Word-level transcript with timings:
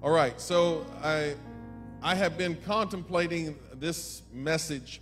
All 0.00 0.12
right, 0.12 0.40
so 0.40 0.86
I 1.02 1.34
I 2.00 2.14
have 2.14 2.38
been 2.38 2.56
contemplating 2.64 3.58
this 3.74 4.22
message 4.32 5.00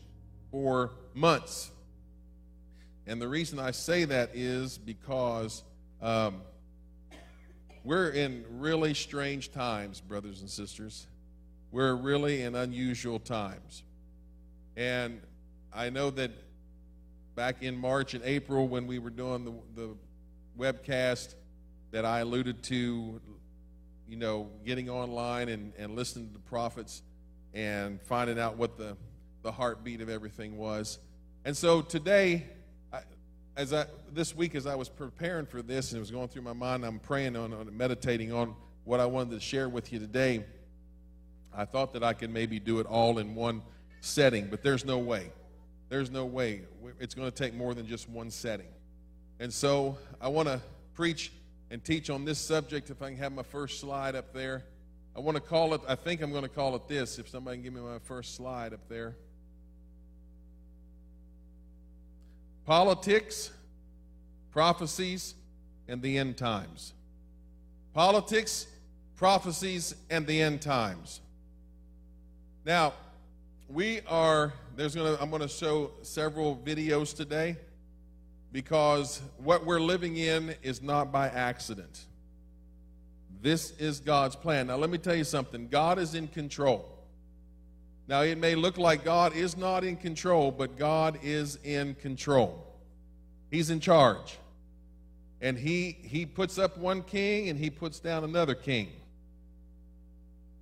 for 0.50 0.92
months. 1.12 1.70
And 3.06 3.20
the 3.20 3.28
reason 3.28 3.58
I 3.58 3.72
say 3.72 4.06
that 4.06 4.30
is 4.32 4.78
because 4.78 5.62
um, 6.00 6.40
we're 7.84 8.08
in 8.08 8.46
really 8.48 8.94
strange 8.94 9.52
times, 9.52 10.00
brothers 10.00 10.40
and 10.40 10.48
sisters. 10.48 11.06
We're 11.70 11.94
really 11.94 12.40
in 12.40 12.54
unusual 12.54 13.18
times. 13.18 13.82
And 14.78 15.20
I 15.74 15.90
know 15.90 16.08
that 16.08 16.30
back 17.34 17.62
in 17.62 17.76
March 17.76 18.14
and 18.14 18.24
April 18.24 18.66
when 18.66 18.86
we 18.86 18.98
were 18.98 19.10
doing 19.10 19.44
the, 19.44 19.52
the 19.74 19.96
webcast, 20.58 21.34
that 21.90 22.06
I 22.06 22.20
alluded 22.20 22.62
to, 22.64 23.20
you 24.08 24.16
know, 24.16 24.48
getting 24.64 24.88
online 24.88 25.48
and, 25.48 25.72
and 25.78 25.96
listening 25.96 26.28
to 26.28 26.32
the 26.32 26.38
prophets 26.40 27.02
and 27.54 28.00
finding 28.02 28.38
out 28.38 28.56
what 28.56 28.76
the, 28.76 28.96
the 29.42 29.50
heartbeat 29.50 30.00
of 30.00 30.08
everything 30.08 30.56
was. 30.56 30.98
And 31.44 31.56
so 31.56 31.80
today, 31.80 32.44
I, 32.92 33.00
as 33.56 33.72
I 33.72 33.86
this 34.12 34.34
week 34.34 34.54
as 34.54 34.66
I 34.66 34.74
was 34.74 34.88
preparing 34.88 35.46
for 35.46 35.62
this 35.62 35.92
and 35.92 35.98
it 35.98 36.00
was 36.00 36.10
going 36.10 36.28
through 36.28 36.42
my 36.42 36.52
mind, 36.52 36.84
I'm 36.84 36.98
praying 36.98 37.36
on, 37.36 37.52
on 37.52 37.76
meditating 37.76 38.32
on 38.32 38.54
what 38.84 39.00
I 39.00 39.06
wanted 39.06 39.32
to 39.32 39.40
share 39.40 39.68
with 39.68 39.92
you 39.92 39.98
today. 39.98 40.44
I 41.54 41.64
thought 41.64 41.92
that 41.94 42.02
I 42.02 42.12
could 42.12 42.30
maybe 42.30 42.58
do 42.60 42.80
it 42.80 42.86
all 42.86 43.18
in 43.18 43.34
one 43.34 43.62
setting, 44.00 44.46
but 44.46 44.62
there's 44.62 44.84
no 44.84 44.98
way. 44.98 45.32
There's 45.88 46.10
no 46.10 46.24
way. 46.24 46.62
It's 47.00 47.14
going 47.14 47.30
to 47.30 47.34
take 47.34 47.54
more 47.54 47.74
than 47.74 47.86
just 47.86 48.08
one 48.08 48.30
setting. 48.30 48.68
And 49.38 49.52
so 49.52 49.96
I 50.20 50.28
want 50.28 50.48
to 50.48 50.60
preach 50.94 51.32
and 51.70 51.82
teach 51.84 52.10
on 52.10 52.24
this 52.24 52.38
subject. 52.38 52.90
If 52.90 53.02
I 53.02 53.10
can 53.10 53.18
have 53.18 53.32
my 53.32 53.42
first 53.42 53.80
slide 53.80 54.14
up 54.14 54.32
there, 54.32 54.64
I 55.16 55.20
want 55.20 55.36
to 55.36 55.40
call 55.40 55.74
it, 55.74 55.80
I 55.88 55.94
think 55.94 56.20
I'm 56.20 56.30
going 56.30 56.42
to 56.42 56.48
call 56.48 56.76
it 56.76 56.88
this. 56.88 57.18
If 57.18 57.28
somebody 57.28 57.56
can 57.56 57.64
give 57.64 57.72
me 57.72 57.80
my 57.80 57.98
first 57.98 58.34
slide 58.36 58.72
up 58.72 58.88
there 58.88 59.16
Politics, 62.66 63.52
prophecies, 64.50 65.36
and 65.86 66.02
the 66.02 66.18
end 66.18 66.36
times. 66.36 66.94
Politics, 67.94 68.66
prophecies, 69.14 69.94
and 70.10 70.26
the 70.26 70.42
end 70.42 70.60
times. 70.60 71.20
Now, 72.64 72.92
we 73.68 74.00
are 74.08 74.52
there's 74.74 74.96
going 74.96 75.16
to 75.16 75.22
I'm 75.22 75.30
going 75.30 75.42
to 75.42 75.48
show 75.48 75.92
several 76.02 76.56
videos 76.56 77.16
today 77.16 77.56
because 78.56 79.20
what 79.36 79.66
we're 79.66 79.78
living 79.78 80.16
in 80.16 80.54
is 80.62 80.80
not 80.80 81.12
by 81.12 81.28
accident. 81.28 82.06
This 83.42 83.72
is 83.72 84.00
God's 84.00 84.34
plan. 84.34 84.68
Now 84.68 84.76
let 84.76 84.88
me 84.88 84.96
tell 84.96 85.14
you 85.14 85.24
something. 85.24 85.68
God 85.68 85.98
is 85.98 86.14
in 86.14 86.26
control. 86.26 86.88
Now 88.08 88.22
it 88.22 88.38
may 88.38 88.54
look 88.54 88.78
like 88.78 89.04
God 89.04 89.36
is 89.36 89.58
not 89.58 89.84
in 89.84 89.94
control, 89.94 90.50
but 90.50 90.78
God 90.78 91.18
is 91.22 91.58
in 91.64 91.96
control. 91.96 92.66
He's 93.50 93.68
in 93.68 93.78
charge. 93.78 94.38
And 95.42 95.58
he 95.58 95.98
he 96.00 96.24
puts 96.24 96.56
up 96.56 96.78
one 96.78 97.02
king 97.02 97.50
and 97.50 97.58
he 97.58 97.68
puts 97.68 98.00
down 98.00 98.24
another 98.24 98.54
king. 98.54 98.88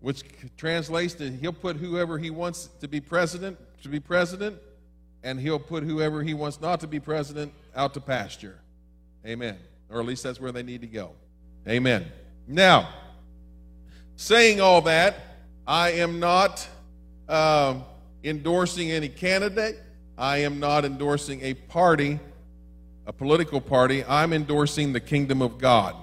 Which 0.01 0.25
translates 0.57 1.15
to 1.15 1.31
he'll 1.31 1.53
put 1.53 1.77
whoever 1.77 2.19
he 2.19 2.31
wants 2.31 2.71
to 2.81 2.89
be 2.89 3.01
president 3.01 3.57
to 3.85 3.89
be 3.89 4.01
president 4.01 4.59
and 5.25 5.41
he'll 5.41 5.59
put 5.59 5.83
whoever 5.83 6.23
he 6.23 6.35
wants 6.35 6.61
not 6.61 6.81
to 6.81 6.87
be 6.87 7.01
president 7.01 7.53
out 7.75 7.95
to 7.95 8.01
pasture. 8.01 8.61
Amen. 9.27 9.59
Or 9.91 9.99
at 9.99 10.07
least 10.07 10.23
that's 10.23 10.39
where 10.39 10.53
they 10.53 10.63
need 10.63 10.83
to 10.83 10.87
go. 10.87 11.11
Amen. 11.67 12.05
Now, 12.47 12.91
saying 14.17 14.61
all 14.61 14.83
that, 14.83 15.17
I 15.67 15.93
am 15.93 16.21
not 16.21 16.69
uh, 17.27 17.81
endorsing 18.23 18.91
any 18.91 19.09
candidate. 19.09 19.81
I 20.17 20.39
am 20.39 20.61
not 20.61 20.85
endorsing 20.85 21.41
a 21.41 21.55
party, 21.55 22.21
a 23.07 23.13
political 23.13 23.63
party. 23.63 24.05
I'm 24.05 24.33
endorsing 24.35 24.93
the 24.93 25.01
kingdom 25.01 25.41
of 25.41 25.59
God. 25.59 25.97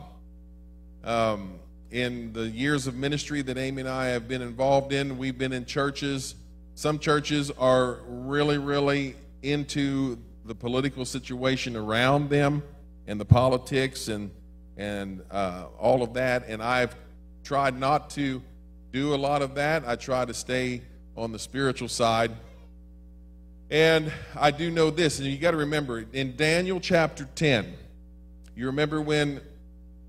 Um, 1.03 1.59
in 1.91 2.33
the 2.33 2.47
years 2.47 2.87
of 2.87 2.95
ministry 2.95 3.41
that 3.43 3.57
Amy 3.57 3.81
and 3.81 3.89
I 3.89 4.07
have 4.07 4.27
been 4.27 4.41
involved 4.41 4.93
in, 4.93 5.17
we've 5.17 5.37
been 5.37 5.53
in 5.53 5.65
churches. 5.65 6.35
Some 6.75 6.99
churches 6.99 7.51
are 7.51 7.99
really, 8.07 8.57
really 8.57 9.15
into 9.41 10.17
the 10.45 10.55
political 10.55 11.05
situation 11.05 11.75
around 11.75 12.29
them 12.29 12.63
and 13.07 13.19
the 13.19 13.25
politics 13.25 14.07
and 14.07 14.31
and 14.77 15.21
uh, 15.29 15.65
all 15.79 16.01
of 16.01 16.13
that. 16.13 16.47
And 16.47 16.61
I've 16.61 16.95
tried 17.43 17.77
not 17.77 18.09
to 18.11 18.41
do 18.91 19.13
a 19.13 19.17
lot 19.17 19.41
of 19.41 19.55
that. 19.55 19.87
I 19.87 19.95
try 19.95 20.25
to 20.25 20.33
stay 20.33 20.81
on 21.15 21.31
the 21.31 21.39
spiritual 21.39 21.87
side. 21.87 22.31
And 23.69 24.11
I 24.35 24.51
do 24.51 24.69
know 24.69 24.89
this, 24.89 25.19
and 25.19 25.27
you 25.27 25.37
got 25.37 25.51
to 25.51 25.57
remember 25.57 26.05
in 26.11 26.35
Daniel 26.35 26.79
chapter 26.79 27.27
10, 27.35 27.73
you 28.55 28.65
remember 28.65 29.01
when 29.01 29.39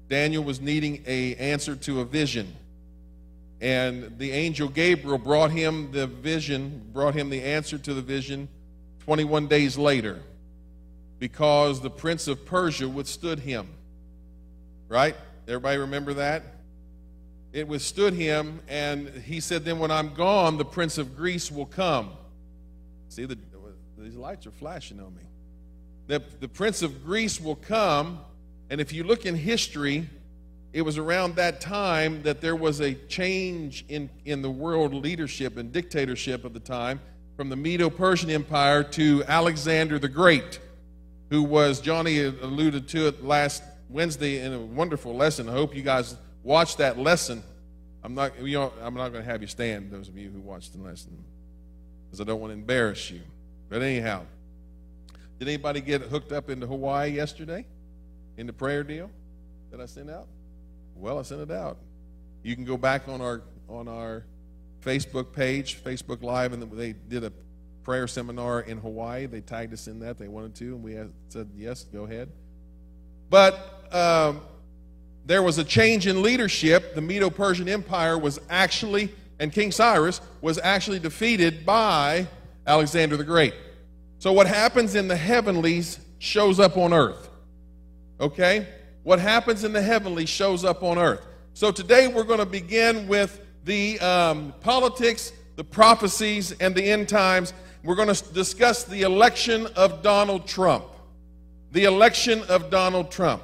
Daniel 0.09 0.43
was 0.43 0.61
needing 0.61 1.03
a 1.07 1.37
answer 1.37 1.77
to 1.77 2.01
a 2.01 2.05
vision. 2.05 2.57
And 3.63 4.19
the 4.19 4.33
angel 4.33 4.69
Gabriel 4.69 5.19
brought 5.19 5.53
him 5.53 5.93
the 5.93 6.09
vision, 6.09 6.91
brought 6.93 7.15
him 7.15 7.31
the 7.31 7.41
answer 7.43 7.79
to 7.79 7.95
the 7.95 8.03
vision 8.03 8.49
21 9.05 9.47
days 9.47 9.79
later 9.79 10.21
because 11.21 11.81
the 11.81 11.89
prince 11.89 12.27
of 12.27 12.45
Persia 12.45 12.89
withstood 12.89 13.39
him. 13.39 13.69
Right? 14.89 15.15
Everybody 15.47 15.79
remember 15.79 16.15
that? 16.15 16.43
It 17.53 17.69
withstood 17.69 18.15
him, 18.15 18.61
and 18.67 19.09
he 19.09 19.39
said, 19.39 19.65
Then 19.65 19.79
when 19.79 19.93
I'm 19.93 20.13
gone, 20.15 20.59
the 20.59 20.65
prince 20.65 20.99
of 20.99 21.17
Greece 21.17 21.49
will 21.49 21.67
come. 21.67 22.11
See, 23.11 23.25
the, 23.25 23.39
these 23.97 24.17
lights 24.17 24.45
are 24.49 24.51
flashing 24.51 24.99
on 24.99 25.15
me. 25.15 25.23
The, 26.09 26.21
the 26.41 26.49
prince 26.49 26.83
of 26.83 27.05
Greece 27.05 27.41
will 27.41 27.55
come, 27.55 28.19
and 28.71 28.81
if 28.81 28.93
you 28.93 29.05
look 29.05 29.25
in 29.25 29.37
history, 29.37 30.09
it 30.73 30.83
was 30.83 30.97
around 30.97 31.37
that 31.37 31.61
time 31.61 32.23
that 32.23 32.41
there 32.41 32.57
was 32.57 32.81
a 32.81 32.95
change 32.95 33.85
in, 33.89 34.09
in 34.25 34.41
the 34.41 34.51
world 34.51 34.95
leadership 34.95 35.57
and 35.59 35.71
dictatorship 35.71 36.45
of 36.45 36.55
the 36.55 36.61
time 36.61 37.01
from 37.37 37.51
the 37.51 37.57
Medo 37.57 37.91
Persian 37.91 38.31
Empire 38.31 38.83
to 38.83 39.23
Alexander 39.29 39.99
the 39.99 40.09
Great, 40.09 40.61
who 41.29 41.43
was, 41.43 41.81
Johnny 41.81 42.23
alluded 42.23 42.89
to 42.89 43.07
it 43.09 43.23
last 43.23 43.63
Wednesday 43.91 44.41
in 44.41 44.53
a 44.55 44.59
wonderful 44.59 45.15
lesson. 45.15 45.49
I 45.49 45.53
hope 45.53 45.75
you 45.75 45.83
guys 45.83 46.17
watched 46.43 46.79
that 46.79 46.99
lesson. 46.99 47.43
I'm 48.03 48.15
not, 48.15 48.41
you 48.41 48.59
know, 48.59 48.73
I'm 48.81 48.95
not 48.95 49.11
going 49.11 49.25
to 49.25 49.31
have 49.31 49.43
you 49.43 49.49
stand, 49.49 49.91
those 49.91 50.09
of 50.09 50.17
you 50.17 50.31
who 50.31 50.41
watched 50.41 50.73
the 50.73 50.83
lesson, 50.83 51.23
because 52.07 52.21
I 52.21 52.25
don't 52.25 52.41
want 52.41 52.51
to 52.51 52.55
embarrass 52.55 53.11
you. 53.11 53.21
But 53.69 53.83
anyhow, 53.83 54.23
did 55.39 55.49
anybody 55.49 55.83
get 55.83 56.03
hooked 56.03 56.33
up 56.33 56.49
into 56.49 56.67
Hawaii 56.67 57.11
yesterday 57.11 57.67
in 58.39 58.47
the 58.47 58.53
prayer 58.53 58.83
deal 58.83 59.11
that 59.71 59.81
I 59.81 59.87
sent 59.87 60.11
out? 60.11 60.27
Well, 60.97 61.19
I 61.19 61.23
sent 61.23 61.41
it 61.41 61.51
out. 61.51 61.79
You 62.43 62.55
can 62.55 62.65
go 62.65 62.77
back 62.77 63.09
on 63.09 63.21
our 63.21 63.43
on 63.69 63.89
our 63.89 64.25
Facebook 64.85 65.33
page, 65.33 65.83
Facebook 65.83 66.23
Live, 66.23 66.53
and 66.53 66.63
they 66.73 66.93
did 66.93 67.25
a 67.25 67.33
prayer 67.83 68.07
seminar 68.07 68.61
in 68.61 68.79
Hawaii. 68.79 69.27
They 69.27 69.41
tagged 69.41 69.73
us 69.73 69.87
in 69.87 70.01
that. 70.01 70.19
They 70.19 70.29
wanted 70.29 70.55
to, 70.57 70.65
and 70.75 70.83
we 70.83 70.99
said 71.29 71.51
yes, 71.57 71.85
go 71.85 72.05
ahead. 72.05 72.31
But 73.31 73.89
um, 73.93 74.43
there 75.25 75.43
was 75.43 75.59
a 75.59 75.65
change 75.65 76.07
in 76.07 76.23
leadership. 76.23 76.95
The 76.95 77.01
Medo 77.01 77.31
Persian 77.31 77.69
Empire 77.69 78.19
was 78.19 78.39
actually, 78.51 79.13
and 79.39 79.53
King 79.53 79.73
Cyrus 79.73 80.21
was 80.41 80.59
actually 80.59 80.99
defeated 80.99 81.65
by 81.65 82.27
Alexander 82.67 83.17
the 83.17 83.25
Great. 83.25 83.55
So 84.19 84.33
what 84.33 84.47
happens 84.47 84.95
in 84.95 85.09
the 85.09 85.17
heavenlies 85.17 85.99
shows 86.19 86.61
up 86.61 86.77
on 86.77 86.93
earth. 86.93 87.29
Okay? 88.21 88.69
What 89.03 89.19
happens 89.19 89.65
in 89.65 89.73
the 89.73 89.83
heavenly 89.83 90.27
shows 90.27 90.65
up 90.65 90.83
on 90.83 90.99
earth. 90.99 91.27
So 91.55 91.73
today 91.73 92.09
we're 92.09 92.25
going 92.25 92.39
to 92.39 92.47
begin 92.47 93.09
with 93.09 93.41
the 93.65 93.99
um, 94.01 94.55
politics, 94.61 95.33
the 95.57 95.65
prophecies, 95.65 96.53
and 96.53 96.75
the 96.75 96.83
end 96.83 97.09
times. 97.09 97.53
We're 97.83 97.97
going 97.97 98.15
to 98.15 98.33
discuss 98.33 98.85
the 98.85 99.03
election 99.03 99.67
of 99.75 100.03
Donald 100.03 100.47
Trump. 100.47 100.85
The 101.73 101.85
election 101.85 102.43
of 102.49 102.71
Donald 102.71 103.11
Trump. 103.11 103.43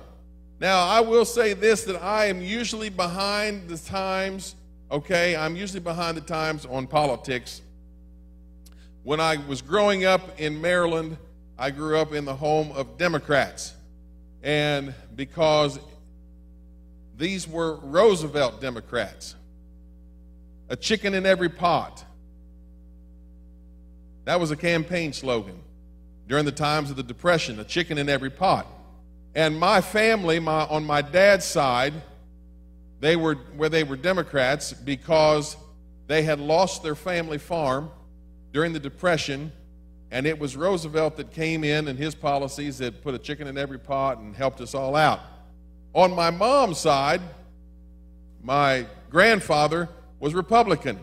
Now, 0.60 0.86
I 0.86 1.00
will 1.00 1.24
say 1.24 1.54
this 1.54 1.84
that 1.84 2.02
I 2.02 2.26
am 2.26 2.40
usually 2.40 2.88
behind 2.88 3.68
the 3.68 3.78
times, 3.78 4.54
okay? 4.90 5.36
I'm 5.36 5.56
usually 5.56 5.80
behind 5.80 6.16
the 6.16 6.22
times 6.22 6.66
on 6.66 6.86
politics. 6.86 7.62
When 9.02 9.20
I 9.20 9.36
was 9.46 9.62
growing 9.62 10.04
up 10.04 10.40
in 10.40 10.60
Maryland, 10.60 11.16
I 11.58 11.70
grew 11.70 11.98
up 11.98 12.12
in 12.12 12.24
the 12.24 12.34
home 12.34 12.72
of 12.72 12.98
Democrats. 12.98 13.74
And 14.42 14.94
because 15.14 15.78
these 17.16 17.48
were 17.48 17.76
Roosevelt 17.76 18.60
Democrats, 18.60 19.34
a 20.68 20.76
chicken 20.76 21.14
in 21.14 21.26
every 21.26 21.48
pot. 21.48 22.04
That 24.24 24.38
was 24.38 24.50
a 24.50 24.56
campaign 24.56 25.12
slogan 25.12 25.58
during 26.28 26.44
the 26.44 26.52
times 26.52 26.90
of 26.90 26.96
the 26.96 27.02
Depression, 27.02 27.58
a 27.58 27.64
chicken 27.64 27.98
in 27.98 28.08
every 28.08 28.30
pot. 28.30 28.66
And 29.34 29.58
my 29.58 29.80
family, 29.80 30.38
my, 30.38 30.66
on 30.66 30.84
my 30.84 31.02
dad's 31.02 31.44
side, 31.44 31.94
they 33.00 33.16
were 33.16 33.36
where 33.56 33.68
they 33.68 33.84
were 33.84 33.96
Democrats 33.96 34.72
because 34.72 35.56
they 36.06 36.22
had 36.22 36.40
lost 36.40 36.82
their 36.82 36.94
family 36.94 37.38
farm 37.38 37.90
during 38.52 38.72
the 38.72 38.80
Depression, 38.80 39.52
and 40.10 40.26
it 40.26 40.38
was 40.38 40.56
Roosevelt 40.56 41.16
that 41.16 41.32
came 41.32 41.64
in 41.64 41.88
and 41.88 41.98
his 41.98 42.14
policies 42.14 42.78
that 42.78 43.02
put 43.02 43.14
a 43.14 43.18
chicken 43.18 43.46
in 43.46 43.58
every 43.58 43.78
pot 43.78 44.18
and 44.18 44.34
helped 44.34 44.60
us 44.60 44.74
all 44.74 44.96
out. 44.96 45.20
On 45.92 46.14
my 46.14 46.30
mom's 46.30 46.78
side, 46.78 47.20
my 48.42 48.86
grandfather 49.10 49.88
was 50.20 50.34
Republican. 50.34 50.98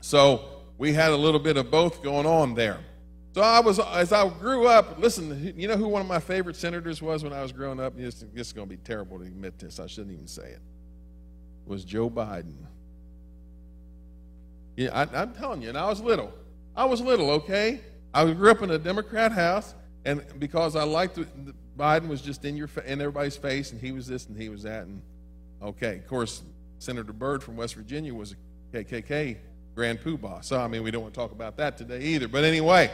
So 0.00 0.44
we 0.78 0.92
had 0.92 1.10
a 1.10 1.16
little 1.16 1.40
bit 1.40 1.56
of 1.56 1.70
both 1.70 2.02
going 2.02 2.26
on 2.26 2.54
there. 2.54 2.78
So 3.34 3.40
I 3.40 3.60
was, 3.60 3.78
as 3.78 4.12
I 4.12 4.28
grew 4.28 4.66
up, 4.66 4.98
listen, 4.98 5.54
you 5.56 5.66
know 5.66 5.76
who 5.76 5.88
one 5.88 6.02
of 6.02 6.08
my 6.08 6.20
favorite 6.20 6.56
senators 6.56 7.00
was 7.00 7.24
when 7.24 7.32
I 7.32 7.42
was 7.42 7.52
growing 7.52 7.80
up? 7.80 7.96
This, 7.96 8.24
this 8.34 8.48
is 8.48 8.52
going 8.52 8.68
to 8.68 8.76
be 8.76 8.82
terrible 8.82 9.18
to 9.18 9.24
admit 9.24 9.58
this. 9.58 9.80
I 9.80 9.86
shouldn't 9.86 10.12
even 10.12 10.26
say 10.26 10.48
it. 10.50 10.60
Was 11.66 11.84
Joe 11.84 12.10
Biden. 12.10 12.56
Yeah, 14.76 14.90
I, 14.92 15.22
am 15.22 15.32
telling 15.32 15.62
you, 15.62 15.68
and 15.68 15.78
I 15.78 15.88
was 15.88 16.00
little. 16.00 16.32
I 16.76 16.84
was 16.84 17.00
little, 17.00 17.30
okay? 17.30 17.80
I 18.14 18.30
grew 18.32 18.50
up 18.50 18.62
in 18.62 18.70
a 18.70 18.78
Democrat 18.78 19.32
house, 19.32 19.74
and 20.04 20.22
because 20.38 20.76
I 20.76 20.84
liked 20.84 21.16
the, 21.16 21.26
Biden 21.78 22.08
was 22.08 22.20
just 22.20 22.44
in 22.44 22.56
your 22.56 22.68
in 22.86 23.00
everybody's 23.00 23.36
face, 23.36 23.72
and 23.72 23.80
he 23.80 23.92
was 23.92 24.06
this 24.06 24.26
and 24.26 24.40
he 24.40 24.48
was 24.48 24.62
that, 24.64 24.84
and 24.84 25.00
okay. 25.62 25.96
Of 25.96 26.06
course, 26.06 26.42
Senator 26.78 27.12
Byrd 27.12 27.42
from 27.42 27.56
West 27.56 27.74
Virginia 27.74 28.14
was 28.14 28.32
a 28.32 28.76
KKK 28.76 29.36
grand 29.74 30.00
poobah. 30.00 30.44
So 30.44 30.60
I 30.60 30.68
mean, 30.68 30.82
we 30.82 30.90
don't 30.90 31.02
want 31.02 31.14
to 31.14 31.20
talk 31.20 31.32
about 31.32 31.56
that 31.56 31.78
today 31.78 32.02
either. 32.02 32.28
But 32.28 32.44
anyway. 32.44 32.90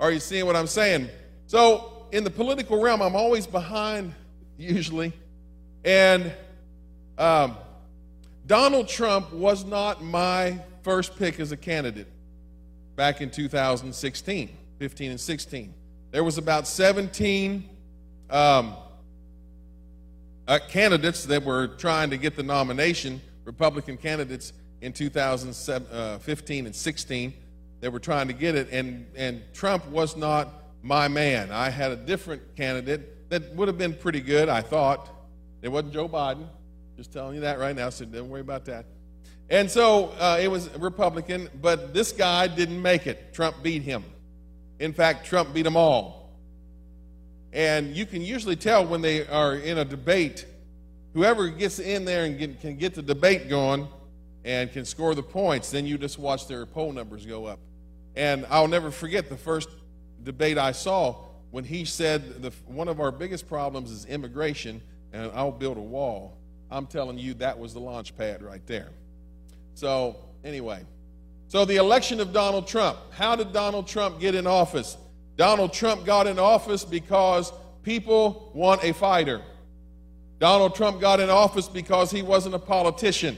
Are 0.00 0.10
you 0.10 0.18
seeing 0.18 0.44
what 0.46 0.56
I'm 0.56 0.66
saying? 0.66 1.08
So, 1.46 2.06
in 2.10 2.24
the 2.24 2.30
political 2.30 2.80
realm, 2.80 3.00
I'm 3.00 3.14
always 3.14 3.46
behind, 3.46 4.12
usually. 4.58 5.12
And 5.84 6.32
um, 7.16 7.56
Donald 8.46 8.88
Trump 8.88 9.32
was 9.32 9.64
not 9.64 10.02
my 10.02 10.58
first 10.82 11.16
pick 11.16 11.38
as 11.38 11.52
a 11.52 11.56
candidate 11.56 12.08
back 12.96 13.20
in 13.20 13.30
2016, 13.30 14.56
15 14.78 15.10
and 15.10 15.20
16. 15.20 15.74
There 16.10 16.24
was 16.24 16.38
about 16.38 16.66
17 16.66 17.68
um, 18.30 18.74
uh, 20.46 20.58
candidates 20.68 21.24
that 21.24 21.44
were 21.44 21.68
trying 21.68 22.10
to 22.10 22.16
get 22.16 22.36
the 22.36 22.42
nomination, 22.42 23.20
Republican 23.44 23.96
candidates 23.96 24.52
in 24.80 24.92
2015 24.92 26.64
uh, 26.64 26.66
and 26.66 26.76
16 26.76 27.34
they 27.84 27.90
were 27.90 28.00
trying 28.00 28.28
to 28.28 28.32
get 28.32 28.54
it, 28.54 28.68
and, 28.72 29.04
and 29.14 29.42
Trump 29.52 29.86
was 29.88 30.16
not 30.16 30.48
my 30.82 31.06
man. 31.06 31.50
I 31.50 31.68
had 31.68 31.92
a 31.92 31.96
different 31.96 32.56
candidate 32.56 33.28
that 33.28 33.54
would 33.54 33.68
have 33.68 33.76
been 33.76 33.92
pretty 33.92 34.22
good, 34.22 34.48
I 34.48 34.62
thought. 34.62 35.10
It 35.60 35.68
wasn't 35.68 35.92
Joe 35.92 36.08
Biden. 36.08 36.48
Just 36.96 37.12
telling 37.12 37.34
you 37.34 37.42
that 37.42 37.58
right 37.58 37.76
now, 37.76 37.90
so 37.90 38.06
don't 38.06 38.30
worry 38.30 38.40
about 38.40 38.64
that. 38.64 38.86
And 39.50 39.70
so 39.70 40.08
uh, 40.18 40.38
it 40.40 40.48
was 40.48 40.70
Republican, 40.78 41.50
but 41.60 41.92
this 41.92 42.12
guy 42.12 42.46
didn't 42.46 42.80
make 42.80 43.06
it. 43.06 43.34
Trump 43.34 43.62
beat 43.62 43.82
him. 43.82 44.04
In 44.78 44.92
fact, 44.92 45.26
Trump 45.26 45.52
beat 45.52 45.62
them 45.62 45.76
all. 45.76 46.30
And 47.52 47.94
you 47.94 48.06
can 48.06 48.22
usually 48.22 48.56
tell 48.56 48.84
when 48.84 49.00
they 49.00 49.26
are 49.26 49.54
in 49.54 49.78
a 49.78 49.84
debate, 49.84 50.46
whoever 51.12 51.48
gets 51.48 51.78
in 51.78 52.04
there 52.04 52.24
and 52.24 52.38
get, 52.38 52.60
can 52.60 52.76
get 52.76 52.94
the 52.94 53.02
debate 53.02 53.48
going 53.48 53.86
and 54.44 54.72
can 54.72 54.84
score 54.84 55.14
the 55.14 55.22
points, 55.22 55.70
then 55.70 55.86
you 55.86 55.96
just 55.96 56.18
watch 56.18 56.48
their 56.48 56.66
poll 56.66 56.92
numbers 56.92 57.24
go 57.24 57.46
up. 57.46 57.60
And 58.16 58.46
I'll 58.50 58.68
never 58.68 58.90
forget 58.90 59.28
the 59.28 59.36
first 59.36 59.68
debate 60.22 60.58
I 60.58 60.72
saw 60.72 61.16
when 61.50 61.64
he 61.64 61.84
said 61.84 62.42
the, 62.42 62.52
one 62.66 62.88
of 62.88 62.98
our 62.98 63.12
biggest 63.12 63.48
problems 63.48 63.90
is 63.90 64.04
immigration, 64.06 64.82
and 65.12 65.30
I'll 65.34 65.52
build 65.52 65.76
a 65.76 65.82
wall. 65.82 66.36
I'm 66.70 66.86
telling 66.86 67.18
you, 67.18 67.34
that 67.34 67.58
was 67.58 67.72
the 67.72 67.80
launch 67.80 68.16
pad 68.16 68.42
right 68.42 68.66
there. 68.66 68.90
So, 69.74 70.16
anyway, 70.44 70.84
so 71.48 71.64
the 71.64 71.76
election 71.76 72.20
of 72.20 72.32
Donald 72.32 72.66
Trump. 72.66 72.98
How 73.12 73.36
did 73.36 73.52
Donald 73.52 73.86
Trump 73.86 74.20
get 74.20 74.34
in 74.34 74.46
office? 74.46 74.96
Donald 75.36 75.72
Trump 75.72 76.04
got 76.04 76.26
in 76.26 76.38
office 76.38 76.84
because 76.84 77.52
people 77.82 78.50
want 78.54 78.82
a 78.84 78.92
fighter. 78.92 79.42
Donald 80.38 80.74
Trump 80.74 81.00
got 81.00 81.20
in 81.20 81.30
office 81.30 81.68
because 81.68 82.10
he 82.10 82.22
wasn't 82.22 82.54
a 82.54 82.58
politician. 82.58 83.36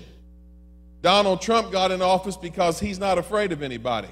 Donald 1.03 1.41
Trump 1.41 1.71
got 1.71 1.91
in 1.91 2.03
office 2.03 2.37
because 2.37 2.81
he's 2.81 2.99
not 2.99 3.19
afraid 3.19 3.53
of 3.53 3.63
anybody. 3.63 4.09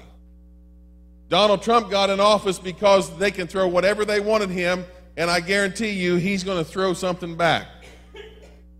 Donald 1.27 1.61
Trump 1.61 1.89
got 1.89 2.09
in 2.09 2.19
office 2.19 2.59
because 2.59 3.15
they 3.17 3.31
can 3.31 3.47
throw 3.47 3.67
whatever 3.67 4.05
they 4.05 4.19
wanted 4.19 4.49
him, 4.49 4.85
and 5.17 5.29
I 5.29 5.39
guarantee 5.39 5.89
you 5.89 6.15
he's 6.15 6.43
going 6.43 6.63
to 6.63 6.69
throw 6.69 6.93
something 6.93 7.35
back. 7.35 7.65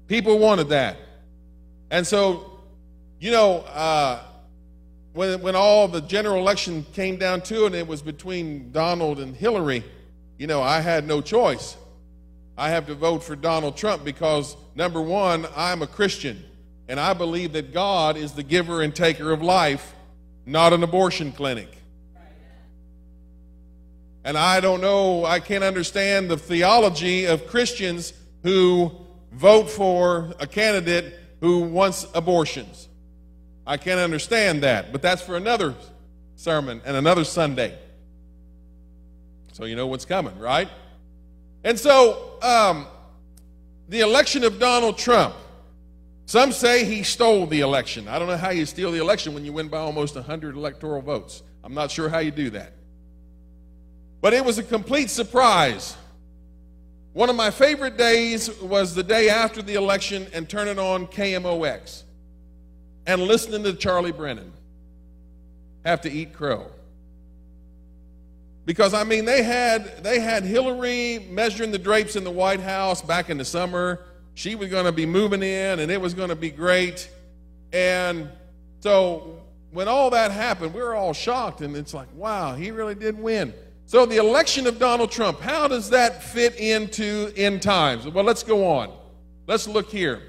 People 0.07 0.37
wanted 0.37 0.69
that. 0.69 0.97
And 1.89 2.05
so, 2.05 2.54
you 3.19 3.31
know, 3.31 3.59
uh, 3.59 4.19
when, 5.13 5.41
when 5.41 5.55
all 5.55 5.87
the 5.87 6.01
general 6.01 6.37
election 6.37 6.85
came 6.93 7.17
down 7.17 7.41
to 7.41 7.63
it, 7.63 7.67
and 7.67 7.75
it 7.75 7.87
was 7.87 8.01
between 8.01 8.71
Donald 8.71 9.19
and 9.19 9.35
Hillary, 9.35 9.83
you 10.37 10.47
know, 10.47 10.61
I 10.61 10.81
had 10.81 11.07
no 11.07 11.21
choice. 11.21 11.77
I 12.57 12.69
have 12.69 12.87
to 12.87 12.95
vote 12.95 13.23
for 13.23 13.35
Donald 13.35 13.77
Trump 13.77 14.03
because, 14.03 14.57
number 14.75 15.01
one, 15.01 15.45
I'm 15.55 15.81
a 15.81 15.87
Christian, 15.87 16.43
and 16.87 16.99
I 16.99 17.13
believe 17.13 17.53
that 17.53 17.73
God 17.73 18.17
is 18.17 18.33
the 18.33 18.43
giver 18.43 18.81
and 18.81 18.93
taker 18.93 19.31
of 19.31 19.41
life, 19.41 19.95
not 20.45 20.73
an 20.73 20.83
abortion 20.83 21.31
clinic. 21.31 21.69
And 24.25 24.37
I 24.37 24.59
don't 24.59 24.81
know, 24.81 25.23
I 25.23 25.39
can't 25.39 25.63
understand 25.63 26.29
the 26.29 26.37
theology 26.37 27.25
of 27.25 27.45
Christians 27.47 28.11
who 28.43 28.91
vote 29.31 29.69
for 29.69 30.33
a 30.39 30.47
candidate 30.47 31.19
who 31.41 31.61
wants 31.61 32.07
abortions. 32.13 32.89
I 33.67 33.77
can't 33.77 33.99
understand 33.99 34.63
that, 34.63 34.91
but 34.91 35.01
that's 35.01 35.21
for 35.21 35.37
another 35.37 35.73
sermon 36.35 36.81
and 36.85 36.95
another 36.95 37.23
Sunday. 37.23 37.77
So 39.53 39.65
you 39.65 39.75
know 39.75 39.87
what's 39.87 40.05
coming, 40.05 40.37
right? 40.37 40.69
And 41.63 41.79
so, 41.79 42.37
um, 42.41 42.87
the 43.87 44.01
election 44.01 44.43
of 44.43 44.59
Donald 44.59 44.97
Trump. 44.97 45.35
Some 46.27 46.51
say 46.51 46.85
he 46.85 47.03
stole 47.03 47.45
the 47.45 47.61
election. 47.61 48.07
I 48.07 48.17
don't 48.17 48.27
know 48.27 48.37
how 48.37 48.49
you 48.49 48.65
steal 48.65 48.91
the 48.91 48.99
election 48.99 49.33
when 49.35 49.45
you 49.45 49.53
win 49.53 49.67
by 49.67 49.77
almost 49.77 50.15
100 50.15 50.55
electoral 50.55 51.01
votes. 51.01 51.43
I'm 51.63 51.73
not 51.73 51.91
sure 51.91 52.09
how 52.09 52.17
you 52.19 52.31
do 52.31 52.49
that. 52.51 52.73
But 54.21 54.33
it 54.33 54.43
was 54.43 54.57
a 54.57 54.63
complete 54.63 55.11
surprise. 55.11 55.95
One 57.13 57.29
of 57.29 57.35
my 57.35 57.51
favorite 57.51 57.95
days 57.95 58.49
was 58.59 58.95
the 58.95 59.03
day 59.03 59.29
after 59.29 59.61
the 59.61 59.75
election 59.75 60.25
and 60.33 60.49
turning 60.49 60.79
on 60.79 61.05
KMOX 61.07 62.04
and 63.05 63.21
listening 63.21 63.63
to 63.63 63.73
Charlie 63.73 64.11
Brennan 64.11 64.51
have 65.85 66.01
to 66.01 66.11
eat 66.11 66.33
crow. 66.33 66.67
Because 68.65 68.93
I 68.93 69.03
mean 69.03 69.25
they 69.25 69.43
had 69.43 70.03
they 70.03 70.19
had 70.19 70.43
Hillary 70.43 71.19
measuring 71.29 71.71
the 71.71 71.77
drapes 71.77 72.15
in 72.15 72.23
the 72.23 72.31
White 72.31 72.59
House 72.59 73.01
back 73.01 73.29
in 73.29 73.37
the 73.37 73.45
summer. 73.45 74.01
She 74.33 74.55
was 74.55 74.69
going 74.69 74.85
to 74.85 74.91
be 74.91 75.05
moving 75.05 75.43
in 75.43 75.79
and 75.79 75.91
it 75.91 76.01
was 76.01 76.13
going 76.13 76.29
to 76.29 76.35
be 76.35 76.49
great. 76.49 77.09
And 77.71 78.29
so 78.79 79.41
when 79.71 79.87
all 79.87 80.09
that 80.09 80.31
happened, 80.31 80.73
we 80.73 80.81
were 80.81 80.95
all 80.95 81.13
shocked 81.13 81.61
and 81.61 81.75
it's 81.75 81.93
like, 81.93 82.07
wow, 82.15 82.55
he 82.55 82.71
really 82.71 82.95
did 82.95 83.19
win. 83.19 83.53
So, 83.87 84.05
the 84.05 84.17
election 84.17 84.65
of 84.65 84.79
Donald 84.79 85.11
Trump, 85.11 85.39
how 85.41 85.67
does 85.67 85.91
that 85.91 86.23
fit 86.23 86.55
into 86.55 87.31
end 87.37 87.61
times? 87.61 88.07
Well, 88.07 88.23
let's 88.23 88.41
go 88.41 88.65
on. 88.65 88.91
Let's 89.45 89.67
look 89.67 89.91
here. 89.91 90.23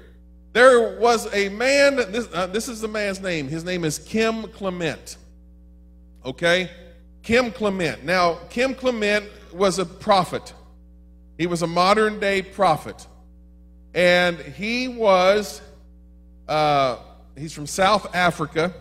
There 0.57 0.97
was 0.97 1.31
a 1.35 1.49
man, 1.49 1.97
this, 1.97 2.27
uh, 2.33 2.47
this 2.47 2.67
is 2.67 2.81
the 2.81 2.87
man's 2.87 3.21
name. 3.21 3.47
His 3.47 3.63
name 3.63 3.85
is 3.85 3.99
Kim 3.99 4.47
Clement. 4.47 5.17
Okay? 6.25 6.71
Kim 7.21 7.51
Clement. 7.51 8.03
Now, 8.03 8.39
Kim 8.49 8.73
Clement 8.73 9.25
was 9.53 9.77
a 9.77 9.85
prophet, 9.85 10.55
he 11.37 11.45
was 11.45 11.61
a 11.61 11.67
modern 11.67 12.19
day 12.19 12.41
prophet. 12.41 13.05
And 13.93 14.39
he 14.39 14.87
was, 14.87 15.61
uh, 16.47 16.97
he's 17.37 17.53
from 17.53 17.67
South 17.67 18.15
Africa. 18.15 18.73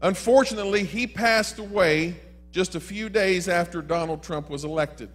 Unfortunately, 0.00 0.84
he 0.84 1.06
passed 1.06 1.58
away 1.58 2.16
just 2.52 2.74
a 2.74 2.80
few 2.80 3.10
days 3.10 3.50
after 3.50 3.82
Donald 3.82 4.22
Trump 4.22 4.48
was 4.48 4.64
elected. 4.64 5.10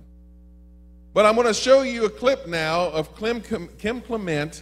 But 1.16 1.26
I'm 1.26 1.34
going 1.34 1.48
to 1.48 1.56
show 1.56 1.82
you 1.82 2.06
a 2.06 2.10
clip 2.12 2.46
now 2.46 2.82
of 2.90 3.18
Kim 3.18 3.42
Clement 4.02 4.62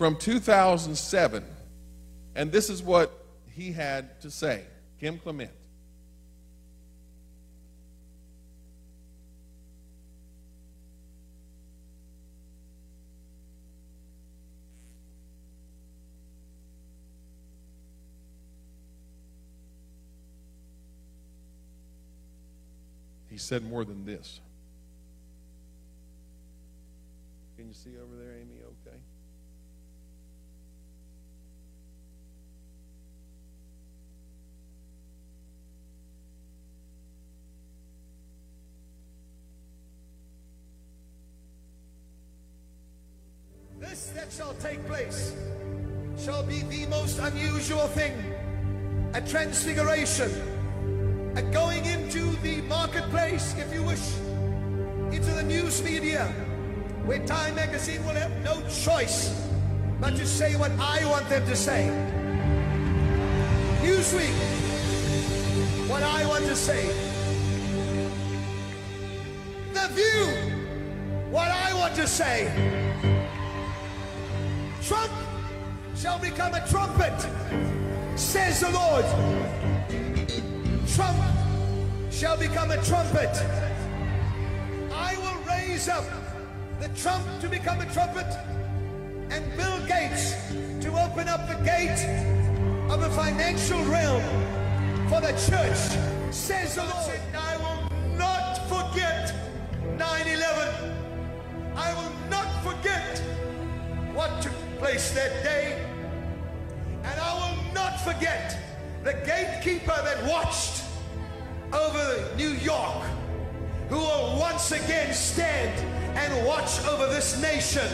from 0.00 0.16
2007. 0.16 1.44
And 2.34 2.50
this 2.50 2.70
is 2.70 2.82
what 2.82 3.22
he 3.54 3.70
had 3.70 4.18
to 4.22 4.30
say. 4.30 4.64
Kim 4.98 5.18
Clement. 5.18 5.50
He 23.28 23.36
said 23.36 23.62
more 23.68 23.84
than 23.84 24.06
this. 24.06 24.40
Can 27.58 27.68
you 27.68 27.74
see 27.74 27.90
over 27.98 28.16
there, 28.16 28.32
Amy? 28.32 28.62
Okay. 28.64 28.96
That 44.30 44.36
shall 44.36 44.54
take 44.54 44.84
place 44.86 45.34
shall 46.18 46.42
be 46.42 46.60
the 46.62 46.86
most 46.86 47.18
unusual 47.18 47.86
thing 47.88 48.12
a 49.14 49.20
transfiguration, 49.20 50.30
a 51.36 51.42
going 51.42 51.84
into 51.84 52.30
the 52.42 52.60
marketplace, 52.62 53.56
if 53.58 53.72
you 53.74 53.82
wish, 53.82 54.14
into 55.12 55.32
the 55.32 55.42
news 55.42 55.82
media, 55.82 56.26
where 57.04 57.18
Time 57.26 57.56
magazine 57.56 58.04
will 58.04 58.14
have 58.14 58.30
no 58.44 58.60
choice 58.68 59.48
but 60.00 60.10
to 60.10 60.24
say 60.24 60.54
what 60.56 60.70
I 60.78 61.04
want 61.06 61.28
them 61.28 61.44
to 61.46 61.56
say. 61.56 61.90
Newsweek, 63.82 64.36
what 65.88 66.04
I 66.04 66.24
want 66.26 66.44
to 66.44 66.54
say. 66.54 66.86
The 69.72 69.88
View, 69.88 71.32
what 71.32 71.48
I 71.48 71.74
want 71.74 71.96
to 71.96 72.06
say. 72.06 72.80
Trump 74.90 75.12
shall 75.94 76.18
become 76.18 76.52
a 76.52 76.66
trumpet, 76.66 77.14
says 78.18 78.58
the 78.58 78.70
Lord. 78.70 79.04
Trump 80.96 81.16
shall 82.10 82.36
become 82.36 82.72
a 82.72 82.82
trumpet. 82.82 83.30
I 84.92 85.16
will 85.18 85.40
raise 85.46 85.88
up 85.88 86.04
the 86.80 86.88
Trump 87.00 87.24
to 87.40 87.48
become 87.48 87.80
a 87.80 87.86
trumpet 87.92 88.26
and 89.30 89.56
Bill 89.56 89.78
Gates 89.86 90.34
to 90.84 90.88
open 90.98 91.28
up 91.28 91.46
the 91.46 91.62
gate 91.64 92.04
of 92.90 93.00
the 93.00 93.10
financial 93.10 93.84
realm 93.84 94.24
for 95.08 95.20
the 95.20 95.30
church, 95.48 96.34
says 96.34 96.74
the 96.74 96.82
Lord. 96.82 97.29
That 105.14 105.42
day. 105.42 105.84
And 107.04 107.20
I 107.20 107.34
will 107.34 107.74
not 107.74 108.00
forget 108.00 108.58
the 109.02 109.14
gatekeeper 109.24 109.86
that 109.86 110.24
watched 110.24 110.84
over 111.72 112.36
New 112.36 112.50
York, 112.50 113.02
who 113.88 113.96
will 113.96 114.38
once 114.38 114.72
again 114.72 115.12
stand 115.14 115.78
and 116.16 116.46
watch 116.46 116.84
over 116.86 117.06
this 117.06 117.40
nation, 117.40 117.88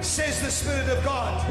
says 0.00 0.40
the 0.42 0.50
Spirit 0.50 0.88
of 0.88 1.04
God. 1.04 1.44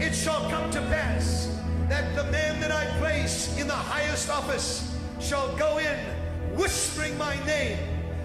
It 0.00 0.14
shall 0.14 0.48
come 0.50 0.70
to 0.70 0.80
pass 0.82 1.48
that 1.88 2.14
the 2.14 2.24
man 2.30 2.60
that 2.60 2.70
I 2.70 2.84
place 2.98 3.56
in 3.58 3.66
the 3.66 3.74
highest 3.74 4.28
office 4.28 4.94
shall 5.20 5.56
go 5.56 5.78
in 5.78 5.98
whispering 6.56 7.16
my 7.18 7.34
name. 7.46 7.78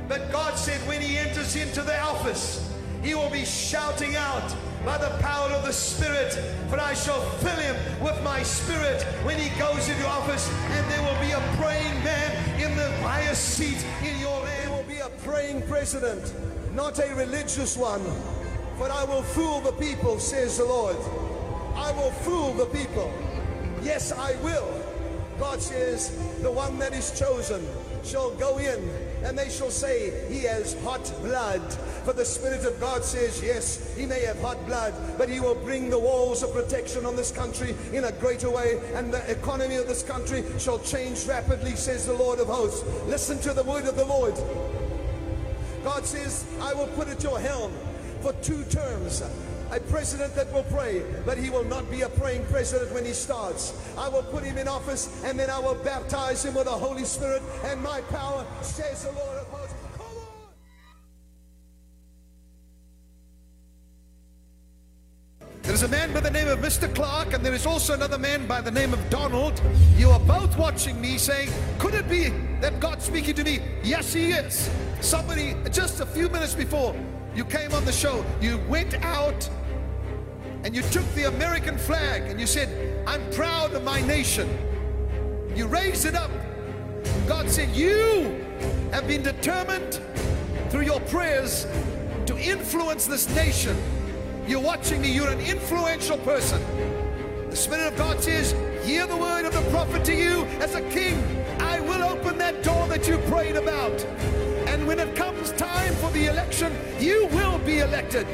But 0.08 0.32
God 0.32 0.58
said 0.58 0.86
when 0.88 1.02
he 1.02 1.18
enters 1.18 1.56
into 1.56 1.82
the 1.82 2.00
office, 2.02 2.71
he 3.04 3.16
will 3.16 3.30
be 3.30 3.46
shouting 3.46 4.16
out 4.16 4.56
by 4.86 4.98
the 4.98 5.10
power 5.22 5.50
of 5.52 5.64
the 5.66 5.74
Spirit, 5.74 6.34
for 6.70 6.80
I 6.80 6.94
shall 6.94 7.22
fill 7.40 7.58
him 7.58 7.76
with 8.04 8.22
my 8.24 8.44
Spirit 8.44 9.04
when 9.24 9.38
he 9.38 9.50
goes 9.60 9.90
into 9.90 10.08
office, 10.08 10.50
and 10.72 10.92
there 10.92 11.02
will 11.02 11.20
be 11.20 11.32
a 11.32 11.56
praying 11.58 12.04
man 12.04 12.62
in 12.62 12.76
the 12.78 12.92
highest 12.98 13.56
seat 13.56 13.86
in 14.04 14.20
your 14.20 14.40
land. 14.42 14.68
There 14.68 14.76
will 14.76 14.84
be 14.84 15.00
a 15.00 15.10
praying 15.24 15.64
president, 15.68 16.34
not 16.74 17.00
a 17.00 17.14
religious 17.16 17.78
one, 17.78 18.02
but 18.78 18.92
I 18.92 19.04
will 19.04 19.24
fool 19.24 19.62
the 19.62 19.74
people, 19.74 20.20
says 20.20 20.58
the 20.58 20.66
Lord. 20.66 20.98
I 21.76 21.92
will 21.92 22.12
fool 22.12 22.54
the 22.54 22.66
people. 22.66 23.12
Yes, 23.82 24.12
I 24.12 24.36
will. 24.44 24.68
God 25.40 25.62
says, 25.62 26.16
the 26.42 26.52
one 26.52 26.78
that 26.80 26.94
is 26.94 27.18
chosen 27.18 27.66
shall 28.04 28.32
go 28.32 28.58
in 28.58 28.90
and 29.24 29.38
they 29.38 29.50
shall 29.50 29.70
say 29.70 30.28
he 30.30 30.40
has 30.40 30.74
hot 30.84 31.12
blood. 31.22 31.62
For 32.04 32.14
the 32.14 32.26
Spirit 32.26 32.66
of 32.66 32.80
God 32.80 33.04
says, 33.04 33.42
yes, 33.44 33.96
he 33.96 34.06
may 34.06 34.22
have 34.26 34.40
hot 34.42 34.66
blood, 34.66 34.94
but 35.18 35.30
he 35.30 35.40
will 35.40 35.56
bring 35.56 35.90
the 35.90 36.00
walls 36.00 36.42
of 36.44 36.52
protection 36.54 37.06
on 37.06 37.16
this 37.16 37.32
country 37.32 37.76
in 37.94 38.06
a 38.06 38.12
greater 38.14 38.50
way, 38.50 38.80
and 38.96 39.14
the 39.14 39.30
economy 39.30 39.76
of 39.76 39.88
this 39.88 40.02
country 40.02 40.44
shall 40.58 40.80
change 40.80 41.26
rapidly, 41.28 41.76
says 41.76 42.06
the 42.08 42.14
Lord 42.14 42.40
of 42.40 42.48
hosts. 42.48 42.84
Listen 43.06 43.40
to 43.42 43.54
the 43.54 43.64
word 43.64 43.86
of 43.86 43.96
the 43.96 44.06
Lord. 44.06 44.34
God 45.84 46.06
says, 46.06 46.46
I 46.60 46.74
will 46.74 46.88
put 46.88 47.08
at 47.08 47.24
your 47.24 47.40
helm 47.40 47.72
for 48.22 48.34
two 48.34 48.64
terms 48.66 49.22
a 49.72 49.80
president 49.80 50.36
that 50.36 50.52
will 50.52 50.64
pray, 50.64 51.02
but 51.26 51.38
he 51.38 51.50
will 51.50 51.64
not 51.64 51.90
be 51.90 52.02
a 52.02 52.10
praying 52.10 52.46
president 52.48 52.92
when 52.94 53.06
he 53.06 53.14
starts. 53.14 53.74
I 53.98 54.10
will 54.10 54.24
put 54.24 54.44
him 54.44 54.58
in 54.58 54.68
office 54.68 55.24
and 55.24 55.40
then 55.40 55.50
I 55.50 55.60
will 55.60 55.76
baptize 55.76 56.44
him 56.44 56.56
with 56.56 56.66
the 56.66 56.72
Holy 56.72 57.06
Spirit 57.06 57.42
and 57.66 57.82
my 57.82 58.02
power, 58.02 58.46
says 58.62 59.06
the 59.06 59.12
Lord 59.14 59.38
of 59.38 59.48
hosts. 59.48 59.74
Come 59.98 60.06
on! 60.06 60.52
There 65.62 65.74
is 65.74 65.84
a 65.84 65.88
man 65.88 66.14
by 66.14 66.20
the 66.20 66.32
name 66.32 66.50
of 66.50 66.60
Mr. 66.60 66.94
Clark, 66.94 67.34
and 67.34 67.46
there 67.46 67.54
is 67.54 67.66
also 67.66 67.94
another 67.94 68.18
man 68.18 68.46
by 68.48 68.60
the 68.60 68.72
name 68.72 68.92
of 68.92 69.10
Donald. 69.10 69.62
You 69.96 70.10
are 70.10 70.20
both 70.20 70.58
watching 70.58 71.00
me 71.00 71.18
saying, 71.18 71.50
Could 71.80 71.94
it 71.94 72.10
be 72.10 72.30
that 72.60 72.80
God's 72.82 73.06
speaking 73.06 73.36
to 73.36 73.44
me? 73.44 73.60
Yes, 73.84 74.12
He 74.12 74.32
is. 74.32 74.70
Somebody, 75.00 75.56
just 75.72 76.02
a 76.02 76.06
few 76.06 76.28
minutes 76.30 76.56
before 76.56 76.94
you 77.34 77.46
came 77.46 77.72
on 77.74 77.86
the 77.86 77.92
show, 77.92 78.26
you 78.42 78.60
went 78.68 78.94
out 79.06 79.50
and 80.64 80.76
you 80.76 80.82
took 80.84 81.06
the 81.16 81.28
American 81.28 81.78
flag 81.78 82.24
and 82.30 82.40
you 82.40 82.46
said, 82.46 82.70
I'm 83.08 83.28
proud 83.32 83.74
of 83.74 83.84
my 83.84 84.02
nation. 84.02 84.48
You 85.56 85.68
raised 85.68 86.06
it 86.06 86.16
up. 86.16 86.32
God 87.28 87.50
said, 87.50 87.70
You 87.70 88.46
have 88.92 89.08
been 89.08 89.24
determined 89.24 90.00
through 90.70 90.82
your 90.82 91.00
prayers 91.02 91.66
to 92.26 92.38
influence 92.38 93.08
this 93.08 93.34
nation. 93.36 93.76
You're 94.48 94.62
watching 94.62 95.02
me, 95.02 95.12
you're 95.12 95.30
an 95.30 95.40
influential 95.40 96.18
person. 96.20 96.62
The 97.50 97.56
Spirit 97.56 97.94
of 97.94 97.98
God 97.98 98.22
says, 98.22 98.54
Hear 98.86 99.08
the 99.08 99.18
word 99.18 99.46
of 99.46 99.54
the 99.54 99.62
prophet 99.72 100.06
to 100.06 100.16
you 100.16 100.46
as 100.60 100.76
a 100.76 100.82
king. 100.90 101.22
I 101.60 101.80
will 101.80 102.04
open 102.04 102.38
that 102.38 102.64
door 102.64 102.88
that 102.88 103.08
you 103.08 103.18
prayed 103.30 103.56
about. 103.56 104.04
And 104.68 104.88
when 104.88 105.00
it 105.00 105.16
comes 105.16 105.52
time 105.54 105.94
for 105.96 106.10
the 106.12 106.28
election, 106.28 106.74
you 107.00 107.28
will 107.28 107.58
be 107.60 107.80
elected. 107.80 108.28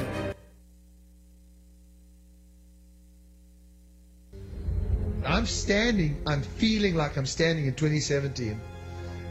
I'm 5.28 5.46
standing, 5.46 6.22
I'm 6.26 6.42
feeling 6.42 6.96
like 6.96 7.18
I'm 7.18 7.26
standing 7.26 7.66
in 7.66 7.74
2017, 7.74 8.60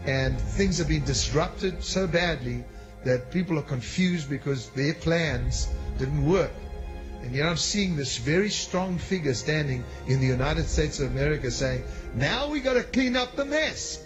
and 0.04 0.38
things 0.38 0.78
have 0.78 0.88
been 0.88 1.04
disrupted 1.04 1.82
so 1.82 2.06
badly 2.06 2.64
that 3.04 3.30
people 3.30 3.58
are 3.58 3.62
confused 3.62 4.28
because 4.28 4.68
their 4.70 4.94
plans 4.94 5.68
didn't 5.98 6.28
work. 6.28 6.50
And 7.22 7.34
yet 7.34 7.46
I'm 7.46 7.56
seeing 7.56 7.96
this 7.96 8.18
very 8.18 8.50
strong 8.50 8.98
figure 8.98 9.34
standing 9.34 9.84
in 10.06 10.20
the 10.20 10.26
United 10.26 10.66
States 10.68 11.00
of 11.00 11.10
America 11.10 11.50
saying, 11.50 11.82
now 12.14 12.50
we 12.50 12.60
got 12.60 12.74
to 12.74 12.82
clean 12.82 13.16
up 13.16 13.34
the 13.34 13.44
mess. 13.44 14.02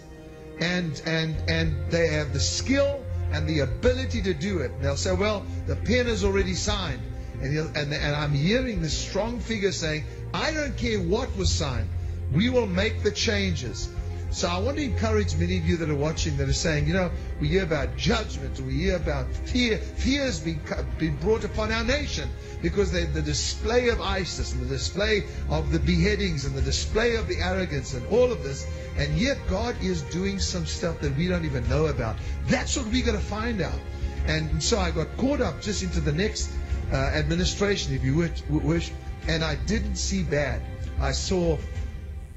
And, 0.59 0.99
and, 1.05 1.35
and 1.49 1.91
they 1.91 2.07
have 2.07 2.33
the 2.33 2.39
skill 2.39 3.03
and 3.31 3.47
the 3.47 3.59
ability 3.59 4.21
to 4.23 4.33
do 4.33 4.59
it. 4.59 4.71
And 4.71 4.83
they'll 4.83 4.97
say, 4.97 5.13
well, 5.13 5.45
the 5.67 5.75
pen 5.75 6.07
is 6.07 6.23
already 6.23 6.53
signed. 6.53 7.01
And, 7.41 7.75
and, 7.75 7.93
and 7.93 8.15
I'm 8.15 8.33
hearing 8.33 8.81
this 8.81 8.97
strong 8.97 9.39
figure 9.39 9.71
saying, 9.71 10.05
I 10.33 10.53
don't 10.53 10.77
care 10.77 10.99
what 10.99 11.35
was 11.37 11.51
signed. 11.51 11.89
We 12.33 12.49
will 12.49 12.67
make 12.67 13.03
the 13.03 13.11
changes. 13.11 13.89
So 14.31 14.47
I 14.47 14.59
want 14.59 14.77
to 14.77 14.83
encourage 14.83 15.35
many 15.35 15.57
of 15.57 15.67
you 15.67 15.75
that 15.77 15.89
are 15.89 15.95
watching 15.95 16.37
that 16.37 16.47
are 16.47 16.53
saying, 16.53 16.87
you 16.87 16.93
know, 16.93 17.11
we 17.41 17.49
hear 17.49 17.63
about 17.63 17.97
judgment, 17.97 18.61
we 18.61 18.73
hear 18.73 18.95
about 18.95 19.27
fear. 19.35 19.81
Been, 20.05 20.61
been 20.97 21.17
brought 21.17 21.43
upon 21.43 21.69
our 21.73 21.83
nation 21.83 22.29
because 22.61 22.93
they, 22.93 23.03
the 23.03 23.21
display 23.21 23.89
of 23.89 23.99
ISIS 23.99 24.53
and 24.53 24.61
the 24.61 24.67
display 24.67 25.25
of 25.49 25.73
the 25.73 25.79
beheadings 25.79 26.45
and 26.45 26.55
the 26.55 26.61
display 26.61 27.17
of 27.17 27.27
the 27.27 27.39
arrogance 27.39 27.93
and 27.93 28.07
all 28.07 28.31
of 28.31 28.41
this. 28.41 28.65
And 28.97 29.17
yet 29.17 29.37
God 29.49 29.75
is 29.81 30.01
doing 30.03 30.39
some 30.39 30.65
stuff 30.65 31.01
that 31.01 31.17
we 31.17 31.27
don't 31.27 31.43
even 31.43 31.67
know 31.67 31.87
about. 31.87 32.15
That's 32.47 32.77
what 32.77 32.87
we 32.87 33.01
got 33.01 33.13
to 33.13 33.19
find 33.19 33.61
out. 33.61 33.79
And 34.27 34.63
so 34.63 34.79
I 34.79 34.91
got 34.91 35.17
caught 35.17 35.41
up 35.41 35.61
just 35.61 35.83
into 35.83 35.99
the 35.99 36.13
next 36.13 36.49
uh, 36.93 36.95
administration, 36.95 37.95
if 37.95 38.03
you 38.05 38.29
wish, 38.49 38.91
and 39.27 39.43
I 39.43 39.55
didn't 39.55 39.95
see 39.95 40.23
bad. 40.23 40.61
I 40.99 41.11
saw 41.11 41.57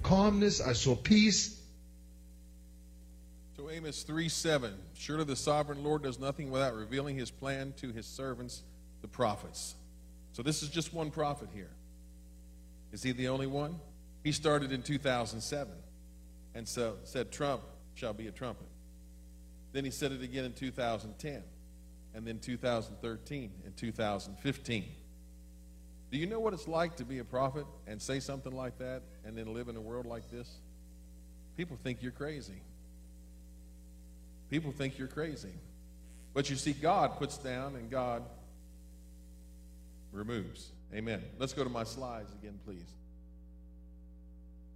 calmness, 0.03 0.61
I 0.61 0.73
saw 0.73 0.95
peace. 0.95 1.61
So 3.57 3.71
Amos 3.71 4.03
3 4.03 4.29
7. 4.29 4.75
Surely 4.95 5.25
the 5.25 5.37
sovereign 5.37 5.85
Lord 5.85 6.03
does 6.03 6.19
nothing 6.19 6.51
without 6.51 6.75
revealing 6.75 7.17
his 7.17 7.31
plan 7.31 7.75
to 7.79 7.93
his 7.93 8.07
servants, 8.07 8.63
the 9.03 9.09
prophets. 9.09 9.75
So 10.33 10.43
this 10.43 10.63
is 10.63 10.69
just 10.69 10.93
one 10.93 11.11
prophet 11.11 11.49
here. 11.55 11.71
Is 12.93 13.03
he 13.03 13.13
the 13.13 13.29
only 13.29 13.47
one? 13.47 13.81
He 14.23 14.33
started 14.33 14.73
in 14.73 14.83
2007 14.83 15.73
and 16.55 16.67
so 16.67 16.97
said, 17.05 17.31
Trump 17.33 17.63
shall 17.95 18.13
be 18.13 18.29
a 18.29 18.31
trumpet. 18.31 18.67
Then 19.73 19.85
he 19.85 19.91
said 19.91 20.13
it 20.13 20.23
again 20.23 20.45
in 20.45 20.53
2010, 20.53 21.43
and 22.15 22.27
then 22.27 22.39
2013 22.39 23.51
and 23.65 23.77
2015. 23.77 24.85
Do 26.15 26.21
you 26.21 26.27
know 26.27 26.39
what 26.39 26.55
it's 26.55 26.69
like 26.69 26.95
to 26.99 27.05
be 27.05 27.19
a 27.19 27.25
prophet 27.25 27.67
and 27.89 28.01
say 28.01 28.21
something 28.21 28.55
like 28.55 28.79
that 28.79 29.03
and 29.25 29.37
then 29.37 29.53
live 29.53 29.69
in 29.69 29.75
a 29.75 29.81
world 29.81 30.07
like 30.07 30.31
this? 30.31 30.49
People 31.57 31.77
think 31.83 32.05
you're 32.05 32.13
crazy. 32.13 32.63
People 34.49 34.71
think 34.71 34.97
you're 34.97 35.09
crazy. 35.09 35.51
But 36.33 36.49
you 36.49 36.55
see, 36.55 36.73
God 36.73 37.19
puts 37.19 37.37
down 37.37 37.75
and 37.75 37.91
God 37.91 38.23
removes. 40.13 40.71
Amen. 40.95 41.21
Let's 41.41 41.53
go 41.53 41.65
to 41.65 41.69
my 41.69 41.83
slides 41.83 42.33
again, 42.41 42.61
please. 42.65 42.95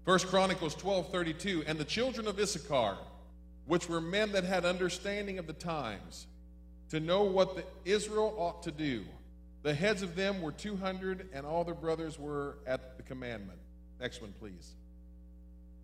First 0.04 0.26
Chronicles 0.26 0.74
12 0.74 1.12
32. 1.12 1.62
And 1.68 1.78
the 1.78 1.84
children 1.84 2.26
of 2.26 2.40
Issachar, 2.40 2.96
which 3.66 3.88
were 3.88 4.00
men 4.00 4.32
that 4.32 4.42
had 4.42 4.64
understanding 4.64 5.38
of 5.38 5.46
the 5.46 5.52
times, 5.52 6.26
to 6.90 6.98
know 6.98 7.22
what 7.22 7.54
the 7.54 7.64
Israel 7.84 8.34
ought 8.36 8.64
to 8.64 8.72
do. 8.72 9.04
The 9.62 9.74
heads 9.74 10.02
of 10.02 10.14
them 10.14 10.40
were 10.40 10.52
200, 10.52 11.28
and 11.32 11.44
all 11.44 11.64
their 11.64 11.74
brothers 11.74 12.18
were 12.18 12.58
at 12.66 12.96
the 12.96 13.02
commandment. 13.02 13.58
Next 14.00 14.22
one, 14.22 14.32
please. 14.38 14.74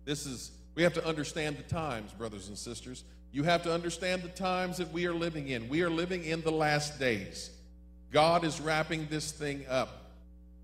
This 0.05 0.25
is, 0.25 0.51
we 0.75 0.83
have 0.83 0.93
to 0.93 1.05
understand 1.05 1.57
the 1.57 1.63
times, 1.63 2.11
brothers 2.13 2.47
and 2.47 2.57
sisters. 2.57 3.03
You 3.31 3.43
have 3.43 3.63
to 3.63 3.73
understand 3.73 4.23
the 4.23 4.29
times 4.29 4.77
that 4.77 4.91
we 4.93 5.07
are 5.07 5.13
living 5.13 5.49
in. 5.49 5.67
We 5.67 5.81
are 5.81 5.89
living 5.89 6.23
in 6.23 6.41
the 6.41 6.51
last 6.51 6.99
days. 6.99 7.49
God 8.11 8.45
is 8.45 8.61
wrapping 8.61 9.07
this 9.09 9.31
thing 9.31 9.65
up. 9.69 10.11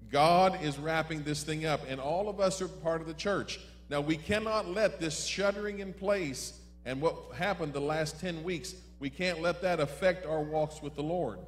God 0.09 0.63
is 0.63 0.77
wrapping 0.77 1.23
this 1.23 1.43
thing 1.43 1.65
up, 1.65 1.81
and 1.87 1.99
all 1.99 2.29
of 2.29 2.39
us 2.39 2.61
are 2.61 2.67
part 2.67 3.01
of 3.01 3.07
the 3.07 3.13
church. 3.13 3.59
Now, 3.89 3.99
we 3.99 4.15
cannot 4.15 4.69
let 4.69 4.99
this 4.99 5.25
shuttering 5.25 5.79
in 5.79 5.93
place 5.93 6.53
and 6.85 7.01
what 7.01 7.15
happened 7.35 7.73
the 7.73 7.81
last 7.81 8.19
10 8.19 8.43
weeks, 8.43 8.73
we 8.99 9.09
can't 9.09 9.41
let 9.41 9.61
that 9.61 9.79
affect 9.79 10.25
our 10.25 10.41
walks 10.41 10.81
with 10.81 10.95
the 10.95 11.03
Lord. 11.03 11.39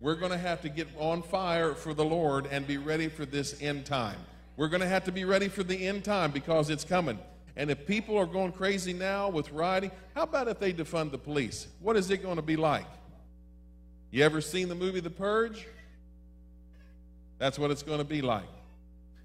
We're 0.00 0.14
going 0.14 0.32
to 0.32 0.38
have 0.38 0.62
to 0.62 0.70
get 0.70 0.88
on 0.98 1.22
fire 1.22 1.74
for 1.74 1.92
the 1.92 2.04
Lord 2.04 2.46
and 2.50 2.66
be 2.66 2.78
ready 2.78 3.08
for 3.08 3.26
this 3.26 3.60
end 3.60 3.84
time. 3.84 4.16
We're 4.56 4.68
going 4.68 4.80
to 4.80 4.88
have 4.88 5.04
to 5.04 5.12
be 5.12 5.24
ready 5.24 5.48
for 5.48 5.62
the 5.62 5.86
end 5.86 6.04
time 6.04 6.30
because 6.30 6.70
it's 6.70 6.84
coming. 6.84 7.18
And 7.56 7.70
if 7.70 7.86
people 7.86 8.16
are 8.16 8.26
going 8.26 8.52
crazy 8.52 8.94
now 8.94 9.28
with 9.28 9.52
rioting, 9.52 9.90
how 10.14 10.22
about 10.22 10.48
if 10.48 10.58
they 10.58 10.72
defund 10.72 11.10
the 11.10 11.18
police? 11.18 11.66
What 11.80 11.96
is 11.96 12.10
it 12.10 12.22
going 12.22 12.36
to 12.36 12.42
be 12.42 12.56
like? 12.56 12.86
You 14.10 14.24
ever 14.24 14.40
seen 14.40 14.68
the 14.68 14.74
movie 14.74 15.00
The 15.00 15.10
Purge? 15.10 15.66
That's 17.38 17.58
what 17.58 17.70
it's 17.70 17.82
going 17.82 17.98
to 17.98 18.04
be 18.04 18.22
like. 18.22 18.48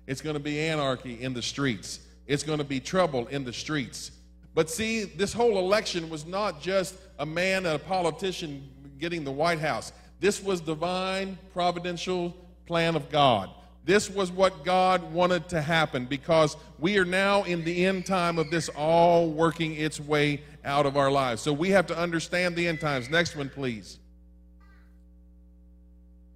It's 0.07 0.21
going 0.21 0.35
to 0.35 0.41
be 0.41 0.59
anarchy 0.59 1.21
in 1.21 1.33
the 1.33 1.41
streets. 1.41 1.99
It's 2.27 2.43
going 2.43 2.59
to 2.59 2.65
be 2.65 2.79
trouble 2.79 3.27
in 3.27 3.43
the 3.43 3.53
streets. 3.53 4.11
But 4.53 4.69
see, 4.69 5.03
this 5.03 5.33
whole 5.33 5.57
election 5.57 6.09
was 6.09 6.25
not 6.25 6.61
just 6.61 6.95
a 7.19 7.25
man, 7.25 7.65
a 7.65 7.79
politician 7.79 8.69
getting 8.99 9.23
the 9.23 9.31
White 9.31 9.59
House. 9.59 9.91
This 10.19 10.41
was 10.41 10.61
divine, 10.61 11.37
providential 11.53 12.35
plan 12.65 12.95
of 12.95 13.09
God. 13.09 13.49
This 13.85 14.09
was 14.09 14.31
what 14.31 14.65
God 14.65 15.13
wanted 15.13 15.47
to 15.49 15.61
happen 15.61 16.05
because 16.05 16.57
we 16.79 16.97
are 16.97 17.05
now 17.05 17.43
in 17.43 17.63
the 17.63 17.85
end 17.85 18.07
time 18.07 18.39
of 18.39 18.49
this 18.49 18.67
all 18.69 19.29
working 19.29 19.75
its 19.75 19.99
way 19.99 20.41
out 20.63 20.87
of 20.87 20.97
our 20.97 21.11
lives. 21.11 21.43
So 21.43 21.53
we 21.53 21.69
have 21.69 21.85
to 21.87 21.97
understand 21.97 22.55
the 22.55 22.67
end 22.67 22.81
times. 22.81 23.09
Next 23.09 23.35
one, 23.35 23.49
please. 23.49 23.99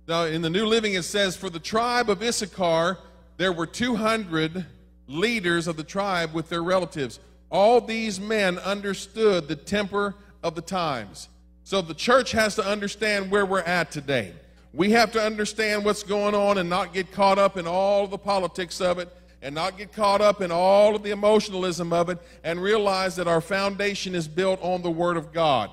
Now, 0.07 0.25
in 0.25 0.43
the 0.43 0.49
New 0.49 0.65
Living, 0.65 0.93
it 0.93 1.03
says, 1.03 1.35
For 1.35 1.49
the 1.49 1.59
tribe 1.59 2.09
of 2.09 2.21
Issachar, 2.21 2.99
there 3.37 3.51
were 3.51 3.65
200 3.65 4.65
leaders 5.07 5.67
of 5.67 5.75
the 5.75 5.83
tribe 5.83 6.33
with 6.33 6.49
their 6.49 6.61
relatives. 6.63 7.19
All 7.49 7.81
these 7.81 8.19
men 8.19 8.59
understood 8.59 9.47
the 9.47 9.55
temper 9.55 10.13
of 10.43 10.53
the 10.53 10.61
times. 10.61 11.29
So 11.63 11.81
the 11.81 11.93
church 11.93 12.31
has 12.31 12.55
to 12.55 12.65
understand 12.65 13.29
where 13.29 13.45
we're 13.45 13.61
at 13.61 13.91
today. 13.91 14.33
We 14.73 14.91
have 14.91 15.11
to 15.13 15.21
understand 15.21 15.85
what's 15.85 16.03
going 16.03 16.35
on 16.35 16.57
and 16.57 16.69
not 16.69 16.93
get 16.93 17.11
caught 17.11 17.39
up 17.39 17.57
in 17.57 17.67
all 17.67 18.07
the 18.07 18.17
politics 18.17 18.81
of 18.81 18.99
it 18.99 19.09
and 19.41 19.55
not 19.55 19.77
get 19.77 19.93
caught 19.93 20.21
up 20.21 20.41
in 20.41 20.51
all 20.51 20.95
of 20.95 21.03
the 21.03 21.11
emotionalism 21.11 21.93
of 21.93 22.09
it 22.09 22.19
and 22.43 22.61
realize 22.61 23.15
that 23.15 23.27
our 23.27 23.41
foundation 23.41 24.13
is 24.13 24.27
built 24.27 24.59
on 24.61 24.81
the 24.81 24.91
Word 24.91 25.17
of 25.17 25.31
God. 25.31 25.71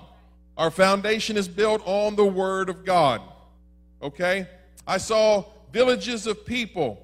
Our 0.57 0.71
foundation 0.71 1.37
is 1.37 1.49
built 1.49 1.83
on 1.85 2.17
the 2.17 2.25
Word 2.25 2.69
of 2.69 2.85
God. 2.85 3.21
Okay? 4.03 4.47
I 4.87 4.99
saw 4.99 5.45
villages 5.73 6.27
of 6.27 6.47
people, 6.47 7.03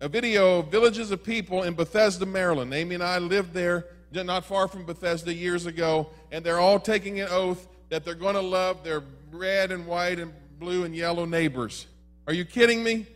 a 0.00 0.08
video 0.08 0.58
of 0.58 0.70
villages 0.70 1.10
of 1.12 1.22
people 1.22 1.62
in 1.62 1.74
Bethesda, 1.74 2.26
Maryland. 2.26 2.74
Amy 2.74 2.96
and 2.96 3.04
I 3.04 3.18
lived 3.18 3.54
there 3.54 3.86
not 4.12 4.44
far 4.44 4.68
from 4.68 4.84
Bethesda 4.84 5.32
years 5.32 5.64
ago, 5.64 6.10
and 6.30 6.44
they're 6.44 6.58
all 6.58 6.78
taking 6.78 7.20
an 7.20 7.28
oath 7.30 7.68
that 7.92 8.06
they're 8.06 8.14
going 8.14 8.34
to 8.34 8.40
love 8.40 8.82
their 8.82 9.02
red 9.30 9.70
and 9.70 9.86
white 9.86 10.18
and 10.18 10.32
blue 10.58 10.84
and 10.84 10.96
yellow 10.96 11.26
neighbors. 11.26 11.86
Are 12.26 12.32
you 12.32 12.46
kidding 12.46 12.82
me? 12.82 13.06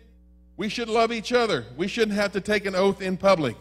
We 0.58 0.68
should 0.68 0.90
love 0.90 1.12
each 1.12 1.32
other. 1.32 1.64
We 1.78 1.88
shouldn't 1.88 2.18
have 2.18 2.32
to 2.32 2.42
take 2.42 2.66
an 2.66 2.74
oath 2.74 3.00
in 3.00 3.16
public. 3.16 3.56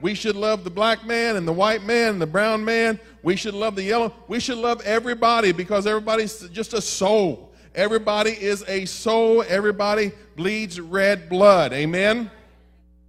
We 0.00 0.14
should 0.14 0.36
love 0.36 0.62
the 0.62 0.70
black 0.70 1.04
man 1.04 1.34
and 1.34 1.46
the 1.46 1.52
white 1.52 1.82
man 1.82 2.10
and 2.10 2.22
the 2.22 2.26
brown 2.28 2.64
man. 2.64 3.00
We 3.24 3.34
should 3.34 3.54
love 3.54 3.74
the 3.74 3.82
yellow. 3.82 4.14
We 4.28 4.38
should 4.38 4.58
love 4.58 4.80
everybody 4.82 5.50
because 5.50 5.88
everybody's 5.88 6.48
just 6.50 6.72
a 6.72 6.80
soul. 6.80 7.52
Everybody 7.74 8.30
is 8.30 8.64
a 8.68 8.84
soul. 8.84 9.42
Everybody 9.48 10.12
bleeds 10.36 10.78
red 10.78 11.28
blood. 11.28 11.72
Amen? 11.72 12.30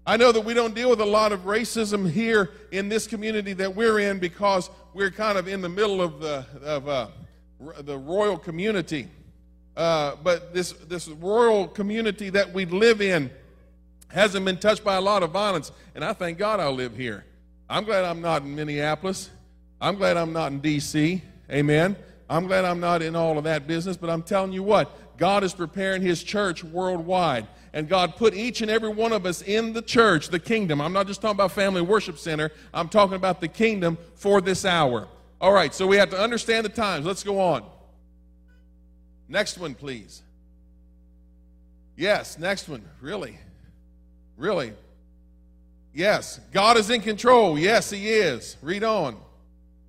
I 0.03 0.17
know 0.17 0.31
that 0.31 0.41
we 0.41 0.55
don't 0.55 0.73
deal 0.73 0.89
with 0.89 1.01
a 1.01 1.05
lot 1.05 1.31
of 1.31 1.41
racism 1.41 2.09
here 2.09 2.49
in 2.71 2.89
this 2.89 3.05
community 3.05 3.53
that 3.53 3.75
we're 3.75 3.99
in 3.99 4.17
because 4.17 4.71
we're 4.95 5.11
kind 5.11 5.37
of 5.37 5.47
in 5.47 5.61
the 5.61 5.69
middle 5.69 6.01
of 6.01 6.19
the, 6.19 6.43
of, 6.63 6.89
uh, 6.89 7.07
the 7.79 7.97
royal 7.97 8.37
community. 8.37 9.07
Uh, 9.75 10.15
but 10.23 10.53
this, 10.53 10.71
this 10.73 11.07
royal 11.07 11.67
community 11.67 12.29
that 12.29 12.51
we 12.53 12.65
live 12.65 13.01
in 13.01 13.31
hasn't 14.09 14.45
been 14.45 14.57
touched 14.57 14.83
by 14.83 14.95
a 14.95 15.01
lot 15.01 15.23
of 15.23 15.31
violence. 15.31 15.71
And 15.95 16.03
I 16.03 16.13
thank 16.13 16.37
God 16.37 16.59
I 16.59 16.67
live 16.67 16.95
here. 16.95 17.25
I'm 17.69 17.85
glad 17.85 18.03
I'm 18.03 18.21
not 18.21 18.41
in 18.41 18.53
Minneapolis. 18.55 19.29
I'm 19.79 19.95
glad 19.95 20.17
I'm 20.17 20.33
not 20.33 20.51
in 20.51 20.59
D.C. 20.59 21.21
Amen. 21.49 21.95
I'm 22.29 22.47
glad 22.47 22.65
I'm 22.65 22.79
not 22.79 23.01
in 23.01 23.15
all 23.15 23.37
of 23.37 23.45
that 23.45 23.67
business, 23.67 23.97
but 23.97 24.09
I'm 24.09 24.23
telling 24.23 24.53
you 24.53 24.63
what, 24.63 25.17
God 25.17 25.43
is 25.43 25.53
preparing 25.53 26.01
His 26.01 26.23
church 26.23 26.63
worldwide. 26.63 27.47
And 27.73 27.87
God 27.87 28.17
put 28.17 28.33
each 28.33 28.61
and 28.61 28.69
every 28.69 28.89
one 28.89 29.13
of 29.13 29.25
us 29.25 29.41
in 29.41 29.71
the 29.71 29.81
church, 29.81 30.27
the 30.27 30.39
kingdom. 30.39 30.81
I'm 30.81 30.91
not 30.91 31.07
just 31.07 31.21
talking 31.21 31.35
about 31.35 31.53
Family 31.53 31.81
Worship 31.81 32.17
Center, 32.17 32.51
I'm 32.73 32.89
talking 32.89 33.15
about 33.15 33.39
the 33.39 33.47
kingdom 33.47 33.97
for 34.15 34.41
this 34.41 34.65
hour. 34.65 35.07
All 35.41 35.51
right, 35.51 35.73
so 35.73 35.87
we 35.87 35.97
have 35.97 36.11
to 36.11 36.19
understand 36.19 36.65
the 36.65 36.69
times. 36.69 37.03
Let's 37.03 37.23
go 37.23 37.39
on. 37.39 37.63
Next 39.27 39.57
one, 39.57 39.73
please. 39.73 40.21
Yes, 41.97 42.37
next 42.37 42.69
one. 42.69 42.83
Really? 43.01 43.39
Really? 44.37 44.73
Yes, 45.95 46.39
God 46.53 46.77
is 46.77 46.91
in 46.91 47.01
control. 47.01 47.57
Yes, 47.57 47.89
He 47.89 48.07
is. 48.07 48.55
Read 48.61 48.83
on. 48.83 49.17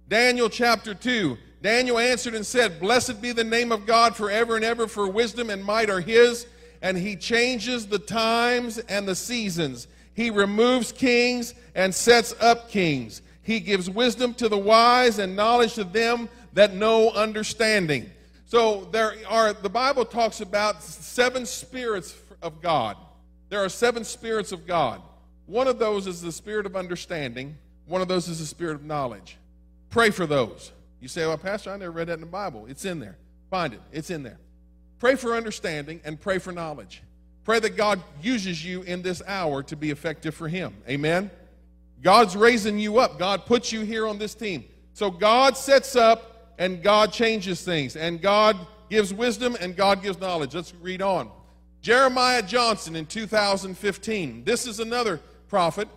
Daniel 0.09 0.49
chapter 0.49 0.95
2. 0.95 1.37
Daniel 1.61 1.99
answered 1.99 2.35
and 2.35 2.47
said, 2.47 2.81
Blessed 2.81 3.21
be 3.21 3.33
the 3.33 3.45
name 3.45 3.73
of 3.73 3.85
God 3.85 4.17
forever 4.17 4.57
and 4.57 4.65
ever, 4.65 4.89
for 4.89 5.07
wisdom 5.07 5.51
and 5.51 5.63
might 5.63 5.91
are 5.91 6.01
his, 6.01 6.47
and 6.81 6.97
he 6.97 7.15
changes 7.15 7.87
the 7.87 7.99
times 7.99 8.79
and 8.79 9.07
the 9.07 9.15
seasons. 9.15 9.87
He 10.15 10.31
removes 10.31 10.93
kings 10.93 11.55
and 11.75 11.95
sets 11.95 12.35
up 12.41 12.69
kings. 12.69 13.23
He 13.43 13.61
gives 13.61 13.91
wisdom 13.91 14.35
to 14.35 14.49
the 14.49 14.59
wise 14.59 15.19
and 15.19 15.35
knowledge 15.35 15.75
to 15.75 15.85
them 15.85 16.29
that 16.53 16.75
know 16.75 17.11
understanding. 17.11 18.11
So 18.47 18.89
there 18.93 19.15
are 19.29 19.53
the 19.53 19.69
Bible 19.69 20.05
talks 20.05 20.41
about 20.41 20.83
seven 20.83 21.47
spirits 21.47 22.15
of 22.43 22.61
God. 22.61 22.97
There 23.49 23.65
are 23.65 23.69
seven 23.69 24.05
spirits 24.05 24.53
of 24.53 24.67
God. 24.67 25.03
One 25.47 25.67
of 25.67 25.79
those 25.79 26.07
is 26.07 26.23
the 26.23 26.33
spirit 26.33 26.67
of 26.67 26.77
understanding, 26.77 27.57
one 27.87 28.01
of 28.01 28.09
those 28.09 28.29
is 28.29 28.39
the 28.39 28.47
spirit 28.47 28.75
of 28.75 28.85
knowledge. 28.85 29.37
Pray 29.91 30.11
for 30.11 30.27
those. 30.27 30.73
You 31.01 31.09
say, 31.09 31.27
well, 31.27 31.37
Pastor, 31.37 31.71
I 31.71 31.77
never 31.77 31.91
read 31.91 32.07
that 32.09 32.15
in 32.15 32.21
the 32.21 32.27
Bible. 32.27 32.67
It's 32.69 32.85
in 32.85 33.01
there. 33.01 33.19
Find 33.51 33.75
it. 33.75 33.81
It's 33.93 34.09
in 34.09 34.23
there. 34.23 34.39
Pray 34.99 35.17
for 35.17 35.35
understanding 35.35 36.01
and 36.05 36.21
pray 36.21 36.39
for 36.39 36.53
knowledge. 36.53 37.03
Pray 37.45 37.59
that 37.59 37.77
God 37.77 38.01
uses 38.23 38.65
you 38.65 38.83
in 38.83 39.03
this 39.03 39.21
hour 39.27 39.63
to 39.65 39.77
be 39.77 39.91
effective 39.91 40.35
for 40.35 40.49
Him. 40.49 40.77
Amen? 40.89 41.31
God's 42.03 42.37
raising 42.37 42.79
you 42.79 42.99
up. 42.99 43.19
God 43.19 43.47
puts 43.47 43.73
you 43.73 43.83
here 43.83 44.07
on 44.07 44.19
this 44.19 44.35
team. 44.35 44.65
So 44.93 45.11
God 45.11 45.57
sets 45.57 45.97
up 45.97 46.55
and 46.59 46.83
God 46.83 47.13
changes 47.13 47.63
things. 47.63 47.97
And 47.97 48.21
God 48.21 48.57
gives 48.91 49.15
wisdom 49.15 49.57
and 49.61 49.77
God 49.77 50.03
gives 50.03 50.19
knowledge. 50.19 50.55
Let's 50.55 50.75
read 50.75 51.01
on. 51.01 51.31
Jeremiah 51.81 52.43
Johnson 52.43 52.97
in 52.97 53.07
2015. 53.07 54.45
This 54.45 54.67
is 54.67 54.81
another 54.81 55.21
prophet 55.49 55.89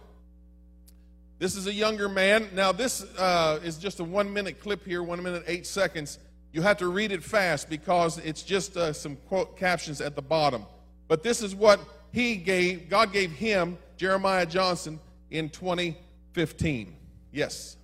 this 1.38 1.58
is 1.58 1.68
a 1.68 1.74
younger 1.74 2.08
man. 2.08 2.48
Now, 2.54 2.72
this 2.72 3.04
uh, 3.18 3.60
is 3.62 3.78
just 3.78 4.00
a 4.00 4.04
one 4.04 4.32
minute 4.32 4.62
clip 4.62 4.86
here, 4.86 5.04
one 5.04 5.22
minute, 5.22 5.44
eight 5.48 5.68
seconds. 5.68 6.18
You 6.54 6.62
have 6.62 6.78
to 6.78 6.88
read 6.88 7.12
it 7.12 7.22
fast 7.22 7.70
because 7.70 8.20
it's 8.20 8.42
just 8.42 8.78
uh, 8.78 8.94
some 8.94 9.18
quote 9.28 9.58
captions 9.58 10.00
at 10.00 10.16
the 10.16 10.22
bottom. 10.22 10.66
But 11.10 11.24
this 11.24 11.42
is 11.42 11.54
what 11.54 11.82
he 12.14 12.38
gave, 12.38 12.90
God 12.90 13.12
gave 13.12 13.32
him, 13.32 13.78
Jeremiah 13.98 14.46
Johnson, 14.46 15.00
in 15.30 15.50
2015. 15.50 16.96
Yes. 17.32 17.78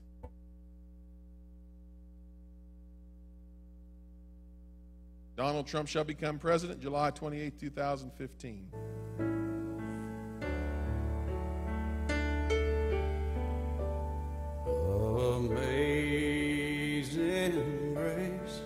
Donald 5.35 5.65
Trump 5.65 5.87
shall 5.87 6.03
become 6.03 6.37
president 6.37 6.81
July 6.81 7.09
28, 7.09 7.59
2015. 7.59 8.67
amazing 16.91 17.93
grace, 17.95 18.61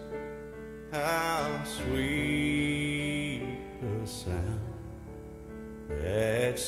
how 0.92 1.64
sweet 1.64 3.58
the 3.82 4.06
sound 4.06 4.60
was 5.90 6.60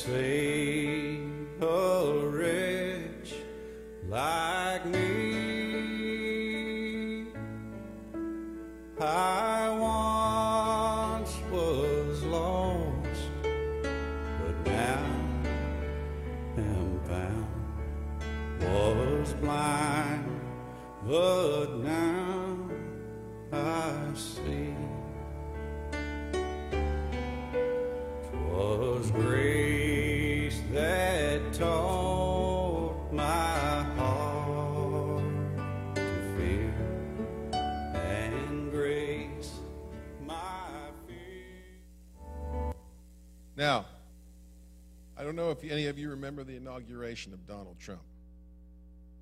inauguration 46.68 47.32
of 47.32 47.46
Donald 47.46 47.78
Trump, 47.78 48.02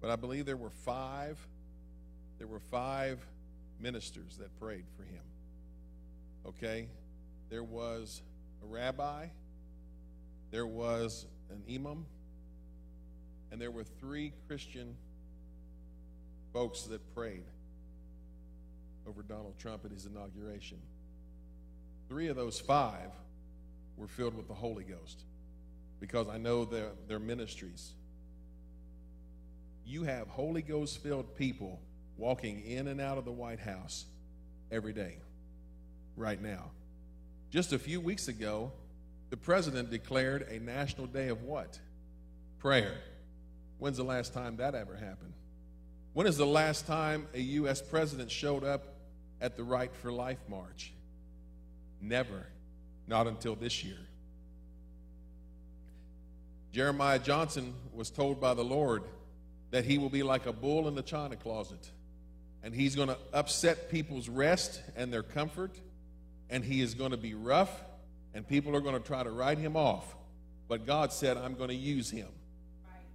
but 0.00 0.10
I 0.10 0.16
believe 0.16 0.46
there 0.46 0.56
were 0.56 0.70
five 0.70 1.38
there 2.38 2.46
were 2.48 2.60
five 2.60 3.18
ministers 3.80 4.36
that 4.38 4.54
prayed 4.60 4.84
for 4.94 5.04
him. 5.04 5.22
Okay? 6.46 6.86
There 7.48 7.62
was 7.62 8.20
a 8.62 8.66
rabbi, 8.66 9.28
there 10.50 10.66
was 10.66 11.24
an 11.50 11.62
imam, 11.72 12.04
and 13.50 13.58
there 13.58 13.70
were 13.70 13.84
three 13.84 14.34
Christian 14.46 14.96
folks 16.52 16.82
that 16.82 17.14
prayed 17.14 17.44
over 19.08 19.22
Donald 19.22 19.54
Trump 19.58 19.86
at 19.86 19.92
his 19.92 20.04
inauguration. 20.04 20.78
Three 22.10 22.28
of 22.28 22.36
those 22.36 22.60
five 22.60 23.12
were 23.96 24.08
filled 24.08 24.36
with 24.36 24.46
the 24.46 24.54
Holy 24.54 24.84
Ghost 24.84 25.24
because 26.00 26.28
I 26.28 26.38
know 26.38 26.64
their, 26.64 26.90
their 27.08 27.18
ministries. 27.18 27.92
You 29.84 30.02
have 30.04 30.28
Holy 30.28 30.62
Ghost 30.62 31.02
filled 31.02 31.36
people 31.36 31.80
walking 32.16 32.64
in 32.64 32.88
and 32.88 33.00
out 33.00 33.18
of 33.18 33.24
the 33.24 33.32
White 33.32 33.60
House 33.60 34.04
every 34.70 34.92
day, 34.92 35.18
right 36.16 36.40
now. 36.40 36.70
Just 37.50 37.72
a 37.72 37.78
few 37.78 38.00
weeks 38.00 38.28
ago, 38.28 38.72
the 39.30 39.36
president 39.36 39.90
declared 39.90 40.46
a 40.50 40.58
national 40.58 41.06
day 41.06 41.28
of 41.28 41.42
what? 41.42 41.78
Prayer. 42.58 42.94
When's 43.78 43.96
the 43.96 44.04
last 44.04 44.32
time 44.32 44.56
that 44.56 44.74
ever 44.74 44.94
happened? 44.94 45.34
When 46.14 46.26
is 46.26 46.36
the 46.36 46.46
last 46.46 46.86
time 46.86 47.28
a 47.34 47.40
U.S. 47.40 47.82
president 47.82 48.30
showed 48.30 48.64
up 48.64 48.94
at 49.40 49.56
the 49.56 49.62
Right 49.62 49.94
for 49.94 50.10
Life 50.10 50.38
March? 50.48 50.92
Never. 52.00 52.46
Not 53.06 53.26
until 53.26 53.54
this 53.54 53.84
year. 53.84 53.98
Jeremiah 56.76 57.18
Johnson 57.18 57.72
was 57.94 58.10
told 58.10 58.38
by 58.38 58.52
the 58.52 58.62
Lord 58.62 59.02
that 59.70 59.86
he 59.86 59.96
will 59.96 60.10
be 60.10 60.22
like 60.22 60.44
a 60.44 60.52
bull 60.52 60.88
in 60.88 60.94
the 60.94 61.00
china 61.00 61.34
closet 61.34 61.90
and 62.62 62.74
he's 62.74 62.94
going 62.94 63.08
to 63.08 63.16
upset 63.32 63.90
people's 63.90 64.28
rest 64.28 64.82
and 64.94 65.10
their 65.10 65.22
comfort, 65.22 65.74
and 66.50 66.62
he 66.62 66.82
is 66.82 66.92
going 66.92 67.12
to 67.12 67.16
be 67.16 67.32
rough, 67.32 67.70
and 68.34 68.46
people 68.46 68.76
are 68.76 68.82
going 68.82 68.92
to 68.92 69.00
try 69.00 69.22
to 69.22 69.30
write 69.30 69.56
him 69.56 69.74
off. 69.74 70.04
But 70.68 70.84
God 70.84 71.14
said, 71.14 71.38
I'm 71.38 71.54
going 71.54 71.70
to 71.70 71.74
use 71.74 72.10
him. 72.10 72.28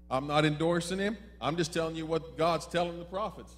I'm 0.09 0.25
not 0.25 0.43
endorsing 0.43 0.97
him. 0.97 1.15
I'm 1.39 1.55
just 1.55 1.71
telling 1.71 1.95
you 1.95 2.07
what 2.07 2.39
God's 2.39 2.65
telling 2.65 2.97
the 2.97 3.05
prophets. 3.05 3.55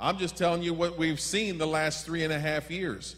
I'm 0.00 0.18
just 0.18 0.36
telling 0.36 0.64
you 0.64 0.74
what 0.74 0.98
we've 0.98 1.20
seen 1.20 1.58
the 1.58 1.66
last 1.66 2.04
three 2.04 2.24
and 2.24 2.32
a 2.32 2.40
half 2.40 2.72
years. 2.72 3.14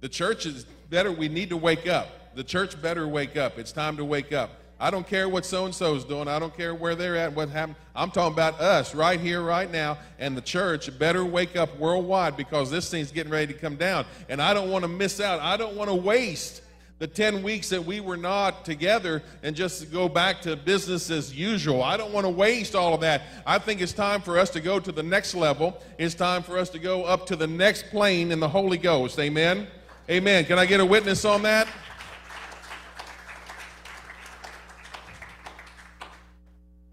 The 0.00 0.08
church 0.08 0.46
is 0.46 0.64
better. 0.88 1.12
We 1.12 1.28
need 1.28 1.50
to 1.50 1.58
wake 1.58 1.86
up. 1.86 2.34
The 2.36 2.44
church 2.44 2.80
better 2.80 3.06
wake 3.06 3.36
up. 3.36 3.58
It's 3.58 3.72
time 3.72 3.98
to 3.98 4.04
wake 4.06 4.32
up. 4.32 4.61
I 4.82 4.90
don't 4.90 5.06
care 5.06 5.28
what 5.28 5.46
so 5.46 5.64
and 5.64 5.72
so 5.72 5.94
is 5.94 6.02
doing. 6.02 6.26
I 6.26 6.40
don't 6.40 6.56
care 6.56 6.74
where 6.74 6.96
they're 6.96 7.14
at, 7.14 7.32
what 7.32 7.48
happened. 7.50 7.76
I'm 7.94 8.10
talking 8.10 8.32
about 8.32 8.60
us 8.60 8.96
right 8.96 9.20
here, 9.20 9.40
right 9.40 9.70
now, 9.70 9.96
and 10.18 10.36
the 10.36 10.40
church 10.40 10.98
better 10.98 11.24
wake 11.24 11.54
up 11.54 11.78
worldwide 11.78 12.36
because 12.36 12.68
this 12.68 12.90
thing's 12.90 13.12
getting 13.12 13.30
ready 13.30 13.52
to 13.52 13.58
come 13.58 13.76
down. 13.76 14.06
And 14.28 14.42
I 14.42 14.52
don't 14.52 14.72
want 14.72 14.82
to 14.82 14.88
miss 14.88 15.20
out. 15.20 15.38
I 15.38 15.56
don't 15.56 15.76
want 15.76 15.88
to 15.88 15.94
waste 15.94 16.62
the 16.98 17.06
10 17.06 17.44
weeks 17.44 17.68
that 17.68 17.84
we 17.84 18.00
were 18.00 18.16
not 18.16 18.64
together 18.64 19.22
and 19.44 19.54
just 19.54 19.92
go 19.92 20.08
back 20.08 20.40
to 20.42 20.56
business 20.56 21.12
as 21.12 21.32
usual. 21.32 21.80
I 21.84 21.96
don't 21.96 22.12
want 22.12 22.26
to 22.26 22.30
waste 22.30 22.74
all 22.74 22.92
of 22.92 23.02
that. 23.02 23.22
I 23.46 23.60
think 23.60 23.82
it's 23.82 23.92
time 23.92 24.20
for 24.20 24.36
us 24.36 24.50
to 24.50 24.60
go 24.60 24.80
to 24.80 24.90
the 24.90 25.02
next 25.04 25.36
level. 25.36 25.80
It's 25.96 26.16
time 26.16 26.42
for 26.42 26.58
us 26.58 26.68
to 26.70 26.80
go 26.80 27.04
up 27.04 27.26
to 27.26 27.36
the 27.36 27.46
next 27.46 27.88
plane 27.90 28.32
in 28.32 28.40
the 28.40 28.48
Holy 28.48 28.78
Ghost. 28.78 29.20
Amen. 29.20 29.68
Amen. 30.10 30.44
Can 30.44 30.58
I 30.58 30.66
get 30.66 30.80
a 30.80 30.84
witness 30.84 31.24
on 31.24 31.42
that? 31.42 31.68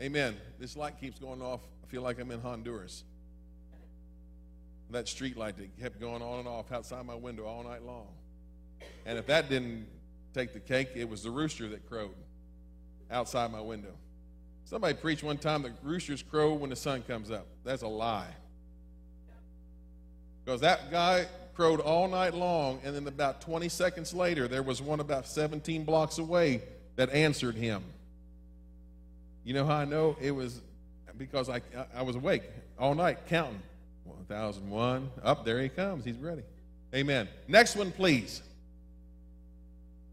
Amen. 0.01 0.37
This 0.59 0.77
light 0.77 0.99
keeps 0.99 1.19
going 1.19 1.41
off. 1.41 1.61
I 1.83 1.87
feel 1.87 2.01
like 2.01 2.19
I'm 2.19 2.31
in 2.31 2.39
Honduras. 2.39 3.03
That 4.91 5.07
street 5.07 5.37
light 5.37 5.57
that 5.57 5.79
kept 5.79 5.99
going 5.99 6.21
on 6.21 6.39
and 6.39 6.47
off 6.47 6.71
outside 6.71 7.05
my 7.05 7.15
window 7.15 7.45
all 7.45 7.63
night 7.63 7.83
long. 7.83 8.07
And 9.05 9.17
if 9.17 9.27
that 9.27 9.49
didn't 9.49 9.87
take 10.33 10.53
the 10.53 10.59
cake, 10.59 10.89
it 10.95 11.07
was 11.07 11.23
the 11.23 11.29
rooster 11.29 11.67
that 11.69 11.87
crowed 11.87 12.15
outside 13.11 13.51
my 13.51 13.61
window. 13.61 13.93
Somebody 14.65 14.93
preached 14.93 15.23
one 15.23 15.37
time 15.37 15.63
that 15.63 15.73
roosters 15.83 16.23
crow 16.23 16.53
when 16.53 16.69
the 16.69 16.75
sun 16.75 17.01
comes 17.03 17.29
up. 17.29 17.47
That's 17.63 17.81
a 17.81 17.87
lie. 17.87 18.29
Because 20.45 20.61
that 20.61 20.91
guy 20.91 21.27
crowed 21.55 21.79
all 21.81 22.07
night 22.07 22.33
long, 22.33 22.79
and 22.83 22.95
then 22.95 23.05
about 23.07 23.41
20 23.41 23.67
seconds 23.67 24.13
later, 24.13 24.47
there 24.47 24.63
was 24.63 24.81
one 24.81 24.99
about 24.99 25.27
17 25.27 25.83
blocks 25.83 26.19
away 26.19 26.61
that 26.95 27.09
answered 27.09 27.55
him. 27.55 27.83
You 29.43 29.53
know 29.53 29.65
how 29.65 29.75
I 29.75 29.85
know? 29.85 30.15
It 30.21 30.31
was 30.31 30.61
because 31.17 31.49
I, 31.49 31.61
I 31.93 32.01
was 32.01 32.15
awake 32.15 32.43
all 32.77 32.95
night 32.95 33.27
counting. 33.27 33.61
1001. 34.27 35.09
Up 35.23 35.45
there 35.45 35.61
he 35.61 35.69
comes. 35.69 36.05
He's 36.05 36.17
ready. 36.17 36.43
Amen. 36.93 37.27
Next 37.47 37.75
one, 37.75 37.91
please. 37.91 38.41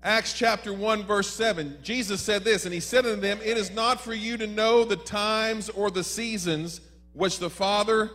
Acts 0.02 0.34
chapter 0.34 0.72
1, 0.72 1.04
verse 1.04 1.28
7. 1.28 1.78
Jesus 1.82 2.20
said 2.20 2.44
this, 2.44 2.64
and 2.64 2.72
he 2.72 2.80
said 2.80 3.06
unto 3.06 3.20
them, 3.20 3.38
It 3.42 3.56
is 3.56 3.70
not 3.70 4.00
for 4.00 4.14
you 4.14 4.36
to 4.36 4.46
know 4.46 4.84
the 4.84 4.96
times 4.96 5.68
or 5.68 5.90
the 5.90 6.04
seasons 6.04 6.80
which 7.12 7.38
the 7.38 7.50
Father 7.50 8.10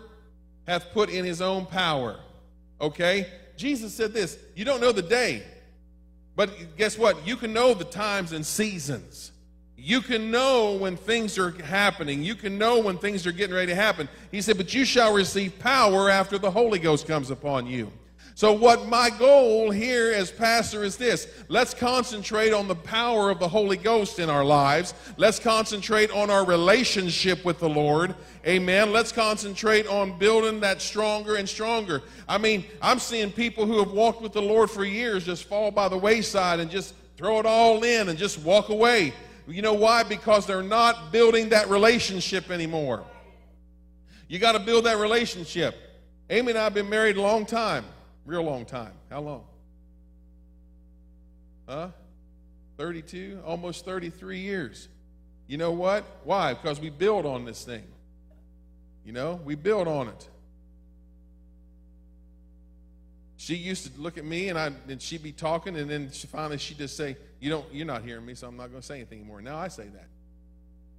hath 0.68 0.92
put 0.92 1.10
in 1.10 1.26
his 1.26 1.42
own 1.42 1.66
power. 1.66 2.20
Okay? 2.80 3.28
Jesus 3.58 3.94
said 3.94 4.14
this 4.14 4.38
You 4.56 4.64
don't 4.66 4.82
know 4.82 4.92
the 4.92 5.02
day, 5.02 5.44
but 6.36 6.78
guess 6.78 6.98
what? 6.98 7.28
You 7.28 7.36
can 7.36 7.52
know 7.52 7.74
the 7.74 7.84
times 7.84 8.32
and 8.32 8.46
seasons. 8.46 9.31
You 9.84 10.02
can 10.02 10.30
know 10.30 10.74
when 10.74 10.96
things 10.96 11.40
are 11.40 11.50
happening. 11.50 12.24
You 12.24 12.36
can 12.36 12.60
know 12.60 12.80
when 12.80 13.00
things 13.00 13.26
are 13.26 13.32
getting 13.32 13.56
ready 13.56 13.72
to 13.72 13.76
happen. 13.76 14.08
He 14.32 14.40
said, 14.42 14.58
But 14.58 14.76
you 14.76 14.86
shall 14.86 15.12
receive 15.12 15.58
power 15.58 16.08
after 16.08 16.38
the 16.38 16.52
Holy 16.52 16.78
Ghost 16.78 17.08
comes 17.08 17.32
upon 17.32 17.66
you. 17.66 17.92
So, 18.36 18.54
what 18.54 18.88
my 18.88 19.10
goal 19.10 19.72
here 19.72 20.12
as 20.14 20.30
pastor 20.30 20.84
is 20.84 20.98
this 20.98 21.28
let's 21.48 21.74
concentrate 21.74 22.54
on 22.54 22.68
the 22.68 22.76
power 22.76 23.32
of 23.32 23.40
the 23.40 23.48
Holy 23.48 23.76
Ghost 23.76 24.20
in 24.20 24.30
our 24.30 24.46
lives. 24.46 24.94
Let's 25.18 25.40
concentrate 25.40 26.12
on 26.12 26.30
our 26.30 26.46
relationship 26.46 27.44
with 27.44 27.60
the 27.60 27.70
Lord. 27.70 28.14
Amen. 28.46 28.92
Let's 28.92 29.12
concentrate 29.12 29.88
on 29.88 30.20
building 30.20 30.60
that 30.60 30.80
stronger 30.80 31.38
and 31.38 31.50
stronger. 31.50 32.04
I 32.30 32.38
mean, 32.38 32.66
I'm 32.84 33.00
seeing 33.00 33.32
people 33.32 33.66
who 33.66 33.80
have 33.80 33.92
walked 33.92 34.22
with 34.22 34.34
the 34.34 34.42
Lord 34.44 34.70
for 34.70 34.86
years 34.86 35.26
just 35.26 35.46
fall 35.46 35.72
by 35.72 35.90
the 35.90 35.98
wayside 35.98 36.60
and 36.60 36.70
just 36.70 36.94
throw 37.18 37.40
it 37.40 37.48
all 37.48 37.84
in 37.84 38.10
and 38.10 38.18
just 38.18 38.40
walk 38.40 38.70
away. 38.70 39.14
You 39.48 39.62
know 39.62 39.74
why? 39.74 40.04
Because 40.04 40.46
they're 40.46 40.64
not 40.64 41.12
building 41.12 41.50
that 41.50 41.70
relationship 41.70 42.50
anymore. 42.52 43.04
You 44.28 44.40
got 44.40 44.54
to 44.54 44.60
build 44.60 44.86
that 44.86 44.98
relationship. 44.98 45.76
Amy 46.30 46.52
and 46.52 46.58
I 46.58 46.64
have 46.64 46.74
been 46.74 46.90
married 46.90 47.18
a 47.18 47.22
long 47.22 47.46
time, 47.46 47.84
real 48.26 48.44
long 48.44 48.66
time. 48.66 48.94
How 49.10 49.22
long? 49.22 49.44
Huh? 51.68 51.90
32, 52.78 53.42
almost 53.46 53.84
33 53.86 54.40
years. 54.40 54.88
You 55.48 55.58
know 55.58 55.72
what? 55.72 56.06
Why? 56.24 56.54
Because 56.54 56.80
we 56.80 56.90
build 56.90 57.26
on 57.26 57.44
this 57.44 57.66
thing. 57.66 57.84
You 59.06 59.12
know, 59.12 59.40
we 59.44 59.56
build 59.56 59.88
on 59.88 60.08
it. 60.08 60.30
She 63.42 63.56
used 63.56 63.92
to 63.92 64.00
look 64.00 64.20
at 64.20 64.24
me 64.24 64.50
and 64.50 64.60
I 64.60 64.72
and 64.88 65.02
she'd 65.02 65.24
be 65.24 65.32
talking 65.32 65.76
and 65.76 65.90
then 65.90 66.12
she 66.12 66.28
finally 66.28 66.60
she'd 66.60 66.78
just 66.78 66.96
say, 66.96 67.18
you 67.40 67.50
don't, 67.50 67.66
you're 67.74 67.88
not 67.88 68.04
hearing 68.04 68.24
me, 68.24 68.36
so 68.36 68.48
I'm 68.48 68.56
not 68.56 68.70
going 68.70 68.82
to 68.82 68.86
say 68.86 68.98
anything 68.98 69.22
anymore. 69.22 69.42
Now 69.42 69.58
I 69.58 69.68
say 69.68 69.86
that 69.86 70.10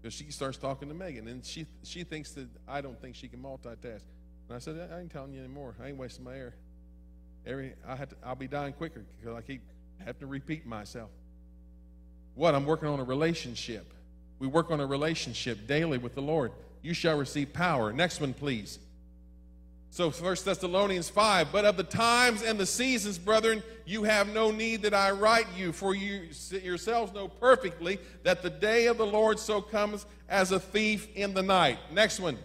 because 0.00 0.12
she 0.12 0.28
starts 0.32 0.58
talking 0.58 0.88
to 0.88 0.94
Megan, 0.94 1.28
and 1.28 1.44
she 1.44 1.66
she 1.84 2.02
thinks 2.02 2.32
that 2.32 2.48
I 2.66 2.80
don't 2.80 3.00
think 3.00 3.14
she 3.14 3.28
can 3.28 3.38
multitask. 3.38 4.02
And 4.48 4.56
I 4.56 4.58
said, 4.58 4.90
I 4.92 4.98
ain't 4.98 5.12
telling 5.12 5.32
you 5.32 5.38
anymore. 5.38 5.76
I 5.80 5.90
ain't 5.90 5.96
wasting 5.96 6.24
my 6.24 6.34
air. 6.34 6.56
Every 7.46 7.74
I 7.86 7.94
to, 7.94 8.16
I'll 8.24 8.34
be 8.34 8.48
dying 8.48 8.72
quicker 8.72 9.04
because 9.20 9.36
I 9.36 9.42
keep 9.42 9.62
having 10.00 10.18
to 10.18 10.26
repeat 10.26 10.66
myself. 10.66 11.10
What? 12.34 12.56
I'm 12.56 12.66
working 12.66 12.88
on 12.88 12.98
a 12.98 13.04
relationship. 13.04 13.94
We 14.40 14.48
work 14.48 14.72
on 14.72 14.80
a 14.80 14.86
relationship 14.86 15.68
daily 15.68 15.98
with 15.98 16.16
the 16.16 16.22
Lord. 16.22 16.50
You 16.82 16.92
shall 16.92 17.16
receive 17.16 17.52
power. 17.52 17.92
Next 17.92 18.20
one, 18.20 18.34
please. 18.34 18.80
So 19.92 20.10
1 20.10 20.36
Thessalonians 20.42 21.10
5, 21.10 21.52
but 21.52 21.66
of 21.66 21.76
the 21.76 21.84
times 21.84 22.42
and 22.42 22.58
the 22.58 22.64
seasons, 22.64 23.18
brethren, 23.18 23.62
you 23.84 24.04
have 24.04 24.32
no 24.32 24.50
need 24.50 24.80
that 24.84 24.94
I 24.94 25.10
write 25.10 25.44
you, 25.54 25.70
for 25.70 25.94
you 25.94 26.30
yourselves 26.50 27.12
know 27.12 27.28
perfectly 27.28 27.98
that 28.22 28.40
the 28.40 28.48
day 28.48 28.86
of 28.86 28.96
the 28.96 29.04
Lord 29.04 29.38
so 29.38 29.60
comes 29.60 30.06
as 30.30 30.50
a 30.50 30.58
thief 30.58 31.14
in 31.14 31.34
the 31.34 31.42
night. 31.42 31.76
Next 31.92 32.20
one. 32.20 32.38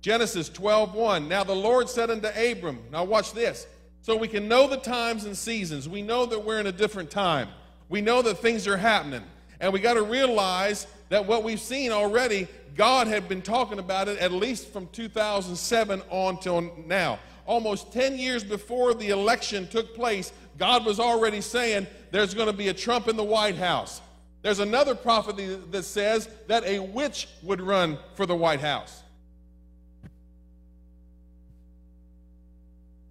Genesis 0.00 0.48
12, 0.48 0.94
1. 0.94 1.28
Now 1.28 1.44
the 1.44 1.54
Lord 1.54 1.88
said 1.88 2.10
unto 2.10 2.26
Abram, 2.26 2.80
now 2.90 3.04
watch 3.04 3.32
this. 3.34 3.68
So 4.00 4.16
we 4.16 4.26
can 4.26 4.48
know 4.48 4.66
the 4.66 4.78
times 4.78 5.26
and 5.26 5.38
seasons. 5.38 5.88
We 5.88 6.02
know 6.02 6.26
that 6.26 6.44
we're 6.44 6.58
in 6.58 6.66
a 6.66 6.72
different 6.72 7.12
time. 7.12 7.50
We 7.88 8.00
know 8.00 8.20
that 8.20 8.38
things 8.38 8.66
are 8.66 8.76
happening. 8.76 9.22
And 9.60 9.72
we 9.72 9.78
got 9.78 9.94
to 9.94 10.02
realize 10.02 10.88
that 11.08 11.24
what 11.24 11.44
we've 11.44 11.60
seen 11.60 11.92
already 11.92 12.48
God 12.74 13.06
had 13.06 13.28
been 13.28 13.42
talking 13.42 13.78
about 13.78 14.08
it 14.08 14.18
at 14.18 14.32
least 14.32 14.72
from 14.72 14.88
2007 14.88 16.02
on 16.10 16.38
till 16.40 16.72
now. 16.86 17.18
Almost 17.44 17.92
10 17.92 18.18
years 18.18 18.44
before 18.44 18.94
the 18.94 19.10
election 19.10 19.66
took 19.68 19.94
place, 19.94 20.32
God 20.58 20.86
was 20.86 21.00
already 21.00 21.40
saying 21.40 21.86
there's 22.10 22.34
going 22.34 22.46
to 22.46 22.52
be 22.52 22.68
a 22.68 22.74
Trump 22.74 23.08
in 23.08 23.16
the 23.16 23.24
White 23.24 23.56
House. 23.56 24.00
There's 24.42 24.58
another 24.58 24.94
prophecy 24.94 25.56
that 25.70 25.84
says 25.84 26.28
that 26.48 26.64
a 26.64 26.78
witch 26.80 27.28
would 27.42 27.60
run 27.60 27.98
for 28.14 28.26
the 28.26 28.34
White 28.34 28.60
House. 28.60 29.02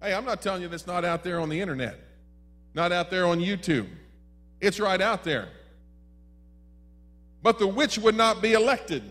Hey, 0.02 0.14
I'm 0.14 0.24
not 0.24 0.42
telling 0.42 0.62
you 0.62 0.68
that's 0.68 0.86
not 0.86 1.04
out 1.04 1.22
there 1.22 1.40
on 1.40 1.48
the 1.48 1.60
internet, 1.60 1.98
not 2.74 2.90
out 2.90 3.10
there 3.10 3.26
on 3.26 3.38
YouTube. 3.38 3.86
It's 4.60 4.80
right 4.80 5.00
out 5.00 5.24
there. 5.24 5.48
But 7.42 7.58
the 7.58 7.66
witch 7.66 7.98
would 7.98 8.16
not 8.16 8.42
be 8.42 8.52
elected. 8.52 9.02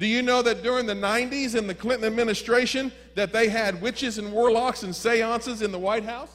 Do 0.00 0.06
you 0.06 0.22
know 0.22 0.40
that 0.40 0.62
during 0.62 0.86
the 0.86 0.94
90s 0.94 1.54
in 1.54 1.66
the 1.66 1.74
Clinton 1.74 2.06
administration 2.06 2.90
that 3.16 3.34
they 3.34 3.50
had 3.50 3.82
witches 3.82 4.16
and 4.16 4.32
warlocks 4.32 4.82
and 4.82 4.96
seances 4.96 5.60
in 5.60 5.72
the 5.72 5.78
White 5.78 6.04
House? 6.04 6.32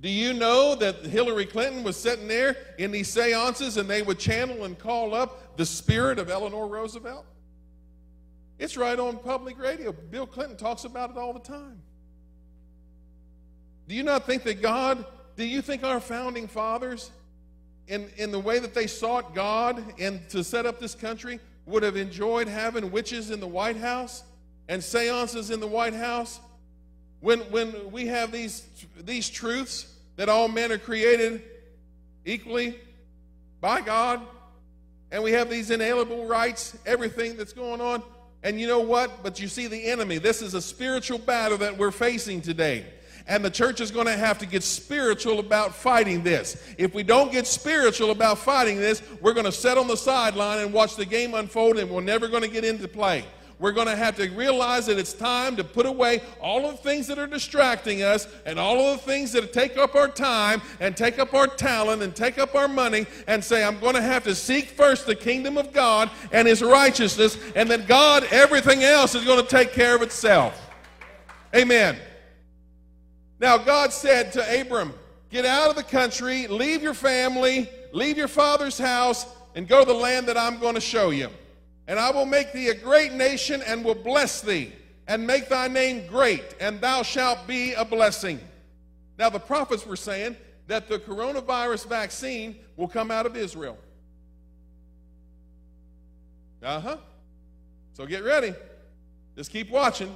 Do 0.00 0.08
you 0.08 0.32
know 0.32 0.76
that 0.76 1.04
Hillary 1.04 1.46
Clinton 1.46 1.82
was 1.82 1.96
sitting 1.96 2.28
there 2.28 2.56
in 2.78 2.92
these 2.92 3.08
seances 3.08 3.76
and 3.76 3.90
they 3.90 4.02
would 4.02 4.20
channel 4.20 4.64
and 4.64 4.78
call 4.78 5.16
up 5.16 5.56
the 5.56 5.66
spirit 5.66 6.20
of 6.20 6.30
Eleanor 6.30 6.68
Roosevelt? 6.68 7.26
It's 8.60 8.76
right 8.76 8.98
on 8.98 9.18
public 9.18 9.58
radio. 9.58 9.90
Bill 9.90 10.28
Clinton 10.28 10.56
talks 10.56 10.84
about 10.84 11.10
it 11.10 11.16
all 11.16 11.32
the 11.32 11.40
time. 11.40 11.82
Do 13.88 13.96
you 13.96 14.04
not 14.04 14.26
think 14.26 14.44
that 14.44 14.62
God, 14.62 15.04
do 15.34 15.44
you 15.44 15.60
think 15.60 15.82
our 15.82 15.98
founding 15.98 16.46
fathers, 16.46 17.10
in, 17.88 18.08
in 18.16 18.30
the 18.30 18.38
way 18.38 18.60
that 18.60 18.74
they 18.74 18.86
sought 18.86 19.34
God 19.34 19.82
and 19.98 20.20
to 20.28 20.44
set 20.44 20.66
up 20.66 20.78
this 20.78 20.94
country, 20.94 21.40
would 21.70 21.82
have 21.82 21.96
enjoyed 21.96 22.48
having 22.48 22.90
witches 22.90 23.30
in 23.30 23.40
the 23.40 23.46
White 23.46 23.76
House 23.76 24.22
and 24.68 24.82
seances 24.82 25.50
in 25.50 25.60
the 25.60 25.66
White 25.66 25.94
House. 25.94 26.40
When, 27.20 27.40
when 27.50 27.90
we 27.90 28.06
have 28.06 28.32
these, 28.32 28.66
these 28.98 29.28
truths 29.28 29.94
that 30.16 30.28
all 30.28 30.48
men 30.48 30.72
are 30.72 30.78
created 30.78 31.42
equally 32.24 32.78
by 33.60 33.80
God, 33.80 34.20
and 35.12 35.22
we 35.22 35.32
have 35.32 35.50
these 35.50 35.70
inalienable 35.70 36.26
rights, 36.26 36.76
everything 36.86 37.36
that's 37.36 37.52
going 37.52 37.80
on. 37.80 38.02
And 38.42 38.60
you 38.60 38.66
know 38.66 38.80
what? 38.80 39.22
But 39.22 39.40
you 39.40 39.48
see 39.48 39.66
the 39.66 39.84
enemy. 39.86 40.18
This 40.18 40.40
is 40.40 40.54
a 40.54 40.62
spiritual 40.62 41.18
battle 41.18 41.58
that 41.58 41.76
we're 41.76 41.90
facing 41.90 42.40
today. 42.40 42.86
And 43.26 43.44
the 43.44 43.50
church 43.50 43.80
is 43.80 43.90
going 43.90 44.06
to 44.06 44.16
have 44.16 44.38
to 44.38 44.46
get 44.46 44.62
spiritual 44.62 45.38
about 45.38 45.74
fighting 45.74 46.22
this. 46.22 46.62
If 46.78 46.94
we 46.94 47.02
don't 47.02 47.30
get 47.30 47.46
spiritual 47.46 48.10
about 48.10 48.38
fighting 48.38 48.78
this, 48.78 49.02
we're 49.20 49.34
going 49.34 49.46
to 49.46 49.52
sit 49.52 49.78
on 49.78 49.86
the 49.86 49.96
sideline 49.96 50.58
and 50.58 50.72
watch 50.72 50.96
the 50.96 51.06
game 51.06 51.34
unfold 51.34 51.78
and 51.78 51.90
we're 51.90 52.00
never 52.00 52.28
going 52.28 52.42
to 52.42 52.48
get 52.48 52.64
into 52.64 52.88
play. 52.88 53.24
We're 53.60 53.72
going 53.72 53.88
to 53.88 53.96
have 53.96 54.16
to 54.16 54.26
realize 54.30 54.86
that 54.86 54.98
it's 54.98 55.12
time 55.12 55.54
to 55.56 55.64
put 55.64 55.84
away 55.84 56.22
all 56.40 56.64
of 56.64 56.78
the 56.78 56.82
things 56.82 57.06
that 57.08 57.18
are 57.18 57.26
distracting 57.26 58.02
us 58.02 58.26
and 58.46 58.58
all 58.58 58.80
of 58.80 58.98
the 58.98 59.04
things 59.04 59.32
that 59.32 59.52
take 59.52 59.76
up 59.76 59.94
our 59.94 60.08
time 60.08 60.62
and 60.80 60.96
take 60.96 61.18
up 61.18 61.34
our 61.34 61.46
talent 61.46 62.02
and 62.02 62.16
take 62.16 62.38
up 62.38 62.54
our 62.54 62.68
money 62.68 63.06
and 63.26 63.44
say, 63.44 63.62
I'm 63.62 63.78
going 63.78 63.96
to 63.96 64.02
have 64.02 64.24
to 64.24 64.34
seek 64.34 64.70
first 64.70 65.06
the 65.06 65.14
kingdom 65.14 65.58
of 65.58 65.74
God 65.74 66.10
and 66.32 66.48
his 66.48 66.62
righteousness, 66.62 67.36
and 67.54 67.70
that 67.70 67.86
God, 67.86 68.24
everything 68.30 68.82
else 68.82 69.14
is 69.14 69.26
going 69.26 69.42
to 69.42 69.48
take 69.48 69.72
care 69.72 69.94
of 69.94 70.00
itself. 70.00 70.70
Amen. 71.54 71.98
Now, 73.40 73.56
God 73.56 73.92
said 73.92 74.32
to 74.34 74.60
Abram, 74.60 74.92
Get 75.30 75.46
out 75.46 75.70
of 75.70 75.76
the 75.76 75.82
country, 75.82 76.46
leave 76.46 76.82
your 76.82 76.94
family, 76.94 77.70
leave 77.92 78.18
your 78.18 78.28
father's 78.28 78.78
house, 78.78 79.26
and 79.54 79.66
go 79.66 79.80
to 79.80 79.86
the 79.86 79.98
land 79.98 80.28
that 80.28 80.36
I'm 80.36 80.58
going 80.58 80.74
to 80.74 80.80
show 80.80 81.10
you. 81.10 81.30
And 81.88 81.98
I 81.98 82.10
will 82.10 82.26
make 82.26 82.52
thee 82.52 82.68
a 82.68 82.74
great 82.74 83.12
nation 83.12 83.62
and 83.66 83.84
will 83.84 83.94
bless 83.94 84.40
thee, 84.42 84.72
and 85.08 85.26
make 85.26 85.48
thy 85.48 85.68
name 85.68 86.06
great, 86.06 86.54
and 86.60 86.80
thou 86.80 87.02
shalt 87.02 87.46
be 87.46 87.72
a 87.72 87.84
blessing. 87.84 88.38
Now, 89.18 89.30
the 89.30 89.40
prophets 89.40 89.86
were 89.86 89.96
saying 89.96 90.36
that 90.66 90.88
the 90.88 90.98
coronavirus 90.98 91.88
vaccine 91.88 92.56
will 92.76 92.88
come 92.88 93.10
out 93.10 93.24
of 93.24 93.36
Israel. 93.36 93.78
Uh 96.62 96.80
huh. 96.80 96.96
So 97.94 98.04
get 98.04 98.22
ready. 98.22 98.54
Just 99.36 99.50
keep 99.50 99.70
watching. 99.70 100.14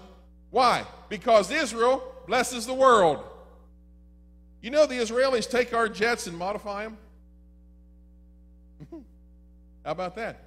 Why? 0.51 0.85
Because 1.09 1.51
Israel 1.51 2.14
blesses 2.27 2.67
the 2.67 2.75
world. 2.75 3.23
You 4.61 4.71
know, 4.71 4.87
the 4.87 4.95
Israelis 4.95 5.49
take 5.49 5.75
our 5.75 5.89
jets 5.89 6.27
and 6.27 6.37
modify 6.37 6.85
them. 6.85 6.97
How 9.85 9.93
about 9.93 10.17
that? 10.17 10.43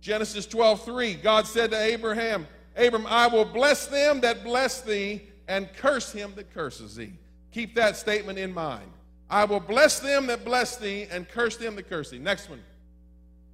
Genesis 0.00 0.46
12, 0.46 0.84
3, 0.84 1.14
God 1.14 1.46
said 1.46 1.70
to 1.70 1.78
Abraham, 1.78 2.46
Abram, 2.76 3.06
I 3.06 3.26
will 3.26 3.44
bless 3.44 3.86
them 3.86 4.20
that 4.22 4.42
bless 4.42 4.80
thee 4.80 5.22
and 5.46 5.72
curse 5.74 6.12
him 6.12 6.32
that 6.36 6.52
curses 6.54 6.96
thee. 6.96 7.12
Keep 7.52 7.74
that 7.74 7.96
statement 7.96 8.38
in 8.38 8.52
mind. 8.54 8.90
I 9.28 9.44
will 9.44 9.60
bless 9.60 10.00
them 10.00 10.26
that 10.26 10.44
bless 10.44 10.76
thee 10.76 11.06
and 11.10 11.28
curse 11.28 11.56
them 11.56 11.76
that 11.76 11.88
curse 11.88 12.10
thee. 12.10 12.18
Next 12.18 12.48
one. 12.48 12.62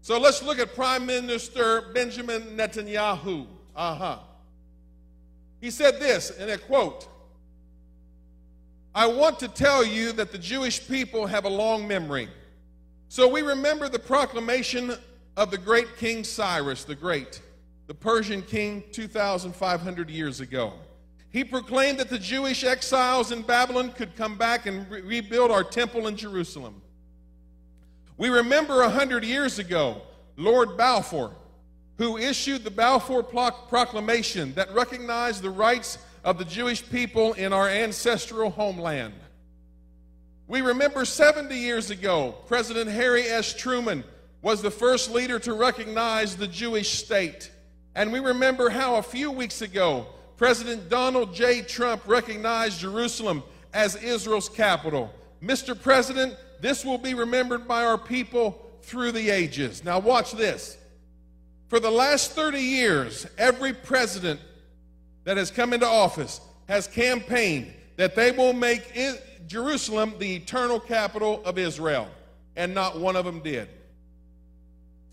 So 0.00 0.18
let's 0.18 0.42
look 0.42 0.58
at 0.58 0.74
Prime 0.74 1.04
Minister 1.06 1.90
Benjamin 1.92 2.42
Netanyahu. 2.56 3.46
Uh 3.74 3.94
huh. 3.94 4.18
He 5.60 5.70
said 5.70 5.98
this 6.00 6.30
in 6.30 6.50
a 6.50 6.58
quote 6.58 7.08
I 8.98 9.06
want 9.06 9.38
to 9.38 9.46
tell 9.48 9.84
you 9.84 10.10
that 10.14 10.32
the 10.32 10.38
Jewish 10.38 10.88
people 10.88 11.24
have 11.24 11.44
a 11.44 11.48
long 11.48 11.86
memory. 11.86 12.28
So 13.06 13.28
we 13.28 13.42
remember 13.42 13.88
the 13.88 14.00
proclamation 14.00 14.92
of 15.36 15.52
the 15.52 15.56
great 15.56 15.96
King 15.98 16.24
Cyrus 16.24 16.82
the 16.82 16.96
Great, 16.96 17.40
the 17.86 17.94
Persian 17.94 18.42
king 18.42 18.82
2,500 18.90 20.10
years 20.10 20.40
ago. 20.40 20.72
He 21.30 21.44
proclaimed 21.44 22.00
that 22.00 22.08
the 22.10 22.18
Jewish 22.18 22.64
exiles 22.64 23.30
in 23.30 23.42
Babylon 23.42 23.92
could 23.92 24.16
come 24.16 24.36
back 24.36 24.66
and 24.66 24.90
re- 24.90 25.02
rebuild 25.02 25.52
our 25.52 25.62
temple 25.62 26.08
in 26.08 26.16
Jerusalem. 26.16 26.82
We 28.16 28.30
remember 28.30 28.82
a 28.82 28.90
hundred 28.90 29.22
years 29.22 29.60
ago, 29.60 30.02
Lord 30.36 30.76
Balfour, 30.76 31.36
who 31.98 32.16
issued 32.16 32.64
the 32.64 32.72
Balfour 32.72 33.22
Proclamation 33.22 34.54
that 34.54 34.74
recognized 34.74 35.42
the 35.42 35.50
rights 35.50 35.98
of 36.28 36.36
the 36.36 36.44
Jewish 36.44 36.86
people 36.90 37.32
in 37.32 37.54
our 37.54 37.70
ancestral 37.70 38.50
homeland. 38.50 39.14
We 40.46 40.60
remember 40.60 41.06
70 41.06 41.56
years 41.56 41.88
ago, 41.88 42.34
President 42.46 42.90
Harry 42.90 43.22
S. 43.22 43.54
Truman 43.54 44.04
was 44.42 44.60
the 44.60 44.70
first 44.70 45.10
leader 45.10 45.38
to 45.38 45.54
recognize 45.54 46.36
the 46.36 46.46
Jewish 46.46 47.02
state. 47.02 47.50
And 47.94 48.12
we 48.12 48.18
remember 48.18 48.68
how 48.68 48.96
a 48.96 49.02
few 49.02 49.30
weeks 49.30 49.62
ago, 49.62 50.06
President 50.36 50.90
Donald 50.90 51.34
J. 51.34 51.62
Trump 51.62 52.02
recognized 52.06 52.80
Jerusalem 52.80 53.42
as 53.72 53.96
Israel's 53.96 54.50
capital. 54.50 55.10
Mr. 55.42 55.80
President, 55.80 56.36
this 56.60 56.84
will 56.84 56.98
be 56.98 57.14
remembered 57.14 57.66
by 57.66 57.86
our 57.86 57.96
people 57.96 58.70
through 58.82 59.12
the 59.12 59.30
ages. 59.30 59.82
Now, 59.82 59.98
watch 59.98 60.32
this. 60.32 60.76
For 61.68 61.80
the 61.80 61.90
last 61.90 62.32
30 62.32 62.60
years, 62.60 63.26
every 63.38 63.72
president 63.72 64.40
that 65.24 65.36
has 65.36 65.50
come 65.50 65.72
into 65.72 65.86
office 65.86 66.40
has 66.68 66.86
campaigned 66.86 67.72
that 67.96 68.14
they 68.14 68.30
will 68.30 68.52
make 68.52 68.92
Jerusalem 69.46 70.14
the 70.18 70.36
eternal 70.36 70.78
capital 70.78 71.42
of 71.44 71.58
Israel, 71.58 72.08
and 72.56 72.74
not 72.74 72.98
one 72.98 73.16
of 73.16 73.24
them 73.24 73.40
did. 73.40 73.68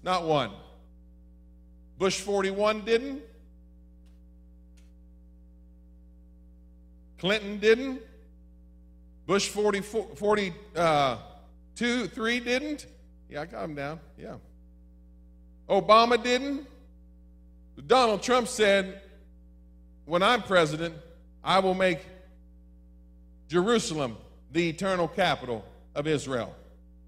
Not 0.04 0.26
one. 0.26 0.52
Bush 1.98 2.20
41 2.20 2.82
didn't. 2.86 3.22
Clinton 7.18 7.58
didn't. 7.58 8.02
Bush 9.26 9.48
40, 9.48 9.82
42, 9.82 10.54
uh, 10.76 11.18
3 11.76 12.40
didn't. 12.40 12.86
Yeah, 13.30 13.42
I 13.42 13.46
got 13.46 13.64
him 13.64 13.74
down. 13.74 14.00
Yeah. 14.18 14.36
Obama 15.68 16.22
didn't. 16.22 16.68
Donald 17.88 18.22
Trump 18.22 18.48
said, 18.48 19.02
when 20.06 20.24
I'm 20.24 20.42
president, 20.42 20.96
I 21.44 21.60
will 21.60 21.74
make 21.74 22.00
Jerusalem 23.48 24.18
the 24.52 24.70
eternal 24.70 25.08
capital 25.08 25.66
of 25.94 26.08
Israel. 26.08 26.56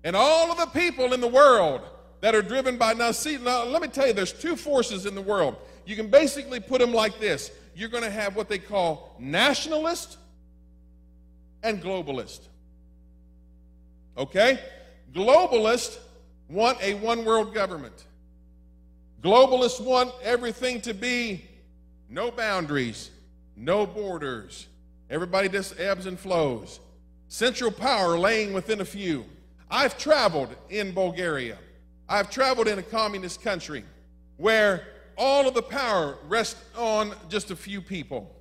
And 0.03 0.15
all 0.15 0.51
of 0.51 0.57
the 0.57 0.79
people 0.79 1.13
in 1.13 1.21
the 1.21 1.27
world 1.27 1.81
that 2.21 2.35
are 2.35 2.41
driven 2.41 2.77
by 2.77 2.93
now 2.93 3.11
see 3.11 3.37
now 3.37 3.63
let 3.63 3.81
me 3.81 3.87
tell 3.87 4.07
you 4.07 4.13
there's 4.13 4.33
two 4.33 4.55
forces 4.55 5.05
in 5.05 5.15
the 5.15 5.21
world. 5.21 5.55
You 5.85 5.95
can 5.95 6.09
basically 6.09 6.59
put 6.59 6.81
them 6.81 6.93
like 6.93 7.19
this. 7.19 7.51
You're 7.75 7.89
going 7.89 8.03
to 8.03 8.09
have 8.09 8.35
what 8.35 8.49
they 8.49 8.59
call 8.59 9.15
nationalist 9.19 10.17
and 11.63 11.81
globalist. 11.81 12.41
Okay? 14.17 14.59
Globalists 15.13 15.97
want 16.49 16.81
a 16.81 16.95
one 16.95 17.23
world 17.23 17.53
government. 17.53 18.05
Globalists 19.21 19.79
want 19.79 20.11
everything 20.23 20.81
to 20.81 20.93
be 20.93 21.46
no 22.09 22.31
boundaries 22.31 23.11
no 23.55 23.85
borders 23.85 24.67
everybody 25.09 25.49
just 25.49 25.79
ebbs 25.79 26.05
and 26.05 26.19
flows 26.19 26.79
central 27.27 27.71
power 27.71 28.17
laying 28.17 28.53
within 28.53 28.81
a 28.81 28.85
few 28.85 29.25
i've 29.69 29.97
traveled 29.97 30.55
in 30.69 30.93
bulgaria 30.93 31.57
I've 32.09 32.29
traveled 32.29 32.67
in 32.67 32.79
a 32.79 32.83
communist 32.83 33.41
country 33.41 33.83
where 34.37 34.87
all 35.17 35.47
of 35.47 35.53
the 35.53 35.61
power 35.61 36.17
rests 36.27 36.61
on 36.75 37.13
just 37.27 37.51
a 37.51 37.55
few 37.55 37.81
people. 37.81 38.33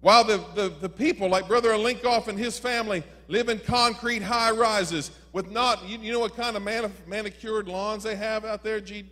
While 0.00 0.24
the, 0.24 0.44
the, 0.54 0.68
the 0.68 0.88
people, 0.88 1.28
like 1.28 1.48
Brother 1.48 1.70
Alinkoff 1.70 2.28
and 2.28 2.38
his 2.38 2.58
family, 2.58 3.02
live 3.26 3.48
in 3.48 3.58
concrete 3.58 4.22
high 4.22 4.50
rises 4.50 5.10
with 5.32 5.50
not, 5.50 5.88
you, 5.88 5.98
you 5.98 6.12
know 6.12 6.20
what 6.20 6.36
kind 6.36 6.56
of 6.56 6.62
manicured 7.06 7.68
lawns 7.68 8.02
they 8.02 8.16
have 8.16 8.44
out 8.44 8.62
there, 8.62 8.80
G, 8.80 9.06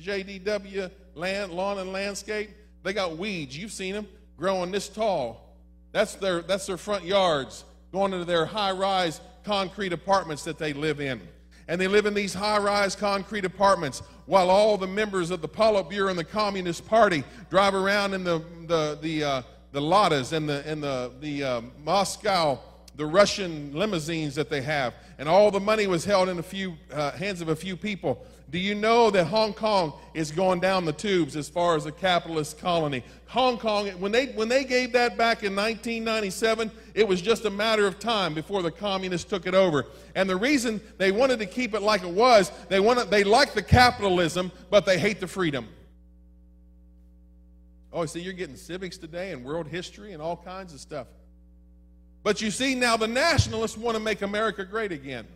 JDW 0.00 0.90
land, 1.14 1.52
lawn 1.52 1.78
and 1.78 1.92
landscape? 1.92 2.50
They 2.82 2.92
got 2.92 3.16
weeds, 3.16 3.56
you've 3.56 3.72
seen 3.72 3.94
them, 3.94 4.08
growing 4.36 4.70
this 4.70 4.88
tall. 4.88 5.56
That's 5.92 6.14
their, 6.14 6.42
that's 6.42 6.66
their 6.66 6.76
front 6.76 7.04
yards, 7.04 7.64
going 7.92 8.12
into 8.12 8.24
their 8.24 8.46
high 8.46 8.72
rise 8.72 9.20
concrete 9.44 9.92
apartments 9.92 10.44
that 10.44 10.58
they 10.58 10.72
live 10.72 11.00
in 11.00 11.20
and 11.68 11.80
they 11.80 11.88
live 11.88 12.06
in 12.06 12.14
these 12.14 12.34
high 12.34 12.58
rise 12.58 12.94
concrete 12.94 13.44
apartments 13.44 14.02
while 14.26 14.50
all 14.50 14.76
the 14.76 14.86
members 14.86 15.30
of 15.30 15.40
the 15.40 15.48
Politburo 15.48 16.10
and 16.10 16.18
the 16.18 16.24
Communist 16.24 16.86
Party 16.86 17.24
drive 17.50 17.74
around 17.74 18.14
in 18.14 18.24
the, 18.24 18.42
the, 18.66 18.98
the, 19.00 19.24
uh, 19.24 19.42
the 19.72 19.80
Ladas 19.80 20.32
and 20.32 20.48
the, 20.48 20.62
and 20.66 20.82
the, 20.82 21.12
the 21.20 21.42
uh, 21.42 21.60
Moscow, 21.84 22.58
the 22.96 23.06
Russian 23.06 23.72
limousines 23.72 24.34
that 24.34 24.50
they 24.50 24.62
have. 24.62 24.94
And 25.18 25.28
all 25.28 25.50
the 25.50 25.60
money 25.60 25.86
was 25.86 26.04
held 26.04 26.28
in 26.28 26.38
a 26.38 26.42
few 26.42 26.76
uh, 26.92 27.12
hands 27.12 27.40
of 27.40 27.48
a 27.48 27.56
few 27.56 27.76
people. 27.76 28.24
Do 28.52 28.58
you 28.58 28.74
know 28.74 29.10
that 29.10 29.24
Hong 29.24 29.54
Kong 29.54 29.94
is 30.12 30.30
going 30.30 30.60
down 30.60 30.84
the 30.84 30.92
tubes 30.92 31.36
as 31.36 31.48
far 31.48 31.74
as 31.74 31.86
a 31.86 31.90
capitalist 31.90 32.58
colony? 32.58 33.02
Hong 33.28 33.56
Kong, 33.56 33.88
when 33.92 34.12
they, 34.12 34.26
when 34.26 34.50
they 34.50 34.62
gave 34.62 34.92
that 34.92 35.16
back 35.16 35.42
in 35.42 35.56
1997, 35.56 36.70
it 36.92 37.08
was 37.08 37.22
just 37.22 37.46
a 37.46 37.50
matter 37.50 37.86
of 37.86 37.98
time 37.98 38.34
before 38.34 38.60
the 38.60 38.70
communists 38.70 39.26
took 39.26 39.46
it 39.46 39.54
over. 39.54 39.86
And 40.14 40.28
the 40.28 40.36
reason 40.36 40.82
they 40.98 41.12
wanted 41.12 41.38
to 41.38 41.46
keep 41.46 41.72
it 41.72 41.80
like 41.80 42.02
it 42.02 42.10
was, 42.10 42.52
they, 42.68 42.78
wanted, 42.78 43.08
they 43.08 43.24
like 43.24 43.54
the 43.54 43.62
capitalism, 43.62 44.52
but 44.68 44.84
they 44.84 44.98
hate 44.98 45.18
the 45.18 45.26
freedom. 45.26 45.66
Oh, 47.90 48.04
see, 48.04 48.20
you're 48.20 48.34
getting 48.34 48.56
civics 48.56 48.98
today 48.98 49.32
and 49.32 49.46
world 49.46 49.66
history 49.66 50.12
and 50.12 50.20
all 50.20 50.36
kinds 50.36 50.74
of 50.74 50.80
stuff. 50.80 51.06
But 52.22 52.42
you 52.42 52.50
see, 52.50 52.74
now 52.74 52.98
the 52.98 53.08
nationalists 53.08 53.78
want 53.78 53.96
to 53.96 54.02
make 54.02 54.20
America 54.20 54.62
great 54.62 54.92
again. 54.92 55.26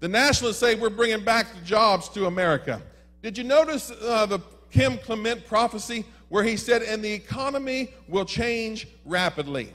The 0.00 0.08
nationalists 0.08 0.58
say 0.58 0.74
we're 0.74 0.88
bringing 0.88 1.22
back 1.22 1.54
the 1.54 1.60
jobs 1.60 2.08
to 2.10 2.26
America. 2.26 2.80
Did 3.22 3.36
you 3.36 3.44
notice 3.44 3.90
uh, 3.90 4.24
the 4.24 4.40
Kim 4.70 4.96
Clement 4.98 5.46
prophecy 5.46 6.06
where 6.30 6.42
he 6.42 6.56
said, 6.56 6.82
and 6.82 7.04
the 7.04 7.12
economy 7.12 7.92
will 8.08 8.24
change 8.24 8.88
rapidly? 9.04 9.72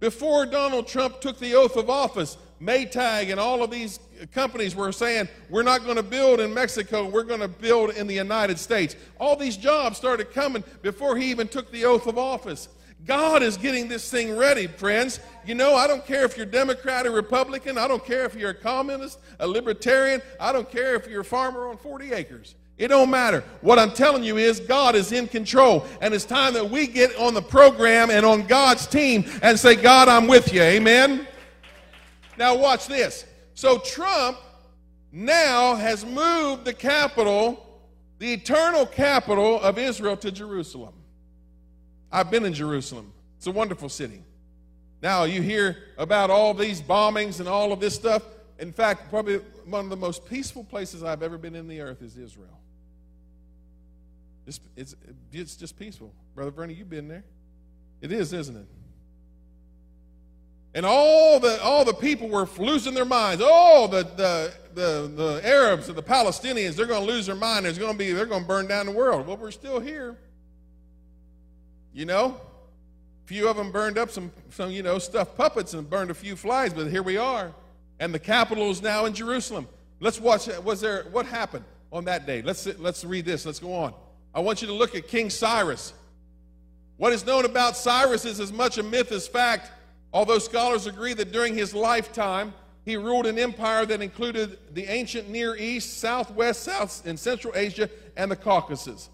Before 0.00 0.46
Donald 0.46 0.86
Trump 0.86 1.20
took 1.20 1.38
the 1.38 1.54
oath 1.54 1.76
of 1.76 1.90
office, 1.90 2.38
Maytag 2.62 3.30
and 3.30 3.38
all 3.38 3.62
of 3.62 3.70
these 3.70 4.00
companies 4.32 4.74
were 4.74 4.90
saying, 4.90 5.28
we're 5.50 5.62
not 5.62 5.84
going 5.84 5.96
to 5.96 6.02
build 6.02 6.40
in 6.40 6.54
Mexico, 6.54 7.06
we're 7.06 7.22
going 7.22 7.40
to 7.40 7.48
build 7.48 7.90
in 7.90 8.06
the 8.06 8.14
United 8.14 8.58
States. 8.58 8.96
All 9.20 9.36
these 9.36 9.58
jobs 9.58 9.98
started 9.98 10.32
coming 10.32 10.64
before 10.80 11.16
he 11.16 11.30
even 11.30 11.48
took 11.48 11.70
the 11.70 11.84
oath 11.84 12.06
of 12.06 12.16
office. 12.16 12.68
God 13.04 13.42
is 13.42 13.56
getting 13.56 13.88
this 13.88 14.10
thing 14.10 14.36
ready, 14.36 14.66
friends. 14.66 15.20
You 15.44 15.54
know, 15.54 15.76
I 15.76 15.86
don't 15.86 16.04
care 16.04 16.24
if 16.24 16.36
you're 16.36 16.46
Democrat 16.46 17.06
or 17.06 17.12
Republican. 17.12 17.78
I 17.78 17.86
don't 17.86 18.04
care 18.04 18.24
if 18.24 18.34
you're 18.34 18.50
a 18.50 18.54
communist, 18.54 19.20
a 19.38 19.46
libertarian. 19.46 20.22
I 20.40 20.52
don't 20.52 20.68
care 20.68 20.94
if 20.96 21.06
you're 21.06 21.20
a 21.20 21.24
farmer 21.24 21.68
on 21.68 21.76
40 21.76 22.12
acres. 22.12 22.56
It 22.78 22.88
don't 22.88 23.10
matter. 23.10 23.42
What 23.62 23.78
I'm 23.78 23.92
telling 23.92 24.22
you 24.22 24.36
is 24.36 24.60
God 24.60 24.96
is 24.96 25.12
in 25.12 25.28
control. 25.28 25.86
And 26.00 26.12
it's 26.12 26.24
time 26.24 26.52
that 26.54 26.68
we 26.68 26.86
get 26.86 27.16
on 27.16 27.32
the 27.32 27.42
program 27.42 28.10
and 28.10 28.26
on 28.26 28.46
God's 28.46 28.86
team 28.86 29.24
and 29.40 29.58
say, 29.58 29.76
God, 29.76 30.08
I'm 30.08 30.26
with 30.26 30.52
you. 30.52 30.60
Amen? 30.60 31.26
Now, 32.36 32.54
watch 32.54 32.86
this. 32.86 33.24
So, 33.54 33.78
Trump 33.78 34.36
now 35.10 35.74
has 35.76 36.04
moved 36.04 36.66
the 36.66 36.74
capital, 36.74 37.80
the 38.18 38.34
eternal 38.34 38.84
capital 38.84 39.58
of 39.60 39.78
Israel, 39.78 40.16
to 40.18 40.30
Jerusalem. 40.30 40.92
I've 42.10 42.30
been 42.30 42.44
in 42.44 42.54
Jerusalem. 42.54 43.12
It's 43.36 43.46
a 43.46 43.52
wonderful 43.52 43.88
city. 43.88 44.22
Now, 45.02 45.24
you 45.24 45.42
hear 45.42 45.76
about 45.98 46.30
all 46.30 46.54
these 46.54 46.80
bombings 46.80 47.40
and 47.40 47.48
all 47.48 47.72
of 47.72 47.80
this 47.80 47.94
stuff. 47.94 48.22
In 48.58 48.72
fact, 48.72 49.10
probably 49.10 49.36
one 49.66 49.84
of 49.84 49.90
the 49.90 49.96
most 49.96 50.26
peaceful 50.26 50.64
places 50.64 51.02
I've 51.02 51.22
ever 51.22 51.36
been 51.36 51.54
in 51.54 51.68
the 51.68 51.80
earth 51.80 52.02
is 52.02 52.16
Israel. 52.16 52.58
It's, 54.46 54.60
it's, 54.76 54.96
it's 55.32 55.56
just 55.56 55.78
peaceful. 55.78 56.12
Brother 56.34 56.50
Bernie, 56.50 56.74
you've 56.74 56.88
been 56.88 57.08
there. 57.08 57.24
It 58.00 58.12
is, 58.12 58.32
isn't 58.32 58.56
it? 58.56 58.66
And 60.74 60.84
all 60.84 61.40
the, 61.40 61.60
all 61.62 61.84
the 61.84 61.94
people 61.94 62.28
were 62.28 62.46
losing 62.58 62.94
their 62.94 63.06
minds. 63.06 63.42
Oh, 63.44 63.86
the, 63.86 64.02
the, 64.02 64.52
the, 64.74 65.10
the 65.14 65.40
Arabs 65.42 65.88
and 65.88 65.96
the 65.96 66.02
Palestinians, 66.02 66.76
they're 66.76 66.86
going 66.86 67.04
to 67.04 67.12
lose 67.12 67.26
their 67.26 67.34
mind. 67.34 67.64
There's 67.64 67.78
going 67.78 67.92
to 67.92 67.98
be, 67.98 68.12
they're 68.12 68.26
going 68.26 68.42
to 68.42 68.48
burn 68.48 68.66
down 68.66 68.86
the 68.86 68.92
world. 68.92 69.26
Well, 69.26 69.38
we're 69.38 69.50
still 69.50 69.80
here. 69.80 70.16
You 71.96 72.04
know, 72.04 72.38
a 73.24 73.26
few 73.26 73.48
of 73.48 73.56
them 73.56 73.72
burned 73.72 73.96
up 73.96 74.10
some, 74.10 74.30
some, 74.50 74.70
you 74.70 74.82
know, 74.82 74.98
stuffed 74.98 75.34
puppets 75.34 75.72
and 75.72 75.88
burned 75.88 76.10
a 76.10 76.14
few 76.14 76.36
flies, 76.36 76.74
but 76.74 76.88
here 76.88 77.02
we 77.02 77.16
are. 77.16 77.54
And 78.00 78.12
the 78.12 78.18
capital 78.18 78.70
is 78.70 78.82
now 78.82 79.06
in 79.06 79.14
Jerusalem. 79.14 79.66
Let's 79.98 80.20
watch, 80.20 80.46
was 80.62 80.82
there, 80.82 81.04
what 81.10 81.24
happened 81.24 81.64
on 81.90 82.04
that 82.04 82.26
day? 82.26 82.42
Let's, 82.42 82.66
let's 82.78 83.02
read 83.02 83.24
this. 83.24 83.46
Let's 83.46 83.58
go 83.58 83.72
on. 83.72 83.94
I 84.34 84.40
want 84.40 84.60
you 84.60 84.68
to 84.68 84.74
look 84.74 84.94
at 84.94 85.08
King 85.08 85.30
Cyrus. 85.30 85.94
What 86.98 87.14
is 87.14 87.24
known 87.24 87.46
about 87.46 87.78
Cyrus 87.78 88.26
is 88.26 88.40
as 88.40 88.52
much 88.52 88.76
a 88.76 88.82
myth 88.82 89.10
as 89.10 89.26
fact, 89.26 89.72
although 90.12 90.38
scholars 90.38 90.86
agree 90.86 91.14
that 91.14 91.32
during 91.32 91.54
his 91.54 91.72
lifetime, 91.72 92.52
he 92.84 92.98
ruled 92.98 93.24
an 93.24 93.38
empire 93.38 93.86
that 93.86 94.02
included 94.02 94.58
the 94.74 94.84
ancient 94.84 95.30
Near 95.30 95.56
East, 95.56 95.98
Southwest, 95.98 96.62
South, 96.62 97.06
and 97.06 97.18
Central 97.18 97.54
Asia, 97.56 97.88
and 98.18 98.30
the 98.30 98.36
Caucasus. 98.36 99.08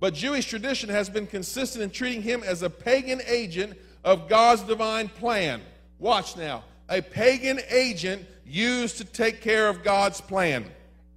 But 0.00 0.14
Jewish 0.14 0.46
tradition 0.46 0.88
has 0.88 1.10
been 1.10 1.26
consistent 1.26 1.84
in 1.84 1.90
treating 1.90 2.22
him 2.22 2.42
as 2.42 2.62
a 2.62 2.70
pagan 2.70 3.20
agent 3.26 3.78
of 4.02 4.28
God's 4.28 4.62
divine 4.62 5.08
plan. 5.08 5.60
Watch 5.98 6.36
now. 6.36 6.64
A 6.88 7.02
pagan 7.02 7.60
agent 7.68 8.26
used 8.46 8.96
to 8.96 9.04
take 9.04 9.42
care 9.42 9.68
of 9.68 9.84
God's 9.84 10.20
plan. 10.20 10.64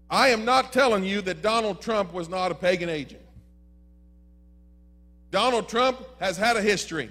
I 0.10 0.28
am 0.28 0.46
not 0.46 0.74
telling 0.74 1.04
you 1.06 1.22
that 1.22 1.41
Donald 1.41 1.82
Trump 1.82 2.13
was 2.13 2.28
not 2.30 2.52
a 2.52 2.56
pagan 2.56 2.89
agent. 2.89 3.22
Donald 5.32 5.67
Trump 5.67 6.00
has 6.19 6.38
had 6.38 6.58
a 6.58 6.62
history, 6.62 7.10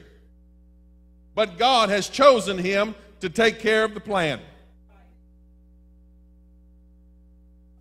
but 1.35 1.59
God 1.59 1.89
has 1.89 2.09
chosen 2.09 2.57
him 2.57 2.95
to 3.19 3.29
take 3.29 3.59
care 3.59 3.83
of 3.83 3.95
the 3.95 4.01
plan. 4.01 4.41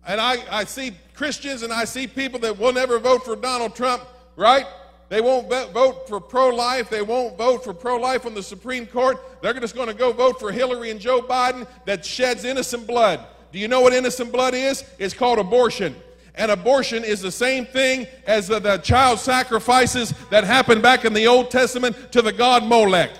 And 0.06 0.20
I, 0.20 0.38
I 0.50 0.64
see 0.64 0.92
Christians 1.14 1.62
and 1.62 1.72
I 1.72 1.84
see 1.84 2.06
people 2.06 2.40
that 2.40 2.58
will 2.58 2.72
never 2.72 2.98
vote 2.98 3.24
for 3.24 3.36
Donald 3.36 3.74
Trump, 3.74 4.02
right? 4.36 4.66
They 5.08 5.20
won't 5.20 5.48
vote 5.48 6.08
for 6.08 6.20
pro 6.20 6.48
life. 6.48 6.88
They 6.88 7.02
won't 7.02 7.36
vote 7.36 7.62
for 7.62 7.74
pro 7.74 7.96
life 7.96 8.24
on 8.24 8.34
the 8.34 8.42
Supreme 8.42 8.86
Court. 8.86 9.42
They're 9.42 9.52
just 9.52 9.74
going 9.74 9.88
to 9.88 9.94
go 9.94 10.10
vote 10.10 10.40
for 10.40 10.50
Hillary 10.50 10.90
and 10.90 10.98
Joe 10.98 11.20
Biden 11.20 11.66
that 11.84 12.04
sheds 12.04 12.44
innocent 12.44 12.86
blood. 12.86 13.24
Do 13.52 13.58
you 13.58 13.68
know 13.68 13.82
what 13.82 13.92
innocent 13.92 14.32
blood 14.32 14.54
is? 14.54 14.84
It's 14.98 15.12
called 15.12 15.38
abortion. 15.38 15.94
And 16.34 16.50
abortion 16.50 17.04
is 17.04 17.20
the 17.20 17.30
same 17.30 17.66
thing 17.66 18.06
as 18.26 18.48
the, 18.48 18.58
the 18.58 18.78
child 18.78 19.18
sacrifices 19.18 20.14
that 20.30 20.44
happened 20.44 20.80
back 20.80 21.04
in 21.04 21.12
the 21.12 21.26
Old 21.26 21.50
Testament 21.50 22.10
to 22.12 22.22
the 22.22 22.32
god 22.32 22.64
Molech. 22.64 23.10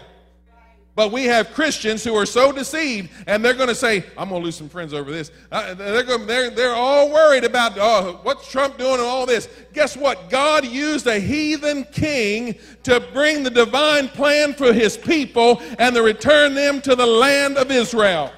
But 0.95 1.11
we 1.11 1.25
have 1.25 1.55
Christians 1.55 2.05
who 2.05 2.15
are 2.15 2.27
so 2.27 2.53
deceived, 2.53 3.11
and 3.27 3.43
they're 3.43 3.55
going 3.55 3.71
to 3.71 3.75
say, 3.75 4.05
I'm 4.19 4.29
going 4.29 4.43
to 4.43 4.45
lose 4.45 4.57
some 4.57 4.69
friends 4.69 4.93
over 4.93 5.11
this. 5.11 5.31
Uh, 5.51 5.73
they're, 5.73 6.03
going, 6.03 6.27
they're, 6.27 6.51
they're 6.51 6.75
all 6.75 7.11
worried 7.11 7.45
about 7.45 7.79
oh, 7.79 8.21
what's 8.25 8.51
Trump 8.51 8.77
doing 8.77 8.95
and 8.95 9.03
all 9.03 9.25
this. 9.25 9.49
Guess 9.73 9.97
what? 9.97 10.29
God 10.29 10.67
used 10.67 11.07
a 11.07 11.19
heathen 11.19 11.85
king 11.85 12.57
to 12.83 13.01
bring 13.15 13.43
the 13.43 13.51
divine 13.51 14.09
plan 14.09 14.53
for 14.53 14.75
his 14.75 14.99
people 14.99 15.63
and 15.79 15.95
to 15.95 16.03
return 16.03 16.55
them 16.55 16.83
to 16.83 16.95
the 16.95 17.07
land 17.07 17.57
of 17.57 17.71
Israel. 17.71 18.31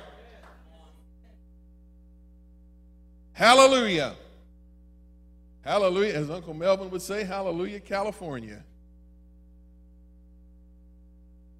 Hallelujah. 3.33 4.15
Hallelujah. 5.63 6.15
As 6.15 6.31
Uncle 6.31 6.55
Melvin 6.55 6.89
would 6.91 7.03
say, 7.03 7.25
Hallelujah, 7.25 7.81
California. 7.81 8.63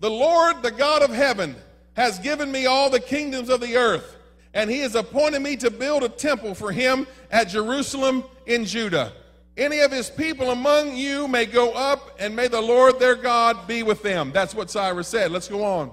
The 0.05 0.11
Lord, 0.11 0.63
the 0.63 0.71
God 0.71 1.01
of 1.01 1.09
heaven, 1.09 1.57
has 1.97 2.19
given 2.19 2.53
me 2.53 2.67
all 2.67 2.91
the 2.91 3.01
kingdoms 3.01 3.49
of 3.49 3.63
the 3.63 3.79
earth. 3.79 4.19
and 4.53 4.69
he 4.71 4.81
has 4.81 4.95
appointed 4.95 5.41
me 5.41 5.57
to 5.57 5.71
build 5.71 6.05
a 6.05 6.11
temple 6.11 6.55
for 6.55 6.71
him 6.71 7.07
at 7.31 7.49
Jerusalem 7.49 8.23
in 8.45 8.67
Judah. 8.67 9.15
Any 9.57 9.81
of 9.81 9.91
his 9.91 10.11
people 10.11 10.51
among 10.51 10.95
you 10.95 11.27
may 11.27 11.47
go 11.47 11.73
up, 11.73 12.11
and 12.19 12.37
may 12.37 12.49
the 12.49 12.61
Lord 12.61 13.01
their 13.01 13.15
God 13.15 13.67
be 13.67 13.83
with 13.83 14.03
them. 14.03 14.31
That's 14.31 14.55
what 14.55 14.71
Cyrus 14.71 15.09
said. 15.09 15.31
Let's 15.31 15.49
go 15.49 15.65
on. 15.65 15.91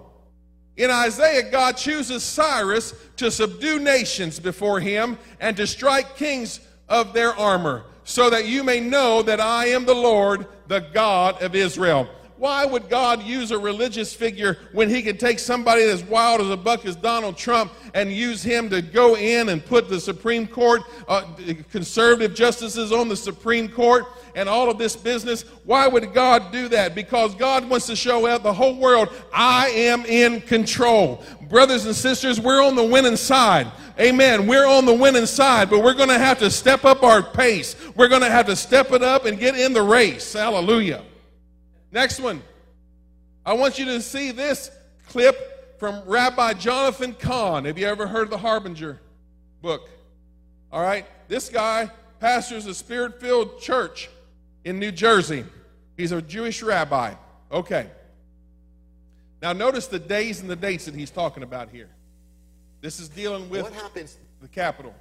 In 0.76 0.92
Isaiah, 0.92 1.50
God 1.50 1.78
chooses 1.78 2.22
Cyrus 2.22 2.94
to 3.16 3.32
subdue 3.32 3.80
nations 3.80 4.42
before 4.42 4.82
him 4.82 5.18
and 5.40 5.56
to 5.56 5.66
strike 5.66 6.18
kings 6.18 6.60
of 6.90 7.14
their 7.14 7.34
armor, 7.34 7.86
so 8.04 8.30
that 8.30 8.46
you 8.46 8.66
may 8.66 8.82
know 8.82 9.22
that 9.22 9.40
I 9.40 9.68
am 9.68 9.86
the 9.86 9.96
Lord, 9.96 10.48
the 10.68 10.82
God 10.82 11.42
of 11.42 11.56
Israel. 11.56 12.10
Why 12.42 12.66
would 12.66 12.90
God 12.90 13.22
use 13.22 13.52
a 13.52 13.60
religious 13.60 14.16
figure 14.16 14.58
when 14.72 14.90
he 14.90 15.04
could 15.04 15.20
take 15.20 15.38
somebody 15.38 15.84
as 15.84 16.04
wild 16.04 16.42
as 16.42 16.50
a 16.50 16.58
buck 16.58 16.88
as 16.88 16.96
Donald 16.96 17.38
Trump 17.38 17.72
and 17.94 18.12
use 18.12 18.42
him 18.42 18.68
to 18.72 18.82
go 18.82 19.16
in 19.16 19.50
and 19.50 19.64
put 19.64 19.90
the 19.90 20.00
Supreme 20.00 20.48
Court, 20.48 20.82
uh, 21.08 21.22
conservative 21.70 22.34
justices 22.34 22.92
on 22.92 23.10
the 23.10 23.16
Supreme 23.16 23.70
Court 23.70 24.06
and 24.34 24.50
all 24.50 24.72
of 24.72 24.80
this 24.80 24.96
business? 24.96 25.44
Why 25.66 25.88
would 25.88 26.16
God 26.16 26.52
do 26.52 26.68
that? 26.70 26.96
Because 26.96 27.36
God 27.36 27.70
wants 27.70 27.86
to 27.86 27.96
show 27.96 28.26
out 28.26 28.42
the 28.42 28.54
whole 28.54 28.76
world, 28.76 29.10
I 29.32 29.70
am 29.70 30.04
in 30.08 30.42
control. 30.42 31.24
Brothers 31.48 31.86
and 31.86 31.96
sisters, 31.96 32.42
we're 32.42 32.66
on 32.66 32.76
the 32.76 32.84
winning 32.84 33.18
side. 33.18 33.68
Amen. 34.00 34.48
We're 34.48 34.66
on 34.66 34.88
the 34.88 34.96
winning 34.96 35.28
side, 35.28 35.70
but 35.70 35.84
we're 35.84 35.94
going 35.94 36.10
to 36.10 36.18
have 36.18 36.40
to 36.40 36.50
step 36.50 36.86
up 36.86 37.04
our 37.04 37.22
pace. 37.22 37.76
We're 37.96 38.10
going 38.10 38.24
to 38.24 38.32
have 38.32 38.48
to 38.48 38.56
step 38.56 38.94
it 38.94 39.04
up 39.04 39.26
and 39.26 39.38
get 39.38 39.56
in 39.56 39.74
the 39.74 39.84
race. 39.84 40.34
Hallelujah. 40.34 41.04
Next 41.92 42.20
one. 42.20 42.42
I 43.46 43.54
want 43.54 43.80
you 43.80 43.86
to 43.86 44.02
see 44.02 44.32
this 44.32 44.72
clip 45.08 45.80
from 45.80 46.04
Rabbi 46.06 46.54
Jonathan 46.54 47.14
Cahn. 47.14 47.66
Have 47.66 47.78
you 47.78 47.88
ever 47.88 48.08
heard 48.08 48.24
of 48.24 48.30
the 48.30 48.38
Harbinger 48.38 49.00
book? 49.62 49.90
All 50.72 50.82
right. 50.82 51.06
This 51.28 51.50
guy 51.50 51.90
pastors 52.20 52.66
a 52.66 52.74
spirit 52.74 53.20
filled 53.20 53.60
church 53.60 54.10
in 54.64 54.80
New 54.80 54.92
Jersey. 54.92 55.44
He's 55.98 56.12
a 56.12 56.22
Jewish 56.22 56.62
rabbi. 56.62 57.14
Okay. 57.52 57.88
Now, 59.42 59.54
notice 59.54 59.88
the 59.88 60.00
days 60.00 60.40
and 60.42 60.50
the 60.50 60.56
dates 60.56 60.86
that 60.86 60.94
he's 60.94 61.10
talking 61.10 61.42
about 61.42 61.70
here. 61.70 61.90
This 62.80 63.00
is 63.00 63.10
dealing 63.10 63.50
with 63.50 63.64
what 63.64 63.74
happens 63.74 64.18
the 64.42 64.48
capital. 64.48 64.94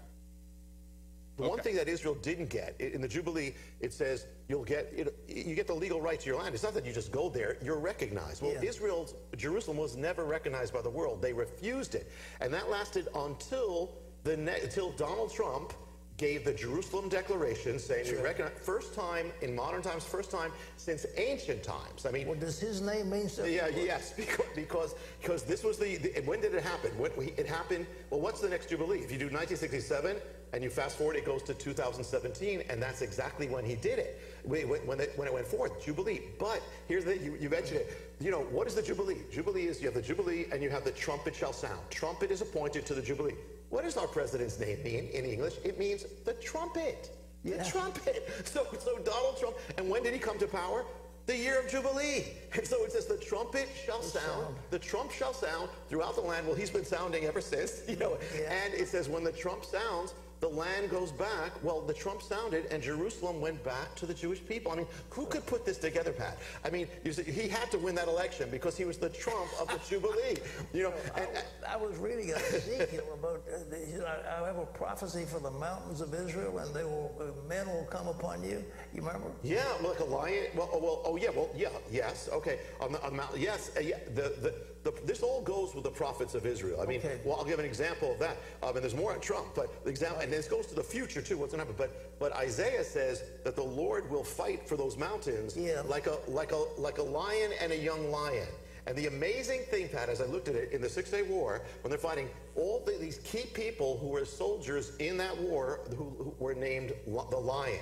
The 1.41 1.47
okay. 1.47 1.55
one 1.55 1.61
thing 1.61 1.77
that 1.77 1.89
Israel 1.89 2.15
didn't 2.15 2.51
get 2.51 2.79
in 2.79 3.01
the 3.01 3.09
Jubilee, 3.09 3.55
it 3.81 3.95
says 3.95 4.27
you'll 4.49 4.65
get 4.65 4.93
it, 4.95 5.17
you 5.27 5.55
get 5.55 5.67
the 5.67 5.75
legal 5.75 6.01
right 6.01 6.21
to 6.21 6.27
your 6.27 6.39
land. 6.39 6.55
It's 6.55 6.63
not 6.63 6.75
that 6.75 6.85
you 6.85 6.93
just 6.93 7.11
go 7.11 7.31
there; 7.31 7.57
you're 7.63 7.79
recognized. 7.79 8.43
Well, 8.43 8.53
yeah. 8.53 8.69
Israel's 8.69 9.15
Jerusalem 9.37 9.79
was 9.79 9.97
never 9.97 10.27
recognized 10.27 10.75
by 10.75 10.83
the 10.83 10.91
world. 10.91 11.23
They 11.23 11.33
refused 11.33 11.95
it, 11.95 12.13
and 12.43 12.53
that 12.53 12.69
lasted 12.69 13.09
until 13.15 13.97
the 14.25 14.35
until 14.35 14.93
Donald 14.93 15.33
Trump 15.33 15.73
gave 16.21 16.45
the 16.45 16.53
Jerusalem 16.53 17.09
Declaration 17.09 17.79
saying 17.79 18.05
sure. 18.05 18.19
we 18.19 18.23
recognize 18.23 18.53
first 18.63 18.95
time 18.95 19.33
in 19.41 19.55
modern 19.57 19.81
times, 19.81 20.05
first 20.05 20.31
time 20.31 20.53
since 20.77 21.07
ancient 21.17 21.63
times. 21.63 22.05
I 22.05 22.11
mean, 22.11 22.27
well, 22.27 22.39
does 22.39 22.61
his 22.61 22.83
name 22.83 23.09
mean 23.09 23.29
something? 23.29 23.53
Yeah, 23.53 23.69
yes, 23.69 24.13
because 24.17 24.45
because 24.55 24.95
because 25.21 25.43
this 25.45 25.65
was 25.65 25.79
the, 25.79 25.97
the 25.97 26.21
when 26.27 26.43
did 26.43 26.55
it 26.55 26.63
happen? 26.63 26.91
When, 26.99 27.11
it 27.39 27.47
happened. 27.47 27.87
Well, 28.11 28.21
what's 28.21 28.41
the 28.41 28.51
next 28.51 28.69
Jubilee? 28.69 28.99
If 28.99 29.11
you 29.11 29.19
do 29.19 29.27
1967 29.27 30.17
and 30.53 30.63
you 30.63 30.69
fast 30.69 30.99
forward, 30.99 31.17
it 31.17 31.25
goes 31.25 31.43
to 31.45 31.55
2017, 31.55 32.65
and 32.69 32.83
that's 32.83 33.01
exactly 33.01 33.49
when 33.49 33.65
he 33.65 33.77
did 33.77 33.99
it 33.99 34.21
when, 34.45 34.69
when, 34.69 35.01
it, 35.01 35.13
when 35.17 35.27
it 35.27 35.33
went 35.33 35.47
forth, 35.47 35.83
Jubilee. 35.83 36.21
But 36.39 36.61
here's 36.87 37.07
the 37.07 37.17
you, 37.17 37.37
you 37.41 37.49
mentioned 37.49 37.81
it. 37.81 38.15
You 38.21 38.31
know 38.31 38.41
what 38.41 38.67
is 38.67 38.75
the 38.75 38.83
Jubilee? 38.83 39.23
Jubilee 39.33 39.69
is 39.69 39.81
you 39.81 39.87
have 39.87 39.95
the 39.95 40.03
Jubilee 40.03 40.47
and 40.53 40.63
you 40.63 40.69
have 40.69 40.85
the 40.85 40.91
trumpet 40.91 41.35
shall 41.35 41.55
sound. 41.55 41.81
Trumpet 41.89 42.31
is 42.31 42.43
appointed 42.43 42.85
to 42.87 42.95
the 42.95 43.01
Jubilee. 43.01 43.37
What 43.71 43.85
does 43.85 43.97
our 43.97 44.09
president's 44.09 44.59
name 44.59 44.83
mean 44.83 45.09
in 45.13 45.25
English? 45.25 45.55
It 45.65 45.79
means 45.79 46.05
the 46.25 46.35
trumpet. 46.35 47.17
The 47.45 47.51
yeah. 47.53 47.63
trumpet. 47.65 48.29
So, 48.45 48.67
so 48.79 48.99
Donald 48.99 49.39
Trump, 49.39 49.57
and 49.79 49.89
when 49.89 50.03
did 50.03 50.13
he 50.13 50.19
come 50.19 50.39
to 50.39 50.47
power? 50.47 50.85
The 51.27 51.37
year 51.37 51.61
of 51.61 51.69
Jubilee. 51.69 52.25
And 52.57 52.67
so 52.67 52.85
it 52.85 52.93
says 52.93 53.07
the 53.07 53.17
trumpet 53.17 53.69
shall 53.87 54.03
sound, 54.03 54.57
the 54.71 54.79
trump 54.79 55.13
shall 55.13 55.33
sound 55.33 55.69
throughout 55.89 56.17
the 56.17 56.21
land. 56.21 56.47
Well, 56.47 56.57
he's 56.57 56.71
been 56.71 56.85
sounding 56.85 57.25
ever 57.25 57.41
since, 57.41 57.83
you 57.89 57.97
know. 57.97 58.19
Yeah. 58.37 58.53
And 58.53 58.75
it 58.75 58.89
says 58.89 59.09
when 59.09 59.23
the 59.23 59.33
trump 59.33 59.65
sounds, 59.65 60.15
the 60.41 60.49
land 60.49 60.91
goes 60.91 61.13
back. 61.13 61.53
Well, 61.63 61.83
the 61.83 61.93
Trump 61.93 62.23
sounded, 62.23 62.67
and 62.71 62.83
Jerusalem 62.83 63.41
went 63.41 63.63
back 63.63 63.95
to 63.97 64.07
the 64.07 64.15
Jewish 64.15 64.45
people. 64.45 64.73
I 64.73 64.77
mean, 64.77 64.87
who 65.11 65.27
could 65.27 65.45
put 65.45 65.67
this 65.67 65.77
together, 65.77 66.13
Pat? 66.13 66.39
I 66.65 66.71
mean, 66.71 66.89
see, 67.11 67.23
he 67.25 67.47
had 67.47 67.71
to 67.73 67.79
win 67.79 67.95
that 67.97 68.09
election 68.09 68.49
because 68.51 68.77
he 68.77 68.87
was 68.87 68.97
the 68.97 69.11
Trump 69.11 69.49
of 69.61 69.69
the 69.69 69.79
Jubilee. 69.89 70.39
You 70.73 70.85
know, 70.85 70.95
and, 71.17 71.27
I, 71.69 71.75
I, 71.75 71.77
was 71.77 71.99
reading 71.99 72.31
Ezekiel 72.31 73.05
about 73.13 73.43
uh, 73.53 74.43
I 74.43 74.47
have 74.47 74.57
a 74.57 74.67
prophecy 74.67 75.25
for 75.27 75.41
the 75.41 75.51
mountains 75.51 76.01
of 76.01 76.15
Israel, 76.15 76.59
and 76.59 76.75
they 76.75 76.85
will 76.85 77.15
uh, 77.21 77.49
men 77.49 77.67
will 77.67 77.87
come 77.91 78.09
upon 78.09 78.43
you. 78.43 78.65
You 78.95 79.03
remember? 79.03 79.29
Yeah, 79.43 79.65
like 79.83 80.01
a 80.01 80.05
lion. 80.05 80.47
Well, 80.57 80.71
oh, 80.73 80.79
well, 80.79 81.03
oh 81.05 81.17
yeah, 81.17 81.31
well, 81.31 81.51
yeah, 81.55 81.69
yes, 81.93 82.31
okay. 82.33 82.61
On 82.81 82.93
the, 82.93 83.03
on 83.03 83.11
the 83.11 83.17
mountain, 83.19 83.41
yes, 83.41 83.71
uh, 83.77 83.81
yeah. 83.81 83.99
The, 84.15 84.35
the 84.41 84.55
the, 84.83 84.93
this 85.05 85.23
all 85.23 85.43
goes 85.43 85.75
with 85.75 85.85
the 85.85 85.91
prophets 85.91 86.35
of 86.35 86.47
Israel. 86.47 86.81
I 86.81 86.87
mean, 86.87 87.01
okay. 87.01 87.19
well, 87.25 87.37
I'll 87.37 87.45
give 87.45 87.59
an 87.59 87.65
example 87.65 88.13
of 88.13 88.19
that. 88.21 88.37
Um, 88.63 88.75
and 88.75 88.83
there's 88.83 88.95
more 88.95 89.13
on 89.13 89.21
Trump, 89.21 89.49
but 89.55 89.85
the 89.85 89.91
example, 89.91 90.21
and 90.21 90.33
this 90.33 90.49
goes 90.49 90.67
to 90.69 90.75
the 90.75 90.83
future 90.83 91.21
too. 91.21 91.37
What's 91.37 91.53
going 91.53 91.67
to 91.67 91.71
happen? 91.71 91.77
But 91.77 92.19
but 92.19 92.35
Isaiah 92.37 92.85
says 92.85 93.23
that 93.45 93.57
the 93.57 93.63
Lord 93.63 94.11
will 94.11 94.25
fight 94.25 94.67
for 94.67 94.77
those 94.77 94.97
mountains 94.97 95.57
yeah. 95.57 95.83
like 95.87 96.07
a 96.07 96.19
like 96.29 96.53
a 96.53 96.65
like 96.79 96.99
a 96.99 97.03
lion 97.03 97.53
and 97.61 97.73
a 97.73 97.79
young 97.79 98.11
lion. 98.11 98.49
And 98.87 98.97
the 98.97 99.07
amazing 99.07 99.61
thing, 99.71 99.89
Pat, 99.89 100.09
as 100.09 100.21
I 100.21 100.25
looked 100.25 100.49
at 100.49 100.55
it 100.55 100.73
in 100.73 100.81
the 100.81 100.89
Six 100.89 101.11
Day 101.11 101.23
War, 101.23 101.63
when 101.83 101.91
they're 101.91 101.99
fighting 101.99 102.29
all 102.57 102.83
the, 102.85 102.93
these 102.93 103.19
key 103.19 103.45
people 103.53 103.99
who 103.99 104.09
were 104.09 104.25
soldiers 104.25 104.97
in 104.97 105.17
that 105.19 105.37
war 105.37 105.81
who, 105.91 106.11
who 106.19 106.35
were 106.39 106.55
named 106.55 106.93
the 107.07 107.37
Lion. 107.37 107.79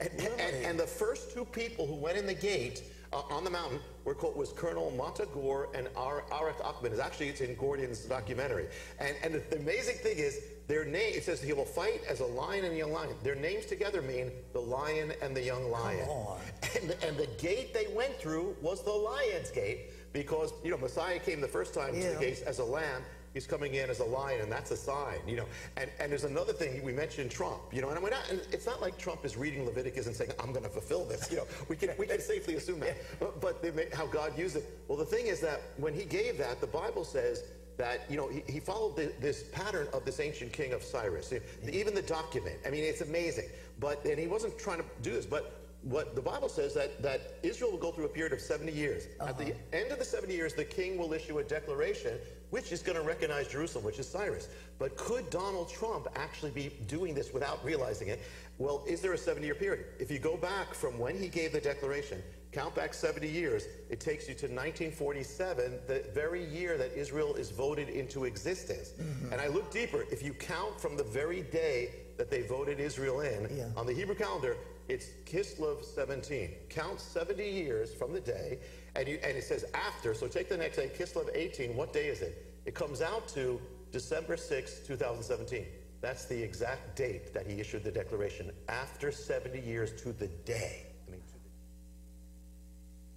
And, 0.00 0.10
really? 0.18 0.40
and, 0.40 0.66
and 0.66 0.80
the 0.80 0.86
first 0.86 1.32
two 1.32 1.44
people 1.44 1.86
who 1.86 1.94
went 1.94 2.18
in 2.18 2.26
the 2.26 2.34
gate 2.34 2.82
uh, 3.12 3.22
on 3.30 3.44
the 3.44 3.50
mountain 3.50 3.80
were 4.04 4.14
called, 4.14 4.36
was 4.36 4.52
Colonel 4.52 4.92
Motta 4.96 5.26
Gur 5.32 5.68
and 5.74 5.88
Ar- 5.96 6.24
Arat 6.30 6.58
Achmon. 6.58 6.92
It's 6.92 7.00
actually, 7.00 7.28
it's 7.28 7.40
in 7.40 7.54
Gordon's 7.56 8.00
documentary. 8.00 8.68
And, 8.98 9.16
and 9.22 9.34
the, 9.34 9.42
the 9.50 9.58
amazing 9.58 9.96
thing 9.96 10.18
is, 10.18 10.40
their 10.68 10.84
name, 10.84 11.14
it 11.16 11.24
says 11.24 11.42
he 11.42 11.52
will 11.52 11.64
fight 11.64 12.02
as 12.08 12.20
a 12.20 12.26
lion 12.26 12.64
and 12.64 12.72
a 12.74 12.76
young 12.76 12.92
lion. 12.92 13.10
Their 13.24 13.34
names 13.34 13.66
together 13.66 14.02
mean 14.02 14.30
the 14.52 14.60
lion 14.60 15.12
and 15.20 15.34
the 15.34 15.42
young 15.42 15.68
lion. 15.68 16.06
Come 16.06 16.10
on. 16.10 16.40
And, 16.80 16.96
and 17.02 17.16
the 17.16 17.28
gate 17.38 17.74
they 17.74 17.88
went 17.92 18.14
through 18.20 18.54
was 18.62 18.84
the 18.84 18.92
lion's 18.92 19.50
gate 19.50 20.12
because, 20.12 20.52
you 20.62 20.70
know, 20.70 20.78
Messiah 20.78 21.18
came 21.18 21.40
the 21.40 21.48
first 21.48 21.74
time 21.74 21.94
to 21.94 22.08
the 22.08 22.20
gates 22.20 22.42
as 22.42 22.60
a 22.60 22.64
lamb. 22.64 23.02
He's 23.32 23.46
coming 23.46 23.74
in 23.74 23.88
as 23.88 24.00
a 24.00 24.04
lion, 24.04 24.40
and 24.40 24.50
that's 24.50 24.72
a 24.72 24.76
sign, 24.76 25.18
you 25.26 25.36
know. 25.36 25.46
And, 25.76 25.88
and 26.00 26.10
there's 26.10 26.24
another 26.24 26.52
thing, 26.52 26.82
we 26.82 26.92
mentioned 26.92 27.30
Trump, 27.30 27.60
you 27.72 27.80
know, 27.80 27.90
and, 27.90 28.02
not, 28.02 28.28
and 28.28 28.40
it's 28.50 28.66
not 28.66 28.80
like 28.80 28.98
Trump 28.98 29.24
is 29.24 29.36
reading 29.36 29.64
Leviticus 29.64 30.06
and 30.06 30.16
saying, 30.16 30.32
I'm 30.40 30.52
going 30.52 30.64
to 30.64 30.70
fulfill 30.70 31.04
this, 31.04 31.30
you 31.30 31.36
know. 31.36 31.46
We 31.68 31.76
can, 31.76 31.90
we 31.96 32.06
can 32.06 32.20
safely 32.20 32.56
assume 32.56 32.80
that. 32.80 32.96
But, 33.40 33.62
but 33.62 33.94
how 33.94 34.06
God 34.06 34.36
used 34.36 34.56
it. 34.56 34.64
Well, 34.88 34.98
the 34.98 35.04
thing 35.04 35.26
is 35.26 35.40
that 35.40 35.60
when 35.76 35.94
he 35.94 36.04
gave 36.04 36.38
that, 36.38 36.60
the 36.60 36.66
Bible 36.66 37.04
says 37.04 37.44
that, 37.76 38.00
you 38.10 38.16
know, 38.16 38.28
he, 38.28 38.42
he 38.48 38.60
followed 38.60 38.96
the, 38.96 39.12
this 39.20 39.44
pattern 39.52 39.86
of 39.92 40.04
this 40.04 40.20
ancient 40.20 40.52
king 40.52 40.72
of 40.72 40.82
Cyrus. 40.82 41.32
Even 41.70 41.94
the 41.94 42.02
document, 42.02 42.56
I 42.66 42.70
mean, 42.70 42.84
it's 42.84 43.00
amazing. 43.00 43.48
But, 43.78 44.04
and 44.04 44.18
he 44.18 44.26
wasn't 44.26 44.58
trying 44.58 44.78
to 44.78 44.84
do 45.02 45.12
this, 45.12 45.26
but 45.26 45.60
what 45.82 46.14
the 46.14 46.20
Bible 46.20 46.48
says 46.48 46.74
that, 46.74 47.02
that 47.02 47.38
Israel 47.42 47.70
will 47.70 47.78
go 47.78 47.90
through 47.90 48.04
a 48.04 48.08
period 48.08 48.32
of 48.32 48.40
70 48.40 48.72
years. 48.72 49.06
Uh-huh. 49.18 49.30
At 49.30 49.38
the 49.38 49.44
uh-huh. 49.44 49.54
end 49.72 49.92
of 49.92 49.98
the 49.98 50.04
70 50.04 50.34
years, 50.34 50.54
the 50.54 50.64
king 50.64 50.98
will 50.98 51.12
issue 51.12 51.38
a 51.38 51.44
declaration 51.44 52.18
which 52.50 52.72
is 52.72 52.82
going 52.82 52.96
to 52.96 53.04
recognize 53.04 53.48
Jerusalem, 53.48 53.84
which 53.84 53.98
is 53.98 54.08
Cyrus. 54.08 54.48
But 54.78 54.96
could 54.96 55.30
Donald 55.30 55.70
Trump 55.70 56.08
actually 56.16 56.50
be 56.50 56.72
doing 56.86 57.14
this 57.14 57.32
without 57.32 57.64
realizing 57.64 58.08
it? 58.08 58.20
Well, 58.58 58.84
is 58.86 59.00
there 59.00 59.12
a 59.12 59.18
70 59.18 59.46
year 59.46 59.54
period? 59.54 59.86
If 59.98 60.10
you 60.10 60.18
go 60.18 60.36
back 60.36 60.74
from 60.74 60.98
when 60.98 61.18
he 61.18 61.28
gave 61.28 61.52
the 61.52 61.60
declaration, 61.60 62.22
count 62.52 62.74
back 62.74 62.92
70 62.92 63.28
years, 63.28 63.64
it 63.88 64.00
takes 64.00 64.28
you 64.28 64.34
to 64.34 64.46
1947, 64.46 65.78
the 65.86 66.04
very 66.12 66.44
year 66.44 66.76
that 66.76 66.92
Israel 66.92 67.34
is 67.34 67.50
voted 67.50 67.88
into 67.88 68.24
existence. 68.24 68.92
Mm-hmm. 69.00 69.32
And 69.32 69.40
I 69.40 69.46
look 69.46 69.70
deeper. 69.70 70.04
If 70.10 70.22
you 70.22 70.34
count 70.34 70.80
from 70.80 70.96
the 70.96 71.04
very 71.04 71.42
day 71.42 71.90
that 72.18 72.30
they 72.30 72.42
voted 72.42 72.80
Israel 72.80 73.20
in, 73.20 73.48
yeah. 73.56 73.68
on 73.76 73.86
the 73.86 73.94
Hebrew 73.94 74.14
calendar, 74.14 74.56
it's 74.88 75.06
Kislev 75.24 75.84
17. 75.84 76.50
Count 76.68 77.00
70 77.00 77.48
years 77.48 77.94
from 77.94 78.12
the 78.12 78.20
day, 78.20 78.58
and, 78.96 79.08
you, 79.08 79.18
and 79.22 79.36
it 79.36 79.44
says 79.44 79.64
after. 79.74 80.14
So 80.14 80.26
take 80.26 80.48
the 80.48 80.56
next 80.56 80.76
day, 80.76 80.90
Kislev 80.96 81.28
18. 81.34 81.76
What 81.76 81.92
day 81.92 82.06
is 82.08 82.22
it? 82.22 82.54
It 82.64 82.74
comes 82.74 83.02
out 83.02 83.28
to 83.28 83.60
December 83.92 84.36
6, 84.36 84.80
2017. 84.86 85.64
That's 86.00 86.24
the 86.24 86.42
exact 86.42 86.96
date 86.96 87.34
that 87.34 87.46
he 87.46 87.60
issued 87.60 87.84
the 87.84 87.90
declaration. 87.90 88.50
After 88.68 89.12
70 89.12 89.60
years 89.60 90.00
to 90.02 90.12
the 90.12 90.28
day. 90.28 90.86
I 91.06 91.10
mean, 91.10 91.20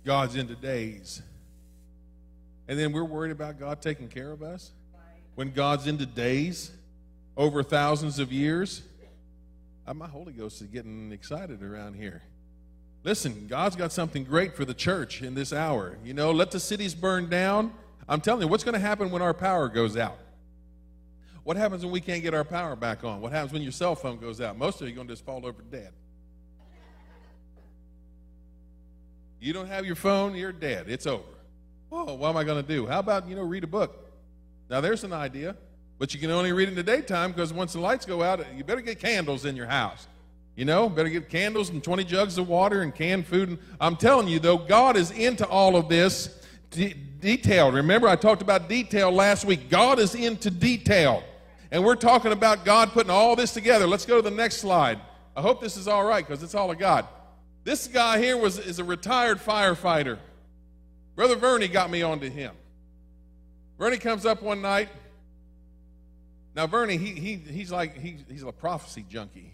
God's 0.06 0.36
into 0.36 0.56
days. 0.56 1.22
And 2.68 2.78
then 2.80 2.92
we're 2.92 3.04
worried 3.04 3.32
about 3.32 3.60
God 3.60 3.82
taking 3.82 4.08
care 4.08 4.32
of 4.32 4.42
us? 4.42 4.72
When 5.36 5.52
God's 5.52 5.88
into 5.88 6.06
days 6.06 6.72
over 7.36 7.64
thousands 7.64 8.20
of 8.20 8.32
years? 8.32 8.84
Uh, 9.86 9.94
my 9.94 10.08
Holy 10.08 10.32
Ghost 10.32 10.62
is 10.62 10.68
getting 10.68 11.12
excited 11.12 11.62
around 11.62 11.96
here. 11.96 12.22
Listen, 13.04 13.48
God's 13.48 13.76
got 13.76 13.92
something 13.92 14.24
great 14.24 14.56
for 14.56 14.64
the 14.64 14.74
church 14.74 15.22
in 15.22 15.36
this 15.36 15.52
hour. 15.52 15.98
You 16.06 16.14
know, 16.14 16.32
let 16.32 16.52
the 16.52 16.60
cities 16.60 16.96
burn 16.96 17.30
down. 17.30 17.74
I'm 18.08 18.22
telling 18.22 18.44
you, 18.44 18.48
what's 18.48 18.64
going 18.64 18.74
to 18.74 18.80
happen 18.80 19.12
when 19.12 19.22
our 19.22 19.34
power 19.34 19.68
goes 19.68 19.98
out? 19.98 20.18
What 21.44 21.58
happens 21.58 21.84
when 21.84 21.92
we 21.92 22.00
can't 22.00 22.24
get 22.24 22.34
our 22.34 22.46
power 22.46 22.76
back 22.76 23.04
on? 23.04 23.20
What 23.20 23.34
happens 23.34 23.52
when 23.52 23.62
your 23.62 23.74
cell 23.74 23.96
phone 23.96 24.18
goes 24.18 24.40
out? 24.40 24.58
Most 24.58 24.82
of 24.82 24.88
you 24.88 24.94
are 24.94 24.96
going 24.96 25.08
to 25.08 25.14
just 25.14 25.26
fall 25.26 25.46
over 25.46 25.62
dead. 25.70 25.92
You 29.42 29.52
don't 29.52 29.68
have 29.68 29.86
your 29.86 29.96
phone, 29.96 30.36
you're 30.36 30.54
dead. 30.54 30.86
It's 30.88 31.06
over. 31.06 31.24
Oh, 31.92 32.14
what 32.14 32.30
am 32.30 32.38
I 32.38 32.46
going 32.46 32.64
to 32.64 32.68
do? 32.68 32.88
How 32.88 33.00
about, 33.00 33.28
you 33.28 33.36
know, 33.36 33.42
read 33.42 33.66
a 33.66 33.68
book? 33.68 34.10
Now, 34.70 34.80
there's 34.80 35.04
an 35.04 35.12
idea, 35.12 35.58
but 36.00 36.14
you 36.14 36.20
can 36.22 36.32
only 36.32 36.54
read 36.54 36.70
in 36.70 36.76
the 36.76 36.84
daytime 36.84 37.34
because 37.34 37.52
once 37.52 37.74
the 37.74 37.80
lights 37.80 38.06
go 38.06 38.24
out, 38.24 38.46
you 38.56 38.64
better 38.64 38.80
get 38.80 39.00
candles 39.00 39.44
in 39.44 39.58
your 39.58 39.68
house. 39.68 40.08
You 40.56 40.66
know, 40.66 40.88
better 40.88 41.10
get 41.10 41.30
candles 41.30 41.70
and 41.70 41.84
20 41.84 42.04
jugs 42.04 42.38
of 42.38 42.48
water 42.48 42.82
and 42.82 42.94
canned 42.94 43.26
food. 43.26 43.50
And 43.50 43.60
I'm 43.82 43.96
telling 43.96 44.28
you, 44.28 44.40
though, 44.40 44.58
God 44.58 44.96
is 44.96 45.10
into 45.12 45.48
all 45.48 45.76
of 45.76 45.90
this 45.90 46.42
de- 46.70 46.94
detail. 46.94 47.72
Remember, 47.72 48.08
I 48.08 48.16
talked 48.16 48.42
about 48.42 48.70
detail 48.70 49.12
last 49.12 49.46
week. 49.46 49.70
God 49.70 49.98
is 49.98 50.14
into 50.14 50.52
detail. 50.52 51.24
And 51.72 51.84
we're 51.84 51.96
talking 51.96 52.32
about 52.32 52.66
God 52.66 52.92
putting 52.92 53.10
all 53.10 53.36
this 53.36 53.52
together. 53.52 53.88
Let's 53.88 54.06
go 54.06 54.18
to 54.18 54.22
the 54.22 54.36
next 54.36 54.58
slide. 54.58 55.00
I 55.36 55.42
hope 55.42 55.60
this 55.60 55.76
is 55.76 55.88
all 55.88 56.04
right 56.04 56.26
because 56.26 56.44
it's 56.44 56.54
all 56.54 56.70
of 56.70 56.78
God. 56.78 57.08
This 57.64 57.88
guy 57.88 58.20
here 58.20 58.38
was, 58.38 58.60
is 58.60 58.78
a 58.78 58.84
retired 58.84 59.40
firefighter. 59.40 60.20
Brother 61.16 61.36
Vernie 61.36 61.68
got 61.68 61.90
me 61.90 62.04
onto 62.04 62.30
him. 62.30 62.54
Vernie 63.80 63.98
comes 63.98 64.26
up 64.26 64.44
one 64.44 64.62
night. 64.62 64.90
Now, 66.56 66.68
Vernie, 66.68 66.98
he, 66.98 67.14
he, 67.14 67.36
he's 67.36 67.72
like, 67.72 67.98
he, 67.98 68.18
he's 68.30 68.44
a 68.44 68.52
prophecy 68.52 69.04
junkie. 69.10 69.53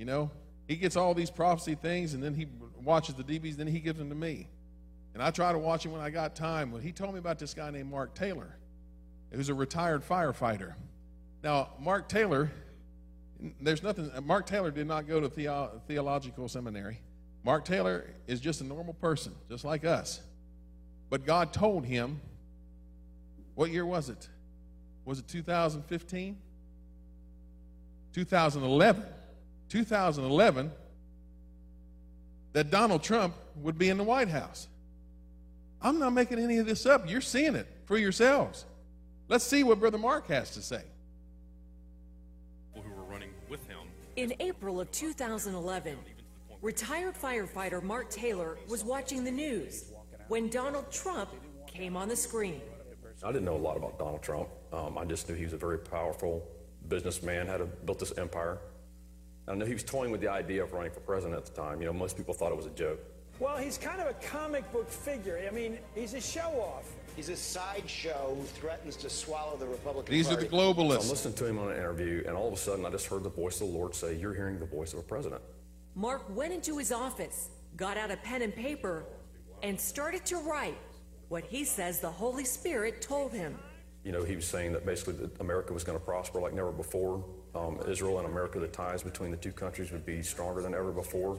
You 0.00 0.06
know, 0.06 0.30
he 0.66 0.76
gets 0.76 0.96
all 0.96 1.12
these 1.12 1.30
prophecy 1.30 1.74
things 1.74 2.14
and 2.14 2.22
then 2.22 2.32
he 2.32 2.46
watches 2.82 3.16
the 3.16 3.22
DVDs, 3.22 3.56
then 3.56 3.66
he 3.66 3.80
gives 3.80 3.98
them 3.98 4.08
to 4.08 4.14
me. 4.14 4.48
And 5.12 5.22
I 5.22 5.30
try 5.30 5.52
to 5.52 5.58
watch 5.58 5.84
him 5.84 5.92
when 5.92 6.00
I 6.00 6.08
got 6.08 6.34
time. 6.34 6.72
Well, 6.72 6.80
he 6.80 6.90
told 6.90 7.12
me 7.12 7.18
about 7.18 7.38
this 7.38 7.52
guy 7.52 7.68
named 7.70 7.90
Mark 7.90 8.14
Taylor, 8.14 8.56
who's 9.30 9.50
a 9.50 9.54
retired 9.54 10.02
firefighter. 10.02 10.72
Now, 11.44 11.74
Mark 11.78 12.08
Taylor, 12.08 12.50
there's 13.60 13.82
nothing, 13.82 14.10
Mark 14.22 14.46
Taylor 14.46 14.70
did 14.70 14.86
not 14.86 15.06
go 15.06 15.20
to 15.20 15.28
theo, 15.28 15.82
theological 15.86 16.48
seminary. 16.48 16.98
Mark 17.44 17.66
Taylor 17.66 18.08
is 18.26 18.40
just 18.40 18.62
a 18.62 18.64
normal 18.64 18.94
person, 18.94 19.34
just 19.50 19.66
like 19.66 19.84
us. 19.84 20.22
But 21.10 21.26
God 21.26 21.52
told 21.52 21.84
him, 21.84 22.22
what 23.54 23.70
year 23.70 23.84
was 23.84 24.08
it? 24.08 24.30
Was 25.04 25.18
it 25.18 25.28
2015? 25.28 26.38
2011. 28.14 29.04
2011 29.70 30.70
that 32.52 32.70
Donald 32.70 33.02
Trump 33.02 33.34
would 33.56 33.78
be 33.78 33.88
in 33.88 33.96
the 33.96 34.04
White 34.04 34.28
House. 34.28 34.68
I'm 35.80 35.98
not 35.98 36.10
making 36.10 36.38
any 36.38 36.58
of 36.58 36.66
this 36.66 36.84
up. 36.84 37.08
You're 37.08 37.20
seeing 37.20 37.54
it 37.54 37.66
for 37.86 37.96
yourselves. 37.96 38.66
Let's 39.28 39.44
see 39.44 39.62
what 39.62 39.78
Brother 39.78 39.96
Mark 39.96 40.28
has 40.28 40.50
to 40.50 40.60
say. 40.60 40.82
Who 42.74 42.80
were 42.80 43.04
running 43.04 43.30
with 43.48 43.66
him. 43.68 43.78
In 44.16 44.34
April 44.40 44.80
of 44.80 44.90
2011, 44.90 45.96
retired 46.60 47.14
firefighter 47.14 47.82
Mark 47.82 48.10
Taylor 48.10 48.58
was 48.68 48.84
watching 48.84 49.24
the 49.24 49.30
news 49.30 49.92
when 50.28 50.48
Donald 50.50 50.90
Trump 50.92 51.30
came 51.66 51.96
on 51.96 52.08
the 52.08 52.16
screen. 52.16 52.60
I 53.22 53.32
didn't 53.32 53.44
know 53.44 53.56
a 53.56 53.58
lot 53.58 53.76
about 53.76 53.98
Donald 53.98 54.22
Trump. 54.22 54.48
Um, 54.72 54.98
I 54.98 55.04
just 55.04 55.28
knew 55.28 55.34
he 55.34 55.44
was 55.44 55.52
a 55.52 55.58
very 55.58 55.78
powerful 55.78 56.46
businessman, 56.88 57.46
had 57.46 57.60
a, 57.60 57.66
built 57.66 57.98
this 57.98 58.16
empire. 58.18 58.58
I 59.48 59.54
know 59.54 59.64
he 59.66 59.72
was 59.72 59.82
toying 59.82 60.10
with 60.10 60.20
the 60.20 60.28
idea 60.28 60.62
of 60.62 60.72
running 60.72 60.92
for 60.92 61.00
president 61.00 61.36
at 61.36 61.46
the 61.46 61.52
time. 61.60 61.80
You 61.80 61.86
know, 61.86 61.92
most 61.92 62.16
people 62.16 62.34
thought 62.34 62.52
it 62.52 62.56
was 62.56 62.66
a 62.66 62.70
joke. 62.70 63.00
Well, 63.40 63.56
he's 63.56 63.78
kind 63.78 64.00
of 64.00 64.06
a 64.06 64.12
comic 64.14 64.70
book 64.70 64.88
figure. 64.88 65.40
I 65.46 65.52
mean, 65.52 65.78
he's 65.94 66.14
a 66.14 66.20
show 66.20 66.50
off. 66.60 66.84
He's 67.16 67.30
a 67.30 67.36
sideshow 67.36 68.36
who 68.38 68.44
threatens 68.44 68.96
to 68.96 69.10
swallow 69.10 69.56
the 69.56 69.66
Republican 69.66 70.12
These 70.14 70.28
Party. 70.28 70.46
are 70.46 70.48
the 70.48 70.56
globalists. 70.56 71.00
So 71.00 71.04
I'm 71.04 71.08
listening 71.08 71.34
to 71.34 71.46
him 71.46 71.58
on 71.58 71.70
an 71.70 71.76
interview, 71.76 72.22
and 72.26 72.36
all 72.36 72.46
of 72.46 72.54
a 72.54 72.56
sudden 72.56 72.84
I 72.84 72.90
just 72.90 73.06
heard 73.06 73.22
the 73.22 73.30
voice 73.30 73.60
of 73.60 73.68
the 73.68 73.72
Lord 73.74 73.94
say, 73.94 74.14
You're 74.14 74.34
hearing 74.34 74.58
the 74.58 74.66
voice 74.66 74.92
of 74.92 74.98
a 75.00 75.02
president. 75.02 75.40
Mark 75.94 76.24
went 76.36 76.52
into 76.52 76.78
his 76.78 76.92
office, 76.92 77.48
got 77.76 77.96
out 77.96 78.10
a 78.10 78.16
pen 78.18 78.42
and 78.42 78.54
paper, 78.54 79.04
and 79.62 79.80
started 79.80 80.24
to 80.26 80.36
write 80.36 80.78
what 81.28 81.44
he 81.44 81.64
says 81.64 81.98
the 81.98 82.10
Holy 82.10 82.44
Spirit 82.44 83.00
told 83.02 83.32
him. 83.32 83.58
You 84.04 84.12
know, 84.12 84.24
he 84.24 84.34
was 84.34 84.46
saying 84.46 84.72
that 84.72 84.86
basically 84.86 85.14
that 85.14 85.40
America 85.40 85.72
was 85.72 85.84
going 85.84 85.98
to 85.98 86.04
prosper 86.04 86.40
like 86.40 86.54
never 86.54 86.72
before. 86.72 87.24
Um, 87.54 87.78
Israel 87.86 88.18
and 88.18 88.26
America, 88.26 88.58
the 88.58 88.68
ties 88.68 89.02
between 89.02 89.30
the 89.30 89.36
two 89.36 89.52
countries 89.52 89.92
would 89.92 90.06
be 90.06 90.22
stronger 90.22 90.62
than 90.62 90.74
ever 90.74 90.90
before. 90.90 91.38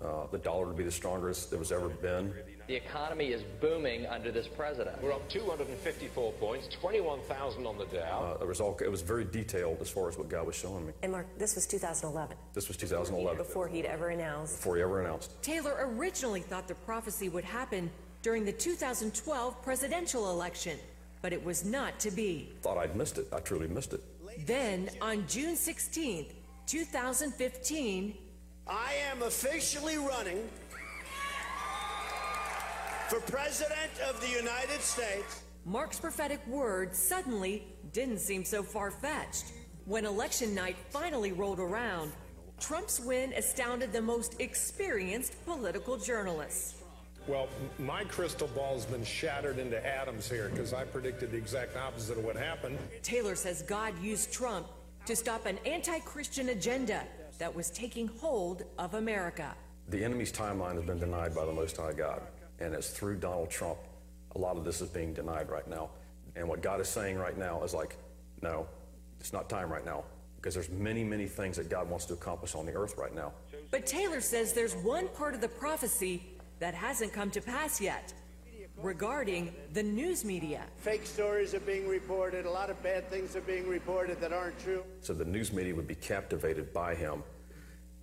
Uh, 0.00 0.28
the 0.30 0.38
dollar 0.38 0.66
would 0.66 0.76
be 0.76 0.84
the 0.84 0.92
strongest 0.92 1.52
it 1.52 1.58
was 1.58 1.72
ever 1.72 1.88
been. 1.88 2.32
The 2.68 2.76
economy 2.76 3.28
is 3.32 3.42
booming 3.60 4.06
under 4.06 4.30
this 4.30 4.46
president. 4.46 5.02
We're 5.02 5.12
up 5.12 5.28
254 5.28 6.32
points, 6.34 6.68
21,000 6.68 7.66
on 7.66 7.78
the 7.78 7.86
Dow. 7.86 8.36
Uh, 8.38 8.44
it, 8.44 8.46
was 8.46 8.60
all, 8.60 8.78
it 8.80 8.90
was 8.90 9.02
very 9.02 9.24
detailed 9.24 9.78
as 9.80 9.90
far 9.90 10.08
as 10.08 10.16
what 10.16 10.28
God 10.28 10.46
was 10.46 10.54
showing 10.54 10.86
me. 10.86 10.92
And 11.02 11.10
Mark, 11.10 11.26
this 11.36 11.56
was 11.56 11.66
2011. 11.66 12.36
This 12.52 12.68
was 12.68 12.76
2011. 12.76 13.38
Before 13.38 13.66
he'd 13.66 13.86
ever 13.86 14.10
announced. 14.10 14.56
Before 14.58 14.76
he 14.76 14.82
ever 14.82 15.00
announced. 15.00 15.42
Taylor 15.42 15.74
originally 15.96 16.42
thought 16.42 16.68
the 16.68 16.74
prophecy 16.74 17.28
would 17.28 17.44
happen 17.44 17.90
during 18.22 18.44
the 18.44 18.52
2012 18.52 19.62
presidential 19.62 20.30
election, 20.30 20.78
but 21.22 21.32
it 21.32 21.44
was 21.44 21.64
not 21.64 21.98
to 22.00 22.10
be. 22.10 22.52
Thought 22.62 22.78
I'd 22.78 22.96
missed 22.96 23.18
it. 23.18 23.26
I 23.32 23.40
truly 23.40 23.68
missed 23.68 23.92
it. 23.92 24.02
Then, 24.46 24.88
on 25.00 25.26
June 25.26 25.54
16th, 25.54 26.32
2015, 26.66 28.14
I 28.66 28.92
am 29.10 29.22
officially 29.22 29.96
running 29.96 30.48
for 33.08 33.20
President 33.20 33.90
of 34.08 34.20
the 34.20 34.28
United 34.28 34.80
States. 34.80 35.42
Mark's 35.64 35.98
prophetic 35.98 36.46
words 36.46 36.98
suddenly 36.98 37.64
didn't 37.92 38.18
seem 38.18 38.44
so 38.44 38.62
far 38.62 38.90
fetched. 38.90 39.46
When 39.86 40.04
election 40.04 40.54
night 40.54 40.76
finally 40.90 41.32
rolled 41.32 41.60
around, 41.60 42.12
Trump's 42.60 43.00
win 43.00 43.32
astounded 43.34 43.92
the 43.92 44.02
most 44.02 44.40
experienced 44.40 45.42
political 45.46 45.96
journalists. 45.96 46.77
Well, 47.28 47.46
my 47.78 48.04
crystal 48.04 48.48
ball's 48.48 48.86
been 48.86 49.04
shattered 49.04 49.58
into 49.58 49.86
atoms 49.86 50.30
here 50.30 50.48
because 50.48 50.72
I 50.72 50.84
predicted 50.84 51.30
the 51.30 51.36
exact 51.36 51.76
opposite 51.76 52.16
of 52.16 52.24
what 52.24 52.36
happened. 52.36 52.78
Taylor 53.02 53.36
says 53.36 53.60
God 53.60 53.92
used 54.02 54.32
Trump 54.32 54.66
to 55.04 55.14
stop 55.14 55.44
an 55.44 55.58
anti 55.66 55.98
Christian 55.98 56.48
agenda 56.48 57.04
that 57.38 57.54
was 57.54 57.68
taking 57.70 58.08
hold 58.18 58.62
of 58.78 58.94
America. 58.94 59.54
The 59.90 60.02
enemy's 60.02 60.32
timeline 60.32 60.76
has 60.76 60.84
been 60.84 60.98
denied 60.98 61.34
by 61.34 61.44
the 61.44 61.52
Most 61.52 61.76
High 61.76 61.92
God, 61.92 62.22
and 62.60 62.72
it's 62.72 62.88
through 62.88 63.16
Donald 63.16 63.50
Trump. 63.50 63.78
A 64.34 64.38
lot 64.38 64.56
of 64.56 64.64
this 64.64 64.80
is 64.80 64.88
being 64.88 65.12
denied 65.12 65.50
right 65.50 65.68
now. 65.68 65.90
And 66.34 66.48
what 66.48 66.62
God 66.62 66.80
is 66.80 66.88
saying 66.88 67.18
right 67.18 67.36
now 67.36 67.62
is 67.62 67.74
like, 67.74 67.96
no, 68.40 68.66
it's 69.20 69.34
not 69.34 69.50
time 69.50 69.70
right 69.70 69.84
now 69.84 70.04
because 70.36 70.54
there's 70.54 70.70
many, 70.70 71.04
many 71.04 71.26
things 71.26 71.58
that 71.58 71.68
God 71.68 71.90
wants 71.90 72.06
to 72.06 72.14
accomplish 72.14 72.54
on 72.54 72.64
the 72.64 72.72
earth 72.72 72.96
right 72.96 73.14
now. 73.14 73.32
But 73.70 73.86
Taylor 73.86 74.22
says 74.22 74.54
there's 74.54 74.74
one 74.76 75.08
part 75.08 75.34
of 75.34 75.40
the 75.42 75.48
prophecy 75.48 76.22
that 76.58 76.74
hasn't 76.74 77.12
come 77.12 77.30
to 77.30 77.40
pass 77.40 77.80
yet 77.80 78.12
regarding 78.76 79.52
the 79.72 79.82
news 79.82 80.24
media. 80.24 80.62
Fake 80.76 81.04
stories 81.04 81.54
are 81.54 81.60
being 81.60 81.88
reported. 81.88 82.46
A 82.46 82.50
lot 82.50 82.70
of 82.70 82.80
bad 82.82 83.10
things 83.10 83.34
are 83.34 83.40
being 83.40 83.68
reported 83.68 84.20
that 84.20 84.32
aren't 84.32 84.58
true. 84.60 84.84
So 85.00 85.14
the 85.14 85.24
news 85.24 85.52
media 85.52 85.74
would 85.74 85.88
be 85.88 85.96
captivated 85.96 86.72
by 86.72 86.94
him, 86.94 87.24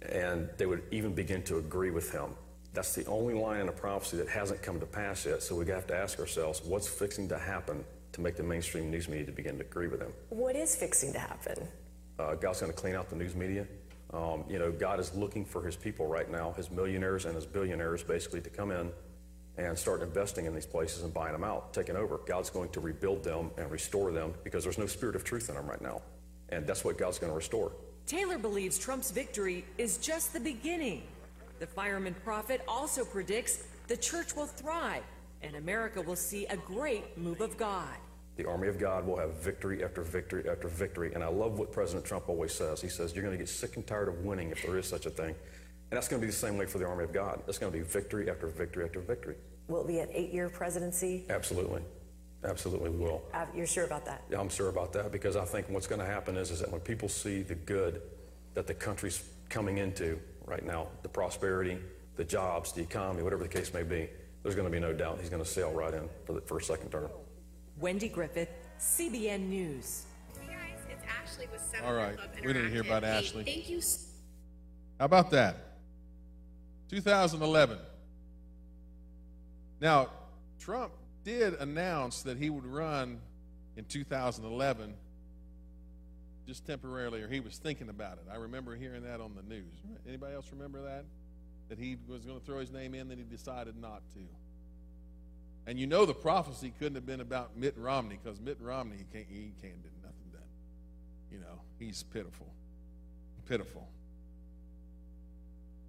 and 0.09 0.49
they 0.57 0.65
would 0.65 0.83
even 0.91 1.13
begin 1.13 1.43
to 1.43 1.57
agree 1.57 1.91
with 1.91 2.11
him. 2.11 2.35
That's 2.73 2.93
the 2.93 3.05
only 3.05 3.33
line 3.33 3.61
in 3.61 3.69
a 3.69 3.71
prophecy 3.71 4.17
that 4.17 4.27
hasn't 4.27 4.61
come 4.61 4.81
to 4.81 4.85
pass 4.85 5.25
yet. 5.25 5.41
So 5.41 5.55
we 5.55 5.65
have 5.67 5.87
to 5.87 5.95
ask 5.95 6.19
ourselves, 6.19 6.61
what's 6.65 6.87
fixing 6.87 7.29
to 7.29 7.37
happen 7.37 7.85
to 8.11 8.21
make 8.21 8.35
the 8.35 8.43
mainstream 8.43 8.91
news 8.91 9.07
media 9.07 9.25
to 9.25 9.31
begin 9.31 9.57
to 9.59 9.63
agree 9.63 9.87
with 9.87 10.01
him? 10.01 10.11
What 10.29 10.57
is 10.57 10.75
fixing 10.75 11.13
to 11.13 11.19
happen? 11.19 11.67
Uh, 12.19 12.35
God's 12.35 12.59
going 12.59 12.71
to 12.71 12.77
clean 12.77 12.95
out 12.95 13.09
the 13.09 13.15
news 13.15 13.35
media. 13.35 13.65
Um, 14.15 14.45
you 14.49 14.59
know, 14.59 14.71
God 14.71 14.99
is 14.99 15.13
looking 15.13 15.43
for 15.43 15.61
his 15.61 15.75
people 15.75 16.07
right 16.07 16.31
now, 16.31 16.53
his 16.53 16.71
millionaires 16.71 17.25
and 17.25 17.35
his 17.35 17.45
billionaires, 17.45 18.01
basically, 18.01 18.39
to 18.41 18.49
come 18.49 18.71
in 18.71 18.91
and 19.57 19.77
start 19.77 20.01
investing 20.01 20.45
in 20.45 20.53
these 20.53 20.65
places 20.65 21.03
and 21.03 21.13
buying 21.13 21.33
them 21.33 21.43
out, 21.43 21.73
taking 21.73 21.97
over. 21.97 22.19
God's 22.25 22.49
going 22.49 22.69
to 22.69 22.79
rebuild 22.79 23.23
them 23.23 23.51
and 23.57 23.69
restore 23.69 24.11
them 24.11 24.33
because 24.43 24.63
there's 24.63 24.77
no 24.77 24.85
spirit 24.85 25.15
of 25.15 25.23
truth 25.23 25.49
in 25.49 25.55
them 25.55 25.67
right 25.67 25.81
now. 25.81 26.01
And 26.49 26.65
that's 26.65 26.85
what 26.85 26.97
God's 26.97 27.19
going 27.19 27.31
to 27.31 27.35
restore. 27.35 27.73
Taylor 28.05 28.37
believes 28.37 28.77
Trump's 28.77 29.11
victory 29.11 29.65
is 29.77 29.97
just 29.97 30.31
the 30.31 30.39
beginning. 30.39 31.03
The 31.59 31.67
fireman 31.67 32.15
prophet 32.23 32.61
also 32.67 33.03
predicts 33.03 33.63
the 33.87 33.97
church 33.97 34.35
will 34.35 34.45
thrive 34.45 35.03
and 35.41 35.55
America 35.55 36.01
will 36.01 36.15
see 36.15 36.45
a 36.47 36.57
great 36.57 37.17
move 37.17 37.41
of 37.41 37.57
God. 37.57 37.95
The 38.37 38.45
army 38.45 38.67
of 38.67 38.77
God 38.77 39.05
will 39.05 39.17
have 39.17 39.41
victory 39.41 39.83
after 39.83 40.01
victory 40.01 40.49
after 40.49 40.67
victory. 40.67 41.13
And 41.13 41.23
I 41.23 41.27
love 41.27 41.57
what 41.57 41.71
President 41.71 42.05
Trump 42.05 42.27
always 42.27 42.53
says. 42.53 42.81
He 42.81 42.89
says, 42.89 43.13
You're 43.15 43.23
going 43.23 43.37
to 43.37 43.41
get 43.41 43.49
sick 43.49 43.75
and 43.77 43.87
tired 43.87 44.09
of 44.09 44.25
winning 44.25 44.51
if 44.51 44.61
there 44.63 44.77
is 44.77 44.87
such 44.87 45.05
a 45.05 45.09
thing. 45.09 45.35
And 45.91 45.97
that's 45.97 46.07
going 46.07 46.19
to 46.19 46.25
be 46.25 46.31
the 46.31 46.37
same 46.37 46.57
way 46.57 46.65
for 46.65 46.77
the 46.77 46.85
army 46.85 47.03
of 47.03 47.13
God. 47.13 47.41
It's 47.47 47.57
going 47.57 47.71
to 47.71 47.77
be 47.77 47.83
victory 47.83 48.29
after 48.29 48.47
victory 48.47 48.83
after 48.83 48.99
victory. 48.99 49.35
Will 49.67 49.81
it 49.81 49.87
be 49.87 49.99
an 49.99 50.09
eight 50.11 50.33
year 50.33 50.49
presidency? 50.49 51.25
Absolutely. 51.29 51.81
Absolutely 52.43 52.89
will. 52.91 53.23
Uh, 53.33 53.45
you're 53.55 53.65
sure 53.65 53.85
about 53.85 54.05
that? 54.05 54.23
Yeah, 54.29 54.39
I'm 54.39 54.49
sure 54.49 54.69
about 54.69 54.93
that 54.93 55.11
because 55.11 55.35
I 55.35 55.45
think 55.45 55.69
what's 55.69 55.87
going 55.87 56.01
to 56.01 56.05
happen 56.05 56.37
is, 56.37 56.51
is 56.51 56.59
that 56.59 56.71
when 56.71 56.81
people 56.81 57.09
see 57.09 57.41
the 57.41 57.55
good 57.55 58.01
that 58.53 58.67
the 58.67 58.73
country's 58.73 59.23
coming 59.49 59.79
into 59.79 60.19
right 60.45 60.63
now, 60.63 60.87
the 61.01 61.09
prosperity, 61.09 61.77
the 62.15 62.23
jobs, 62.23 62.71
the 62.71 62.81
economy, 62.81 63.23
whatever 63.23 63.43
the 63.43 63.49
case 63.49 63.73
may 63.73 63.83
be, 63.83 64.09
there's 64.43 64.55
going 64.55 64.67
to 64.67 64.71
be 64.71 64.79
no 64.79 64.93
doubt 64.93 65.17
he's 65.19 65.29
going 65.29 65.43
to 65.43 65.49
sail 65.49 65.71
right 65.71 65.93
in 65.93 66.07
for 66.25 66.33
the 66.33 66.41
first 66.41 66.67
second 66.67 66.89
term. 66.89 67.09
Wendy 67.79 68.07
Griffith, 68.07 68.49
CBN 68.79 69.49
News. 69.49 70.05
Hey 70.39 70.47
guys, 70.53 70.79
it's 70.89 71.03
Ashley 71.03 71.47
with 71.51 71.61
Seven 71.61 71.85
All 71.85 71.93
right. 71.93 72.15
Club 72.15 72.29
We 72.45 72.53
didn't 72.53 72.71
hear 72.71 72.81
about 72.81 73.03
Hey, 73.03 73.09
Ashley. 73.09 73.43
Thank 73.43 73.69
you. 73.69 73.81
How 74.97 75.05
about 75.05 75.29
that? 75.31 75.57
2011. 76.89 77.77
Now, 79.81 80.09
Trump 80.57 80.93
did 81.25 81.55
announce 81.55 82.21
that 82.23 82.37
he 82.37 82.49
would 82.49 82.65
run 82.65 83.19
in 83.75 83.83
2011 83.83 84.93
just 86.47 86.65
temporarily, 86.65 87.21
or 87.23 87.27
he 87.27 87.41
was 87.41 87.57
thinking 87.57 87.89
about 87.89 88.13
it. 88.13 88.25
I 88.31 88.37
remember 88.37 88.75
hearing 88.75 89.03
that 89.03 89.19
on 89.19 89.33
the 89.35 89.43
news. 89.43 89.73
Anybody 90.07 90.33
else 90.35 90.47
remember 90.51 90.81
that? 90.83 91.03
That 91.67 91.79
he 91.79 91.97
was 92.07 92.21
going 92.25 92.39
to 92.39 92.45
throw 92.45 92.59
his 92.59 92.71
name 92.71 92.93
in, 92.93 93.09
then 93.09 93.17
he 93.17 93.23
decided 93.23 93.75
not 93.75 94.01
to. 94.13 94.21
And 95.67 95.79
you 95.79 95.87
know 95.87 96.05
the 96.05 96.13
prophecy 96.13 96.71
couldn't 96.77 96.95
have 96.95 97.05
been 97.05 97.21
about 97.21 97.57
Mitt 97.57 97.75
Romney 97.77 98.19
because 98.21 98.39
Mitt 98.39 98.57
Romney 98.61 98.97
he 98.97 99.05
can't, 99.11 99.25
he 99.27 99.51
can't 99.61 99.81
do 99.81 99.89
nothing 100.03 100.29
done. 100.31 100.41
You 101.31 101.39
know, 101.39 101.61
he's 101.79 102.03
pitiful, 102.03 102.47
pitiful. 103.47 103.87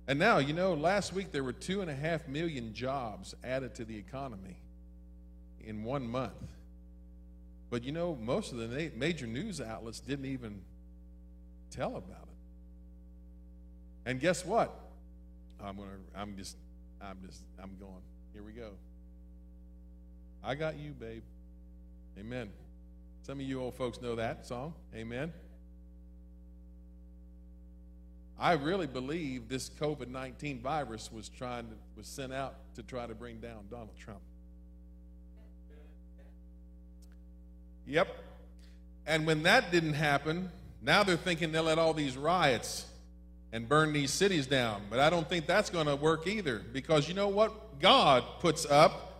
And 0.08 0.18
now, 0.18 0.38
you 0.38 0.52
know, 0.52 0.74
last 0.74 1.12
week 1.12 1.32
there 1.32 1.42
were 1.42 1.52
two 1.52 1.80
and 1.80 1.90
a 1.90 1.94
half 1.94 2.28
million 2.28 2.72
jobs 2.72 3.34
added 3.42 3.74
to 3.74 3.84
the 3.84 3.96
economy 3.96 4.56
in 5.64 5.82
one 5.82 6.08
month. 6.08 6.32
But 7.68 7.84
you 7.84 7.92
know, 7.92 8.16
most 8.20 8.52
of 8.52 8.58
the 8.58 8.92
major 8.94 9.26
news 9.26 9.60
outlets 9.60 10.00
didn't 10.00 10.26
even 10.26 10.62
tell 11.70 11.96
about 11.96 12.22
it. 12.22 12.28
And 14.06 14.20
guess 14.20 14.44
what? 14.44 14.72
I'm 15.60 15.76
gonna. 15.76 15.90
I'm 16.14 16.36
just. 16.36 16.56
I'm 17.02 17.18
just. 17.26 17.42
I'm 17.60 17.76
going. 17.80 18.02
Here 18.32 18.42
we 18.42 18.52
go. 18.52 18.70
I 20.46 20.54
got 20.54 20.78
you, 20.78 20.92
babe. 20.92 21.24
Amen. 22.16 22.48
Some 23.22 23.40
of 23.40 23.46
you 23.46 23.60
old 23.60 23.74
folks 23.74 24.00
know 24.00 24.14
that 24.14 24.46
song. 24.46 24.74
Amen. 24.94 25.32
I 28.38 28.52
really 28.52 28.86
believe 28.86 29.48
this 29.48 29.68
COVID 29.68 30.06
19 30.06 30.60
virus 30.60 31.10
was 31.10 31.28
trying 31.28 31.66
to, 31.66 31.74
was 31.96 32.06
sent 32.06 32.32
out 32.32 32.54
to 32.76 32.84
try 32.84 33.08
to 33.08 33.14
bring 33.14 33.40
down 33.40 33.64
Donald 33.68 33.96
Trump. 33.98 34.20
Yep. 37.88 38.16
And 39.04 39.26
when 39.26 39.42
that 39.42 39.72
didn't 39.72 39.94
happen, 39.94 40.52
now 40.80 41.02
they're 41.02 41.16
thinking 41.16 41.50
they'll 41.50 41.64
let 41.64 41.80
all 41.80 41.92
these 41.92 42.16
riots 42.16 42.86
and 43.52 43.68
burn 43.68 43.92
these 43.92 44.12
cities 44.12 44.46
down. 44.46 44.82
But 44.90 45.00
I 45.00 45.10
don't 45.10 45.28
think 45.28 45.46
that's 45.46 45.70
going 45.70 45.86
to 45.86 45.96
work 45.96 46.28
either 46.28 46.62
because 46.72 47.08
you 47.08 47.14
know 47.14 47.28
what? 47.28 47.80
God 47.80 48.22
puts 48.38 48.64
up 48.64 49.15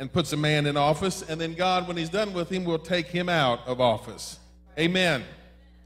and 0.00 0.10
puts 0.10 0.32
a 0.32 0.36
man 0.36 0.64
in 0.64 0.78
office, 0.78 1.22
and 1.28 1.38
then 1.38 1.54
God, 1.54 1.86
when 1.86 1.96
he's 1.96 2.08
done 2.08 2.32
with 2.32 2.50
him, 2.50 2.64
will 2.64 2.78
take 2.78 3.06
him 3.06 3.28
out 3.28 3.60
of 3.66 3.82
office. 3.82 4.38
Amen. 4.78 5.22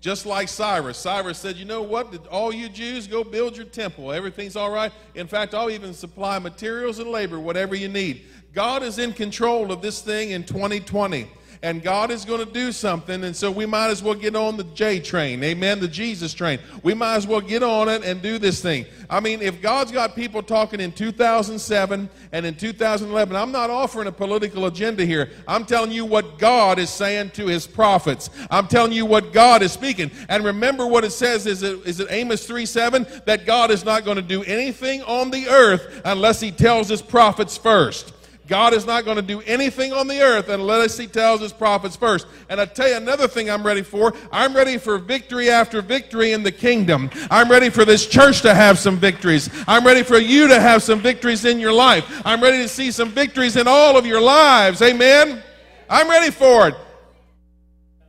Just 0.01 0.25
like 0.25 0.49
Cyrus. 0.49 0.97
Cyrus 0.97 1.37
said, 1.37 1.57
You 1.57 1.65
know 1.65 1.83
what? 1.83 2.13
Did 2.13 2.27
all 2.29 2.55
you 2.55 2.69
Jews 2.69 3.09
go 3.09 3.25
build 3.25 3.57
your 3.57 3.67
temple? 3.67 4.13
Everything's 4.13 4.55
all 4.55 4.71
right. 4.71 4.93
In 5.17 5.27
fact, 5.27 5.53
I'll 5.53 5.71
even 5.71 5.93
supply 5.93 6.39
materials 6.39 7.01
and 7.01 7.11
labor, 7.11 7.41
whatever 7.41 7.75
you 7.75 7.89
need. 7.89 8.25
God 8.53 8.85
is 8.85 9.01
in 9.01 9.13
control 9.13 9.73
of 9.73 9.83
this 9.83 10.01
thing 10.01 10.31
in 10.31 10.45
2020 10.45 11.27
and 11.65 11.83
God 11.83 12.11
is 12.11 12.27
going 12.27 12.45
to 12.45 12.53
do 12.53 12.73
something, 12.73 13.25
and 13.25 13.35
so 13.35 13.51
we 13.51 13.65
might 13.65 13.89
as 13.89 14.03
well 14.03 14.15
get 14.15 14.37
on 14.37 14.59
the 14.59 14.65
J 14.65 15.01
train, 15.01 15.43
amen, 15.43 15.81
the 15.81 15.89
Jesus 15.89 16.35
train. 16.35 16.59
We 16.83 16.93
might 16.93 17.17
as 17.17 17.27
well 17.27 17.41
get 17.41 17.63
on 17.63 17.89
it 17.89 18.05
and 18.05 18.21
do 18.21 18.39
this 18.39 18.61
thing. 18.61 18.85
I 19.09 19.21
mean, 19.21 19.41
if 19.41 19.63
God's 19.63 19.91
got 19.91 20.15
people 20.15 20.43
talking 20.43 20.79
in 20.79 20.93
2007 20.93 22.11
and 22.33 22.47
in 22.47 22.55
2011, 22.55 23.35
I'm 23.35 23.51
not 23.51 23.71
offering 23.71 24.09
a 24.09 24.13
political 24.13 24.67
agenda 24.67 25.07
here. 25.07 25.31
I'm 25.49 25.65
telling 25.65 25.91
you 25.91 26.05
what 26.05 26.39
God 26.39 26.79
is 26.79 26.91
saying 26.91 27.31
to 27.31 27.47
his 27.47 27.67
prophets. 27.67 28.29
I'm 28.51 28.69
telling 28.69 28.93
you 28.93 29.07
what 29.07 29.33
God 29.33 29.63
is 29.63 29.73
speaking. 29.73 30.11
And 30.29 30.45
remember 30.45 30.87
what 30.87 31.03
it 31.03 31.13
says 31.13 31.47
is 31.47 31.63
it, 31.63 31.79
is 31.87 31.99
it 31.99 32.09
Amos 32.11 32.47
3 32.47 32.67
7? 32.67 33.07
That 33.25 33.47
God 33.47 33.71
is 33.71 33.87
not 33.87 34.05
going 34.05 34.17
to 34.17 34.23
do 34.23 34.43
anything 34.45 35.03
on 35.05 35.31
the 35.31 35.49
earth 35.49 36.03
unless 36.05 36.41
he 36.41 36.51
tells 36.51 36.91
his 36.91 37.01
prophets 37.01 37.57
first. 37.57 38.13
God 38.47 38.75
is 38.75 38.85
not 38.85 39.05
going 39.05 39.17
to 39.17 39.23
do 39.23 39.41
anything 39.43 39.93
on 39.93 40.07
the 40.07 40.21
earth 40.21 40.49
unless 40.49 40.99
He 40.99 41.07
tells 41.07 41.41
His 41.41 41.53
prophets 41.53 41.97
first. 41.97 42.27
And 42.49 42.61
I 42.61 42.67
tell 42.67 42.89
you 42.89 42.97
another 42.97 43.27
thing 43.27 43.51
I'm 43.51 43.65
ready 43.65 43.83
for. 43.83 44.15
I'm 44.31 44.55
ready 44.55 44.77
for 44.77 44.99
victory 44.99 45.49
after 45.51 45.81
victory 45.81 46.33
in 46.33 46.43
the 46.43 46.53
kingdom. 46.53 47.11
I'm 47.31 47.51
ready 47.51 47.71
for 47.71 47.85
this 47.85 48.07
church 48.07 48.43
to 48.43 48.55
have 48.55 48.79
some 48.79 48.99
victories. 48.99 49.49
I'm 49.67 49.85
ready 49.85 50.03
for 50.03 50.19
you 50.19 50.49
to 50.49 50.61
have 50.61 50.83
some 50.83 51.01
victories 51.01 51.45
in 51.45 51.59
your 51.59 51.73
life. 51.73 52.23
I'm 52.25 52.43
ready 52.43 52.59
to 52.59 52.69
see 52.69 52.91
some 52.91 53.11
victories 53.11 53.57
in 53.57 53.67
all 53.67 53.97
of 53.97 54.05
your 54.05 54.21
lives. 54.21 54.83
Amen. 54.83 55.43
I'm 55.89 56.09
ready 56.09 56.31
for 56.31 56.69
it. 56.69 56.75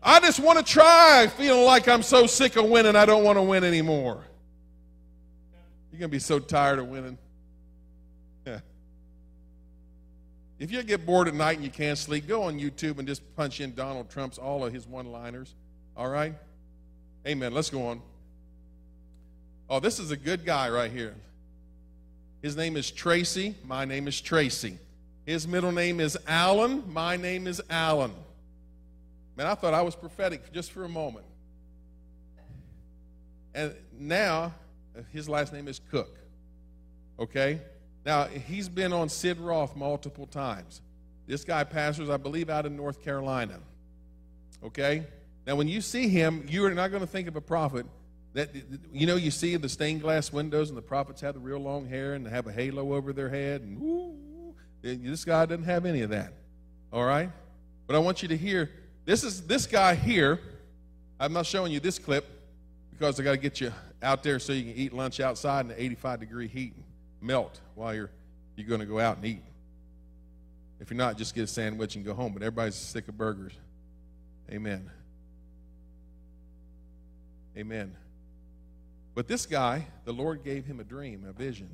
I 0.07 0.19
just 0.19 0.39
want 0.39 0.59
to 0.59 0.63
try 0.63 1.27
feeling 1.35 1.65
like 1.65 1.87
I'm 1.87 2.03
so 2.03 2.27
sick 2.27 2.57
of 2.57 2.65
winning, 2.65 2.95
I 2.95 3.05
don't 3.05 3.23
want 3.23 3.37
to 3.37 3.41
win 3.41 3.63
anymore. 3.63 4.23
You're 5.91 5.99
going 5.99 6.11
to 6.11 6.15
be 6.15 6.19
so 6.19 6.37
tired 6.37 6.77
of 6.77 6.87
winning. 6.87 7.17
Yeah. 8.45 8.59
If 10.57 10.71
you 10.71 10.81
get 10.83 11.05
bored 11.05 11.27
at 11.27 11.33
night 11.33 11.57
and 11.57 11.65
you 11.65 11.71
can't 11.71 11.97
sleep, 11.97 12.27
go 12.27 12.43
on 12.43 12.59
YouTube 12.59 12.97
and 12.97 13.07
just 13.07 13.35
punch 13.35 13.59
in 13.59 13.75
Donald 13.75 14.09
Trump's 14.09 14.37
all 14.37 14.65
of 14.65 14.71
his 14.71 14.87
one-liners. 14.87 15.53
All 15.97 16.07
right? 16.07 16.33
Amen. 17.27 17.53
Let's 17.53 17.69
go 17.69 17.87
on. 17.87 18.01
Oh, 19.69 19.79
this 19.79 19.99
is 19.99 20.11
a 20.11 20.17
good 20.17 20.45
guy 20.45 20.69
right 20.69 20.91
here. 20.91 21.15
His 22.41 22.55
name 22.55 22.77
is 22.77 22.91
Tracy. 22.91 23.55
My 23.65 23.85
name 23.85 24.07
is 24.07 24.21
Tracy. 24.21 24.77
His 25.25 25.47
middle 25.47 25.71
name 25.71 25.99
is 25.99 26.17
Alan. 26.27 26.83
My 26.93 27.17
name 27.17 27.47
is 27.47 27.61
Alan. 27.69 28.13
Man, 29.35 29.47
I 29.47 29.55
thought 29.55 29.73
I 29.73 29.81
was 29.81 29.95
prophetic 29.95 30.53
just 30.53 30.71
for 30.71 30.85
a 30.85 30.89
moment. 30.89 31.25
And 33.53 33.73
now, 33.99 34.53
his 35.11 35.27
last 35.27 35.51
name 35.51 35.67
is 35.67 35.81
Cook. 35.89 36.15
Okay? 37.19 37.59
Now, 38.05 38.25
he's 38.25 38.69
been 38.69 38.93
on 38.93 39.09
Sid 39.09 39.39
Roth 39.39 39.75
multiple 39.75 40.27
times. 40.27 40.81
This 41.27 41.43
guy 41.43 41.63
pastors, 41.63 42.09
I 42.09 42.17
believe, 42.17 42.49
out 42.49 42.67
in 42.67 42.77
North 42.77 43.03
Carolina. 43.03 43.59
Okay? 44.63 45.07
Now, 45.47 45.55
when 45.55 45.67
you 45.67 45.81
see 45.81 46.07
him, 46.07 46.45
you 46.47 46.63
are 46.65 46.73
not 46.73 46.89
going 46.91 47.01
to 47.01 47.07
think 47.07 47.27
of 47.27 47.35
a 47.35 47.41
prophet. 47.41 47.87
That 48.33 48.49
you 48.91 49.07
know, 49.07 49.15
you 49.15 49.31
see 49.31 49.55
the 49.55 49.69
stained 49.69 50.01
glass 50.01 50.31
windows, 50.31 50.69
and 50.69 50.77
the 50.77 50.83
prophets 50.83 51.21
have 51.21 51.35
the 51.35 51.39
real 51.39 51.59
long 51.59 51.87
hair 51.87 52.13
and 52.13 52.25
they 52.25 52.29
have 52.29 52.47
a 52.47 52.51
halo 52.51 52.93
over 52.93 53.13
their 53.13 53.29
head, 53.29 53.61
and 53.61 53.81
ooh, 53.81 54.53
this 54.81 55.23
guy 55.23 55.45
doesn't 55.45 55.63
have 55.63 55.85
any 55.85 56.01
of 56.01 56.09
that. 56.09 56.33
All 56.91 57.05
right, 57.05 57.31
but 57.87 57.95
I 57.95 57.99
want 57.99 58.21
you 58.21 58.27
to 58.27 58.35
hear 58.35 58.69
this 59.05 59.23
is 59.23 59.43
this 59.43 59.65
guy 59.65 59.95
here. 59.95 60.41
I'm 61.17 61.31
not 61.31 61.45
showing 61.45 61.71
you 61.71 61.79
this 61.79 61.97
clip 61.97 62.25
because 62.91 63.17
I 63.21 63.23
got 63.23 63.31
to 63.31 63.37
get 63.37 63.61
you 63.61 63.71
out 64.03 64.21
there 64.21 64.37
so 64.37 64.51
you 64.51 64.63
can 64.63 64.73
eat 64.73 64.91
lunch 64.91 65.21
outside 65.21 65.61
in 65.61 65.67
the 65.69 65.81
85 65.81 66.19
degree 66.19 66.47
heat 66.49 66.73
melt 67.25 67.59
while 67.75 67.93
you're 67.93 68.11
you're 68.55 68.67
going 68.67 68.79
to 68.79 68.85
go 68.85 68.99
out 68.99 69.17
and 69.17 69.25
eat. 69.25 69.43
If 70.79 70.89
you're 70.89 70.97
not, 70.97 71.17
just 71.17 71.35
get 71.35 71.43
a 71.43 71.47
sandwich 71.47 71.95
and 71.95 72.05
go 72.05 72.13
home. 72.13 72.33
But 72.33 72.41
everybody's 72.41 72.75
sick 72.75 73.07
of 73.07 73.17
burgers. 73.17 73.53
Amen. 74.49 74.89
Amen. 77.57 77.95
But 79.13 79.27
this 79.27 79.45
guy, 79.45 79.87
the 80.03 80.13
Lord 80.13 80.43
gave 80.43 80.65
him 80.65 80.79
a 80.79 80.83
dream, 80.83 81.25
a 81.27 81.31
vision, 81.31 81.69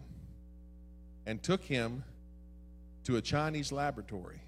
and 1.25 1.41
took 1.41 1.63
him 1.63 2.03
to 3.03 3.17
a 3.17 3.21
Chinese 3.21 3.71
laboratory 3.71 4.41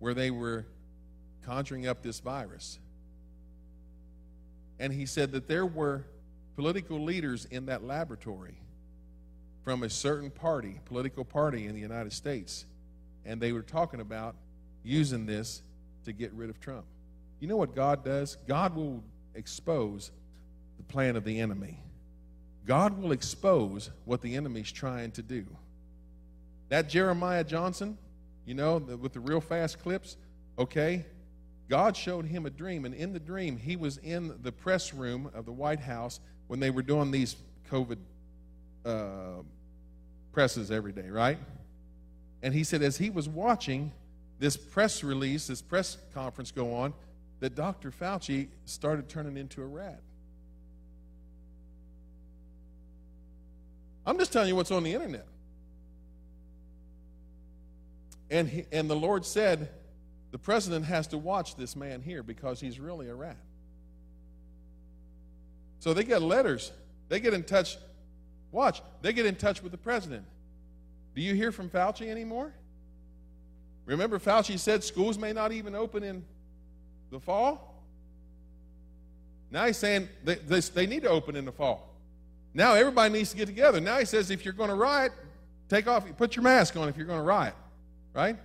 where 0.00 0.14
they 0.14 0.30
were 0.30 0.66
conjuring 1.44 1.86
up 1.86 2.02
this 2.02 2.20
virus. 2.20 2.78
And 4.80 4.92
he 4.92 5.06
said 5.06 5.32
that 5.32 5.48
there 5.48 5.66
were 5.66 6.04
political 6.56 7.02
leaders 7.02 7.46
in 7.46 7.66
that 7.66 7.84
laboratory 7.84 8.58
from 9.68 9.82
a 9.82 9.90
certain 9.90 10.30
party, 10.30 10.80
political 10.86 11.26
party 11.26 11.66
in 11.66 11.74
the 11.74 11.80
United 11.80 12.10
States, 12.10 12.64
and 13.26 13.38
they 13.38 13.52
were 13.52 13.60
talking 13.60 14.00
about 14.00 14.34
using 14.82 15.26
this 15.26 15.60
to 16.06 16.12
get 16.14 16.32
rid 16.32 16.48
of 16.48 16.58
Trump. 16.58 16.86
You 17.38 17.48
know 17.48 17.58
what 17.58 17.74
God 17.74 18.02
does? 18.02 18.38
God 18.48 18.74
will 18.74 19.04
expose 19.34 20.10
the 20.78 20.84
plan 20.84 21.16
of 21.16 21.24
the 21.24 21.38
enemy. 21.38 21.78
God 22.64 22.98
will 22.98 23.12
expose 23.12 23.90
what 24.06 24.22
the 24.22 24.36
enemy's 24.36 24.72
trying 24.72 25.10
to 25.10 25.22
do. 25.22 25.44
That 26.70 26.88
Jeremiah 26.88 27.44
Johnson, 27.44 27.98
you 28.46 28.54
know, 28.54 28.78
the, 28.78 28.96
with 28.96 29.12
the 29.12 29.20
real 29.20 29.42
fast 29.42 29.82
clips, 29.82 30.16
okay? 30.58 31.04
God 31.68 31.94
showed 31.94 32.24
him 32.24 32.46
a 32.46 32.50
dream, 32.50 32.86
and 32.86 32.94
in 32.94 33.12
the 33.12 33.20
dream, 33.20 33.58
he 33.58 33.76
was 33.76 33.98
in 33.98 34.34
the 34.40 34.50
press 34.50 34.94
room 34.94 35.30
of 35.34 35.44
the 35.44 35.52
White 35.52 35.80
House 35.80 36.20
when 36.46 36.58
they 36.58 36.70
were 36.70 36.80
doing 36.80 37.10
these 37.10 37.36
COVID 37.70 37.98
uh, 38.86 39.42
presses 40.38 40.70
every 40.70 40.92
day, 40.92 41.10
right? 41.10 41.36
And 42.44 42.54
he 42.54 42.62
said, 42.62 42.80
as 42.80 42.96
he 42.96 43.10
was 43.10 43.28
watching 43.28 43.90
this 44.38 44.56
press 44.56 45.02
release, 45.02 45.48
this 45.48 45.60
press 45.60 45.96
conference 46.14 46.52
go 46.52 46.74
on, 46.74 46.94
that 47.40 47.56
Dr. 47.56 47.90
Fauci 47.90 48.46
started 48.64 49.08
turning 49.08 49.36
into 49.36 49.60
a 49.62 49.66
rat. 49.66 50.00
I'm 54.06 54.16
just 54.16 54.32
telling 54.32 54.46
you 54.46 54.54
what's 54.54 54.70
on 54.70 54.84
the 54.84 54.94
internet. 54.94 55.26
And, 58.30 58.48
he, 58.48 58.64
and 58.70 58.88
the 58.88 58.94
Lord 58.94 59.26
said, 59.26 59.68
the 60.30 60.38
president 60.38 60.84
has 60.84 61.08
to 61.08 61.18
watch 61.18 61.56
this 61.56 61.74
man 61.74 62.00
here 62.00 62.22
because 62.22 62.60
he's 62.60 62.78
really 62.78 63.08
a 63.08 63.14
rat. 63.16 63.42
So 65.80 65.92
they 65.92 66.04
get 66.04 66.22
letters. 66.22 66.70
They 67.08 67.18
get 67.18 67.34
in 67.34 67.42
touch. 67.42 67.76
Watch. 68.52 68.82
They 69.02 69.12
get 69.12 69.26
in 69.26 69.36
touch 69.36 69.62
with 69.62 69.72
the 69.72 69.78
president. 69.78 70.24
Do 71.14 71.22
you 71.22 71.34
hear 71.34 71.52
from 71.52 71.68
Fauci 71.68 72.08
anymore? 72.08 72.52
Remember, 73.86 74.18
Fauci 74.18 74.58
said 74.58 74.84
schools 74.84 75.18
may 75.18 75.32
not 75.32 75.50
even 75.52 75.74
open 75.74 76.02
in 76.02 76.24
the 77.10 77.18
fall? 77.18 77.82
Now 79.50 79.66
he's 79.66 79.76
saying 79.76 80.08
they, 80.24 80.34
they, 80.36 80.60
they 80.60 80.86
need 80.86 81.02
to 81.02 81.08
open 81.08 81.36
in 81.36 81.44
the 81.44 81.52
fall. 81.52 81.94
Now 82.54 82.74
everybody 82.74 83.12
needs 83.12 83.30
to 83.30 83.36
get 83.36 83.46
together. 83.46 83.80
Now 83.80 83.98
he 83.98 84.04
says 84.04 84.30
if 84.30 84.44
you're 84.44 84.54
going 84.54 84.68
to 84.68 84.74
riot, 84.74 85.12
take 85.68 85.86
off, 85.86 86.04
put 86.16 86.36
your 86.36 86.42
mask 86.42 86.76
on 86.76 86.88
if 86.88 86.96
you're 86.96 87.06
going 87.06 87.18
to 87.18 87.24
riot, 87.24 87.54
right? 88.14 88.36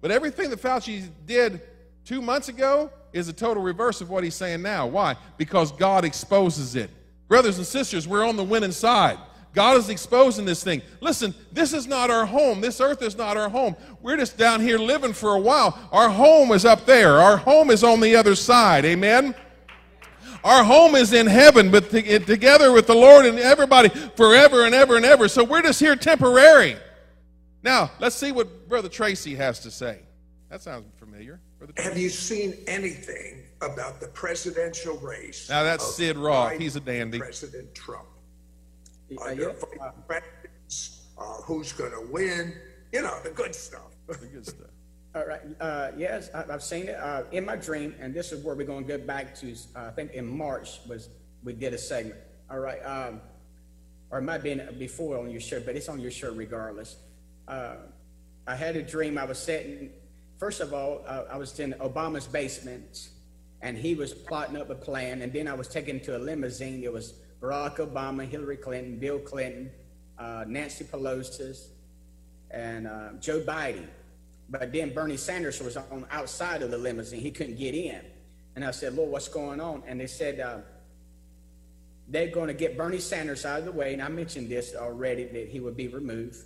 But 0.00 0.10
everything 0.10 0.50
that 0.50 0.60
Fauci 0.60 1.08
did 1.26 1.60
two 2.04 2.22
months 2.22 2.48
ago 2.48 2.90
is 3.12 3.28
a 3.28 3.32
total 3.32 3.62
reverse 3.62 4.00
of 4.00 4.08
what 4.08 4.24
he's 4.24 4.34
saying 4.34 4.62
now. 4.62 4.86
Why? 4.86 5.16
Because 5.36 5.72
God 5.72 6.04
exposes 6.04 6.76
it. 6.76 6.90
Brothers 7.30 7.58
and 7.58 7.66
sisters, 7.66 8.08
we're 8.08 8.26
on 8.26 8.34
the 8.34 8.42
winning 8.42 8.72
side. 8.72 9.16
God 9.54 9.76
is 9.76 9.88
exposing 9.88 10.44
this 10.44 10.64
thing. 10.64 10.82
Listen, 11.00 11.32
this 11.52 11.72
is 11.72 11.86
not 11.86 12.10
our 12.10 12.26
home. 12.26 12.60
This 12.60 12.80
earth 12.80 13.02
is 13.02 13.16
not 13.16 13.36
our 13.36 13.48
home. 13.48 13.76
We're 14.02 14.16
just 14.16 14.36
down 14.36 14.60
here 14.60 14.78
living 14.78 15.12
for 15.12 15.36
a 15.36 15.38
while. 15.38 15.78
Our 15.92 16.10
home 16.10 16.50
is 16.50 16.64
up 16.64 16.86
there. 16.86 17.20
Our 17.20 17.36
home 17.36 17.70
is 17.70 17.84
on 17.84 18.00
the 18.00 18.16
other 18.16 18.34
side. 18.34 18.84
Amen. 18.84 19.36
Our 20.42 20.64
home 20.64 20.96
is 20.96 21.12
in 21.12 21.28
heaven, 21.28 21.70
but 21.70 21.94
eh, 21.94 22.18
together 22.18 22.72
with 22.72 22.88
the 22.88 22.96
Lord 22.96 23.24
and 23.24 23.38
everybody 23.38 23.90
forever 24.16 24.64
and 24.64 24.74
ever 24.74 24.96
and 24.96 25.04
ever. 25.04 25.28
So 25.28 25.44
we're 25.44 25.62
just 25.62 25.78
here 25.78 25.94
temporary. 25.94 26.76
Now, 27.62 27.92
let's 28.00 28.16
see 28.16 28.32
what 28.32 28.68
Brother 28.68 28.88
Tracy 28.88 29.36
has 29.36 29.60
to 29.60 29.70
say. 29.70 30.00
That 30.48 30.62
sounds 30.62 30.84
familiar. 30.98 31.38
Have 31.76 31.96
you 31.96 32.08
seen 32.08 32.56
anything 32.66 33.39
about 33.60 34.00
the 34.00 34.08
presidential 34.08 34.96
race? 34.98 35.48
Now, 35.48 35.62
that's 35.62 35.94
Sid 35.94 36.16
Roth. 36.16 36.58
He's 36.58 36.76
a 36.76 36.80
dandy. 36.80 37.18
President 37.18 37.74
Trump. 37.74 38.06
Uh, 39.20 39.30
yeah. 39.30 39.52
uh, 41.18 41.22
who's 41.44 41.72
going 41.72 41.92
to 41.92 42.12
win? 42.12 42.54
You 42.92 43.02
know, 43.02 43.18
the 43.22 43.30
good 43.30 43.54
stuff. 43.54 43.90
the 44.06 44.14
good 44.26 44.46
stuff. 44.46 44.68
All 45.14 45.26
right. 45.26 45.40
Uh, 45.60 45.90
yes, 45.96 46.30
I, 46.32 46.44
have 46.50 46.62
seen 46.62 46.88
it 46.88 46.96
uh, 46.96 47.24
in 47.32 47.44
my 47.44 47.56
dream, 47.56 47.96
and 47.98 48.14
this 48.14 48.30
is 48.30 48.44
where 48.44 48.54
we're 48.54 48.64
going 48.64 48.86
to 48.86 48.98
go 48.98 49.04
back 49.04 49.34
to. 49.36 49.52
Uh, 49.74 49.86
I 49.86 49.90
think 49.90 50.12
in 50.12 50.24
March 50.24 50.80
was 50.88 51.08
we 51.42 51.52
did 51.52 51.74
a 51.74 51.78
segment. 51.78 52.20
All 52.48 52.60
right. 52.60 52.80
Um, 52.80 53.20
or 54.10 54.18
it 54.18 54.22
might 54.22 54.34
have 54.34 54.42
been 54.42 54.68
before 54.78 55.18
on 55.18 55.30
your 55.30 55.40
show, 55.40 55.60
but 55.60 55.76
it's 55.76 55.88
on 55.88 56.00
your 56.00 56.10
show 56.10 56.32
regardless. 56.32 56.96
Uh, 57.48 57.76
I 58.46 58.54
had 58.54 58.76
a 58.76 58.82
dream. 58.82 59.18
I 59.18 59.24
was 59.24 59.38
sitting. 59.38 59.90
First 60.38 60.60
of 60.60 60.72
all, 60.72 61.02
uh, 61.06 61.24
I 61.30 61.36
was 61.36 61.58
in 61.58 61.74
Obama's 61.74 62.26
basement, 62.26 63.10
and 63.62 63.76
he 63.76 63.94
was 63.94 64.12
plotting 64.12 64.56
up 64.56 64.70
a 64.70 64.74
plan. 64.74 65.22
And 65.22 65.32
then 65.32 65.46
I 65.48 65.54
was 65.54 65.68
taken 65.68 66.00
to 66.00 66.16
a 66.16 66.18
limousine. 66.18 66.82
It 66.82 66.92
was 66.92 67.14
Barack 67.40 67.76
Obama, 67.76 68.28
Hillary 68.28 68.56
Clinton, 68.56 68.98
Bill 68.98 69.18
Clinton, 69.18 69.70
uh, 70.18 70.44
Nancy 70.46 70.84
Pelosi, 70.84 71.68
and 72.50 72.88
Joe 73.20 73.40
Biden. 73.40 73.86
But 74.48 74.72
then 74.72 74.92
Bernie 74.92 75.16
Sanders 75.16 75.62
was 75.62 75.76
on 75.76 76.06
outside 76.10 76.62
of 76.62 76.70
the 76.70 76.78
limousine. 76.78 77.20
He 77.20 77.30
couldn't 77.30 77.56
get 77.56 77.74
in. 77.74 78.00
And 78.56 78.64
I 78.64 78.72
said, 78.72 78.94
Lord, 78.94 79.10
what's 79.10 79.28
going 79.28 79.60
on? 79.60 79.82
And 79.86 80.00
they 80.00 80.08
said, 80.08 80.40
uh, 80.40 80.58
they're 82.08 82.30
going 82.30 82.48
to 82.48 82.54
get 82.54 82.76
Bernie 82.76 82.98
Sanders 82.98 83.46
out 83.46 83.60
of 83.60 83.64
the 83.64 83.72
way. 83.72 83.92
And 83.92 84.02
I 84.02 84.08
mentioned 84.08 84.48
this 84.48 84.74
already 84.74 85.24
that 85.24 85.48
he 85.48 85.60
would 85.60 85.76
be 85.76 85.86
removed. 85.86 86.38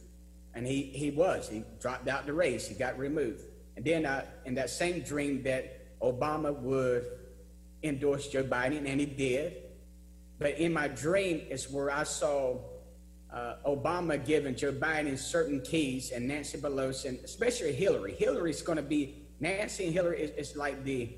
And 0.55 0.67
he, 0.67 0.83
he 0.83 1.11
was. 1.11 1.49
He 1.49 1.65
dropped 1.81 2.07
out 2.07 2.27
the 2.27 2.35
race. 2.35 2.69
He 2.69 2.75
got 2.75 2.99
removed. 2.99 3.43
And 3.77 3.85
then 3.85 4.05
I, 4.05 4.25
in 4.45 4.55
that 4.57 4.69
same 4.69 5.01
dream 5.01 5.43
that 5.45 5.84
Obama 6.13 6.55
would 6.61 7.05
endorse 7.83 8.29
Joe 8.29 8.45
Biden, 8.45 8.87
and 8.87 9.01
he 9.01 9.07
did. 9.07 9.57
But 10.39 10.59
in 10.59 10.73
my 10.73 10.89
dream 10.89 11.43
is 11.49 11.71
where 11.71 11.91
I 11.91 12.05
saw 12.05 12.59
uh, 13.33 13.57
Obama 13.67 14.25
giving 14.25 14.55
Joe 14.55 14.73
Biden 14.73 15.19
certain 15.19 15.61
keys 15.61 16.11
and 16.11 16.29
Nancy 16.29 16.59
Pelosi, 16.59 17.07
and 17.07 17.19
especially 17.25 17.73
Hillary. 17.73 18.15
Hillary's 18.15 18.63
going 18.63 18.77
to 18.77 18.83
be, 18.83 19.27
Nancy 19.41 19.87
and 19.87 19.93
Hillary 19.93 20.21
is, 20.23 20.31
is 20.51 20.57
like 20.57 20.85
the, 20.85 21.11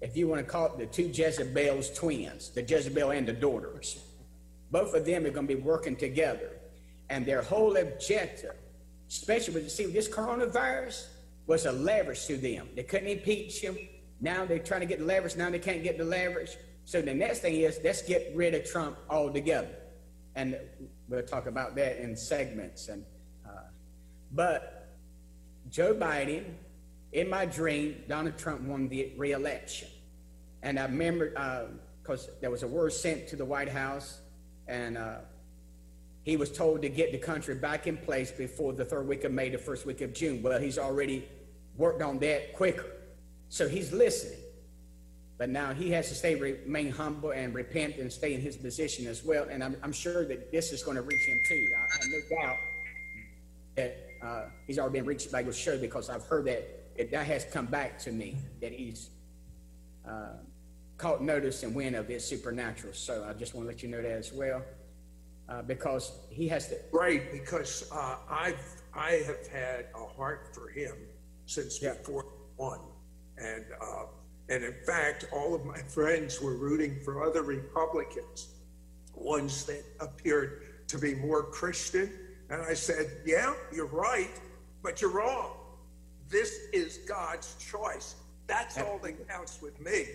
if 0.00 0.16
you 0.16 0.28
want 0.28 0.44
to 0.44 0.50
call 0.50 0.66
it 0.66 0.78
the 0.78 0.86
two 0.86 1.08
Jezebels 1.08 1.90
twins, 1.94 2.50
the 2.50 2.62
Jezebel 2.62 3.10
and 3.10 3.26
the 3.26 3.32
daughters. 3.32 4.00
Both 4.70 4.94
of 4.94 5.04
them 5.04 5.26
are 5.26 5.30
going 5.30 5.46
to 5.46 5.54
be 5.54 5.60
working 5.60 5.96
together. 5.96 6.50
And 7.08 7.24
their 7.24 7.42
whole 7.42 7.76
objective, 7.76 8.54
especially 9.08 9.54
with, 9.54 9.70
see, 9.70 9.86
this 9.86 10.08
coronavirus 10.08 11.06
was 11.46 11.66
a 11.66 11.72
leverage 11.72 12.26
to 12.26 12.36
them. 12.36 12.68
They 12.74 12.82
couldn't 12.82 13.08
impeach 13.08 13.60
him. 13.60 13.78
Now 14.20 14.44
they're 14.44 14.58
trying 14.58 14.80
to 14.80 14.86
get 14.86 14.98
the 14.98 15.04
leverage. 15.04 15.36
Now 15.36 15.50
they 15.50 15.58
can't 15.58 15.82
get 15.82 15.98
the 15.98 16.04
leverage. 16.04 16.56
So 16.84 17.02
the 17.02 17.14
next 17.14 17.40
thing 17.40 17.56
is, 17.56 17.80
let's 17.82 18.02
get 18.02 18.32
rid 18.34 18.54
of 18.54 18.64
Trump 18.64 18.96
altogether. 19.10 19.74
And 20.34 20.56
We'll 21.08 21.22
talk 21.22 21.46
about 21.46 21.76
that 21.76 22.02
in 22.02 22.16
segments. 22.16 22.88
And 22.88 23.04
uh, 23.46 23.50
but 24.32 24.88
Joe 25.70 25.94
Biden, 25.94 26.44
in 27.12 27.30
my 27.30 27.46
dream, 27.46 28.02
Donald 28.08 28.36
Trump 28.36 28.62
won 28.62 28.88
the 28.88 29.12
reelection, 29.16 29.88
and 30.62 30.78
I 30.78 30.84
remember 30.84 31.30
because 32.02 32.28
uh, 32.28 32.32
there 32.40 32.50
was 32.50 32.64
a 32.64 32.66
word 32.66 32.92
sent 32.92 33.28
to 33.28 33.36
the 33.36 33.44
White 33.44 33.68
House, 33.68 34.20
and 34.66 34.98
uh, 34.98 35.18
he 36.24 36.36
was 36.36 36.50
told 36.50 36.82
to 36.82 36.88
get 36.88 37.12
the 37.12 37.18
country 37.18 37.54
back 37.54 37.86
in 37.86 37.96
place 37.96 38.32
before 38.32 38.72
the 38.72 38.84
third 38.84 39.06
week 39.06 39.22
of 39.22 39.30
May, 39.30 39.48
the 39.48 39.58
first 39.58 39.86
week 39.86 40.00
of 40.00 40.12
June. 40.12 40.42
Well, 40.42 40.60
he's 40.60 40.78
already 40.78 41.28
worked 41.76 42.02
on 42.02 42.18
that 42.18 42.54
quicker, 42.54 42.95
so 43.48 43.68
he's 43.68 43.92
listening. 43.92 44.40
But 45.38 45.50
now 45.50 45.74
he 45.74 45.90
has 45.90 46.08
to 46.08 46.14
stay, 46.14 46.34
remain 46.34 46.90
humble 46.90 47.32
and 47.32 47.54
repent 47.54 47.96
and 47.96 48.10
stay 48.10 48.32
in 48.32 48.40
his 48.40 48.56
position 48.56 49.06
as 49.06 49.22
well. 49.22 49.46
And 49.50 49.62
I'm, 49.62 49.76
I'm 49.82 49.92
sure 49.92 50.24
that 50.24 50.50
this 50.50 50.72
is 50.72 50.82
going 50.82 50.96
to 50.96 51.02
reach 51.02 51.26
him 51.26 51.38
too. 51.46 51.66
I 51.76 51.80
have 51.80 52.10
no 52.10 52.36
doubt 52.36 52.56
that 53.76 54.06
uh, 54.22 54.42
he's 54.66 54.78
already 54.78 55.00
been 55.00 55.04
reached 55.04 55.30
by 55.30 55.40
your 55.40 55.52
show 55.52 55.78
because 55.78 56.08
I've 56.08 56.24
heard 56.24 56.46
that 56.46 56.66
it, 56.96 57.10
that 57.10 57.26
has 57.26 57.44
come 57.44 57.66
back 57.66 57.98
to 58.00 58.12
me 58.12 58.36
that 58.62 58.72
he's 58.72 59.10
uh, 60.08 60.36
caught 60.96 61.22
notice 61.22 61.62
and 61.62 61.74
wind 61.74 61.96
of 61.96 62.08
his 62.08 62.24
supernatural. 62.24 62.94
So 62.94 63.26
I 63.28 63.34
just 63.34 63.54
want 63.54 63.66
to 63.66 63.72
let 63.72 63.82
you 63.82 63.90
know 63.90 64.00
that 64.00 64.12
as 64.12 64.32
well. 64.32 64.62
Uh, 65.48 65.62
because 65.62 66.12
he 66.30 66.48
has 66.48 66.68
to. 66.68 66.76
Right, 66.90 67.30
because 67.30 67.88
uh, 67.92 68.16
I've 68.28 68.58
I 68.92 69.22
have 69.26 69.46
had 69.46 69.86
a 69.94 70.04
heart 70.04 70.48
for 70.52 70.68
him 70.68 70.96
since 71.44 71.80
yeah. 71.80 71.94
before 71.94 72.26
one, 72.56 72.80
and 73.38 73.64
uh, 73.80 74.04
and 74.48 74.62
in 74.62 74.74
fact, 74.86 75.26
all 75.32 75.54
of 75.54 75.64
my 75.64 75.78
friends 75.78 76.40
were 76.40 76.56
rooting 76.56 77.00
for 77.04 77.24
other 77.24 77.42
Republicans, 77.42 78.48
ones 79.14 79.64
that 79.66 79.82
appeared 80.00 80.62
to 80.88 80.98
be 80.98 81.14
more 81.14 81.42
Christian. 81.42 82.10
And 82.48 82.62
I 82.62 82.74
said, 82.74 83.10
Yeah, 83.24 83.54
you're 83.72 83.86
right, 83.86 84.30
but 84.82 85.00
you're 85.00 85.10
wrong. 85.10 85.56
This 86.28 86.52
is 86.72 86.98
God's 87.08 87.54
choice. 87.56 88.16
That's 88.46 88.78
all 88.78 88.98
that 89.02 89.28
counts 89.28 89.60
with 89.60 89.80
me. 89.80 90.06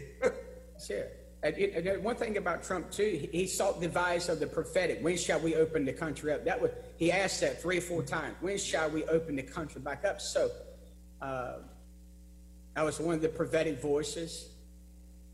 sure. 0.86 1.08
And, 1.44 1.56
and 1.56 2.04
one 2.04 2.16
thing 2.16 2.38
about 2.38 2.64
Trump 2.64 2.92
too, 2.92 3.28
he 3.32 3.48
sought 3.48 3.80
the 3.80 3.88
advice 3.88 4.30
of 4.30 4.40
the 4.40 4.48
prophetic. 4.48 5.00
When 5.02 5.18
shall 5.18 5.40
we 5.40 5.56
open 5.56 5.86
the 5.86 5.94
country 5.94 6.32
up? 6.32 6.46
That 6.46 6.62
was 6.62 6.72
he 6.98 7.12
asked 7.12 7.42
that 7.42 7.62
three 7.62 7.80
or 7.80 7.82
four 7.82 8.04
times. 8.04 8.36
When 8.42 8.58
shall 8.58 8.90
we 8.90 9.04
open 9.06 9.36
the 9.36 9.44
country 9.44 9.82
back 9.82 10.06
up? 10.06 10.22
So, 10.22 10.52
uh, 11.22 11.54
I 12.76 12.84
was 12.84 13.00
one 13.00 13.16
of 13.16 13.22
the 13.22 13.30
prophetic 13.30 13.82
voices, 13.82 14.50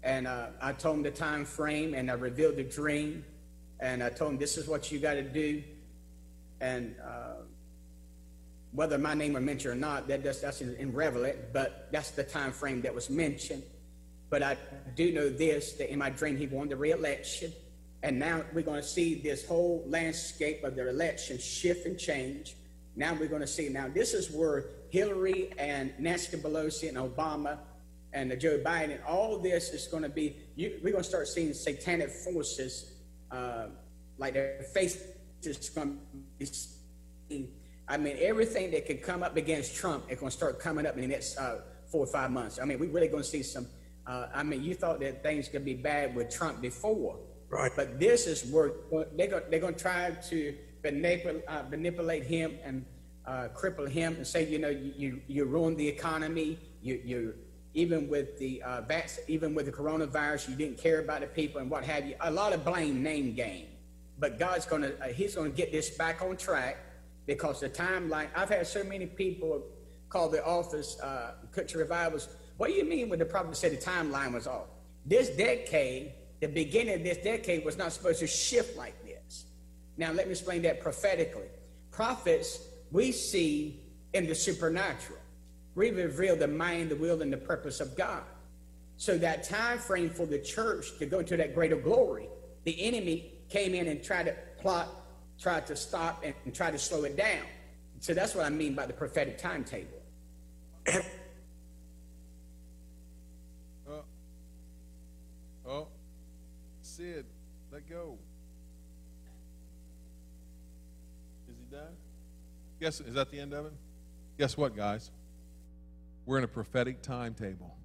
and 0.01 0.25
uh, 0.25 0.47
I 0.59 0.73
told 0.73 0.97
him 0.97 1.03
the 1.03 1.11
time 1.11 1.45
frame, 1.45 1.93
and 1.93 2.09
I 2.09 2.15
revealed 2.15 2.55
the 2.55 2.63
dream, 2.63 3.23
and 3.79 4.03
I 4.03 4.09
told 4.09 4.31
him 4.31 4.37
this 4.39 4.57
is 4.57 4.67
what 4.67 4.91
you 4.91 4.99
got 4.99 5.13
to 5.13 5.21
do, 5.21 5.63
and 6.61 6.95
uh, 7.03 7.43
whether 8.71 8.97
my 8.97 9.13
name 9.13 9.33
was 9.33 9.43
mentioned 9.43 9.73
or 9.73 9.77
not, 9.77 10.07
that, 10.07 10.23
that's, 10.23 10.39
that's 10.39 10.61
irrelevant, 10.61 11.53
but 11.53 11.89
that's 11.91 12.09
the 12.11 12.23
time 12.23 12.51
frame 12.51 12.81
that 12.81 12.93
was 12.93 13.09
mentioned. 13.09 13.61
But 14.31 14.41
I 14.41 14.57
do 14.95 15.13
know 15.13 15.29
this: 15.29 15.73
that 15.73 15.91
in 15.91 15.99
my 15.99 16.09
dream, 16.09 16.37
he 16.37 16.47
won 16.47 16.69
the 16.69 16.75
re-election, 16.75 17.53
and 18.01 18.17
now 18.17 18.43
we're 18.51 18.63
going 18.63 18.81
to 18.81 18.87
see 18.87 19.21
this 19.21 19.45
whole 19.45 19.83
landscape 19.87 20.63
of 20.63 20.75
the 20.75 20.89
election 20.89 21.37
shift 21.37 21.85
and 21.85 21.99
change. 21.99 22.55
Now 22.95 23.13
we're 23.13 23.27
going 23.29 23.41
to 23.41 23.47
see. 23.47 23.69
Now 23.69 23.87
this 23.87 24.15
is 24.15 24.31
where 24.31 24.65
Hillary 24.89 25.53
and 25.57 25.93
Nancy 25.99 26.37
Pelosi 26.37 26.89
and 26.89 26.97
Obama 26.97 27.57
and 28.13 28.37
Joe 28.39 28.59
Biden, 28.59 28.91
and 28.91 29.03
all 29.03 29.37
this 29.37 29.69
is 29.69 29.87
going 29.87 30.03
to 30.03 30.09
be, 30.09 30.37
you, 30.55 30.79
we're 30.83 30.91
going 30.91 31.03
to 31.03 31.09
start 31.09 31.27
seeing 31.27 31.53
satanic 31.53 32.09
forces, 32.09 32.93
uh, 33.31 33.67
like 34.17 34.33
their 34.33 34.65
faces 34.73 35.69
going 35.75 35.99
to 36.39 36.47
be, 37.29 37.49
I 37.87 37.97
mean, 37.97 38.17
everything 38.19 38.71
that 38.71 38.85
could 38.85 39.01
come 39.03 39.23
up 39.23 39.37
against 39.37 39.75
Trump 39.75 40.05
is 40.09 40.19
going 40.19 40.31
to 40.31 40.37
start 40.37 40.59
coming 40.59 40.85
up 40.85 40.95
in 40.95 41.01
the 41.01 41.07
next 41.07 41.37
uh, 41.37 41.61
four 41.91 42.03
or 42.03 42.07
five 42.07 42.31
months. 42.31 42.59
I 42.59 42.65
mean, 42.65 42.79
we're 42.79 42.89
really 42.89 43.07
going 43.07 43.23
to 43.23 43.29
see 43.29 43.43
some, 43.43 43.67
uh, 44.05 44.27
I 44.33 44.43
mean, 44.43 44.63
you 44.63 44.73
thought 44.73 44.99
that 45.01 45.23
things 45.23 45.47
could 45.47 45.63
be 45.63 45.73
bad 45.73 46.15
with 46.15 46.29
Trump 46.29 46.61
before. 46.61 47.19
Right. 47.49 47.71
But 47.75 47.99
this 47.99 48.27
is 48.27 48.51
where 48.51 48.71
they're 49.15 49.27
going, 49.27 49.43
they're 49.49 49.59
going 49.59 49.75
to 49.75 49.79
try 49.79 50.11
to 50.11 50.57
manipulate, 50.83 51.43
uh, 51.47 51.63
manipulate 51.69 52.23
him 52.23 52.57
and 52.63 52.85
uh, 53.27 53.49
cripple 53.53 53.87
him 53.87 54.15
and 54.15 54.25
say, 54.25 54.47
you 54.47 54.57
know, 54.57 54.69
you, 54.69 55.21
you 55.27 55.45
ruined 55.45 55.77
the 55.77 55.87
economy, 55.87 56.57
you, 56.81 57.01
you, 57.03 57.33
even 57.73 58.07
with 58.07 58.39
the 58.39 58.61
uh, 58.63 58.81
vac- 58.81 59.19
even 59.27 59.53
with 59.53 59.65
the 59.65 59.71
coronavirus, 59.71 60.49
you 60.49 60.55
didn't 60.55 60.77
care 60.77 61.01
about 61.01 61.21
the 61.21 61.27
people 61.27 61.59
and 61.61 61.69
what 61.69 61.83
have 61.83 62.07
you. 62.07 62.15
A 62.21 62.31
lot 62.31 62.53
of 62.53 62.63
blame, 62.65 63.03
name 63.03 63.35
game. 63.35 63.67
But 64.17 64.39
God's 64.39 64.65
gonna 64.65 64.93
uh, 65.01 65.07
He's 65.09 65.35
gonna 65.35 65.49
get 65.49 65.71
this 65.71 65.91
back 65.91 66.21
on 66.21 66.37
track 66.37 66.77
because 67.27 67.59
the 67.59 67.69
timeline. 67.69 68.29
I've 68.35 68.49
had 68.49 68.65
so 68.65 68.83
many 68.83 69.05
people 69.05 69.63
call 70.09 70.29
the 70.29 70.43
office 70.43 70.99
uh, 71.01 71.33
country 71.51 71.81
revivals. 71.81 72.29
What 72.55 72.69
do 72.69 72.73
you 72.73 72.85
mean 72.85 73.09
when 73.09 73.19
the 73.19 73.25
prophet 73.25 73.55
said 73.55 73.73
the 73.73 73.77
timeline 73.77 74.33
was 74.33 74.47
off? 74.47 74.67
This 75.05 75.29
decade, 75.29 76.13
the 76.39 76.47
beginning 76.47 76.95
of 76.95 77.03
this 77.03 77.17
decade, 77.17 77.63
was 77.63 77.77
not 77.77 77.91
supposed 77.91 78.19
to 78.19 78.27
shift 78.27 78.75
like 78.75 78.95
this. 79.05 79.45
Now, 79.97 80.11
let 80.11 80.25
me 80.25 80.31
explain 80.31 80.63
that 80.63 80.81
prophetically. 80.81 81.49
Prophets 81.91 82.59
we 82.91 83.11
see 83.11 83.81
in 84.13 84.27
the 84.27 84.35
supernatural. 84.35 85.19
We 85.75 85.91
reveal 85.91 86.35
the 86.35 86.47
mind, 86.47 86.89
the 86.89 86.95
will, 86.95 87.21
and 87.21 87.31
the 87.31 87.37
purpose 87.37 87.79
of 87.79 87.95
God. 87.95 88.23
So 88.97 89.17
that 89.19 89.43
time 89.43 89.77
frame 89.77 90.09
for 90.09 90.25
the 90.25 90.39
church 90.39 90.97
to 90.97 91.05
go 91.05 91.21
to 91.21 91.37
that 91.37 91.53
greater 91.53 91.75
glory, 91.75 92.27
the 92.63 92.81
enemy 92.81 93.33
came 93.49 93.75
in 93.75 93.87
and 93.87 94.03
tried 94.03 94.23
to 94.23 94.35
plot, 94.59 94.89
tried 95.39 95.67
to 95.67 95.75
stop, 95.75 96.23
and, 96.23 96.33
and 96.45 96.55
try 96.55 96.71
to 96.71 96.79
slow 96.79 97.03
it 97.03 97.15
down. 97.15 97.45
So 97.99 98.13
that's 98.13 98.33
what 98.33 98.45
I 98.45 98.49
mean 98.49 98.73
by 98.73 98.85
the 98.85 98.93
prophetic 98.93 99.37
timetable. 99.37 100.01
Oh. 103.89 104.03
Oh. 105.67 105.87
Sid, 106.81 107.25
let 107.71 107.87
go. 107.89 108.17
Is 111.49 111.55
he 111.57 111.75
done? 111.75 111.95
Guess 112.79 113.01
is 113.01 113.15
that 113.15 113.31
the 113.31 113.39
end 113.39 113.53
of 113.53 113.65
it? 113.65 113.73
Guess 114.37 114.57
what, 114.57 114.75
guys? 114.75 115.09
We're 116.25 116.37
in 116.37 116.43
a 116.43 116.49
prophetic 116.49 117.01
timetable. 117.01 117.75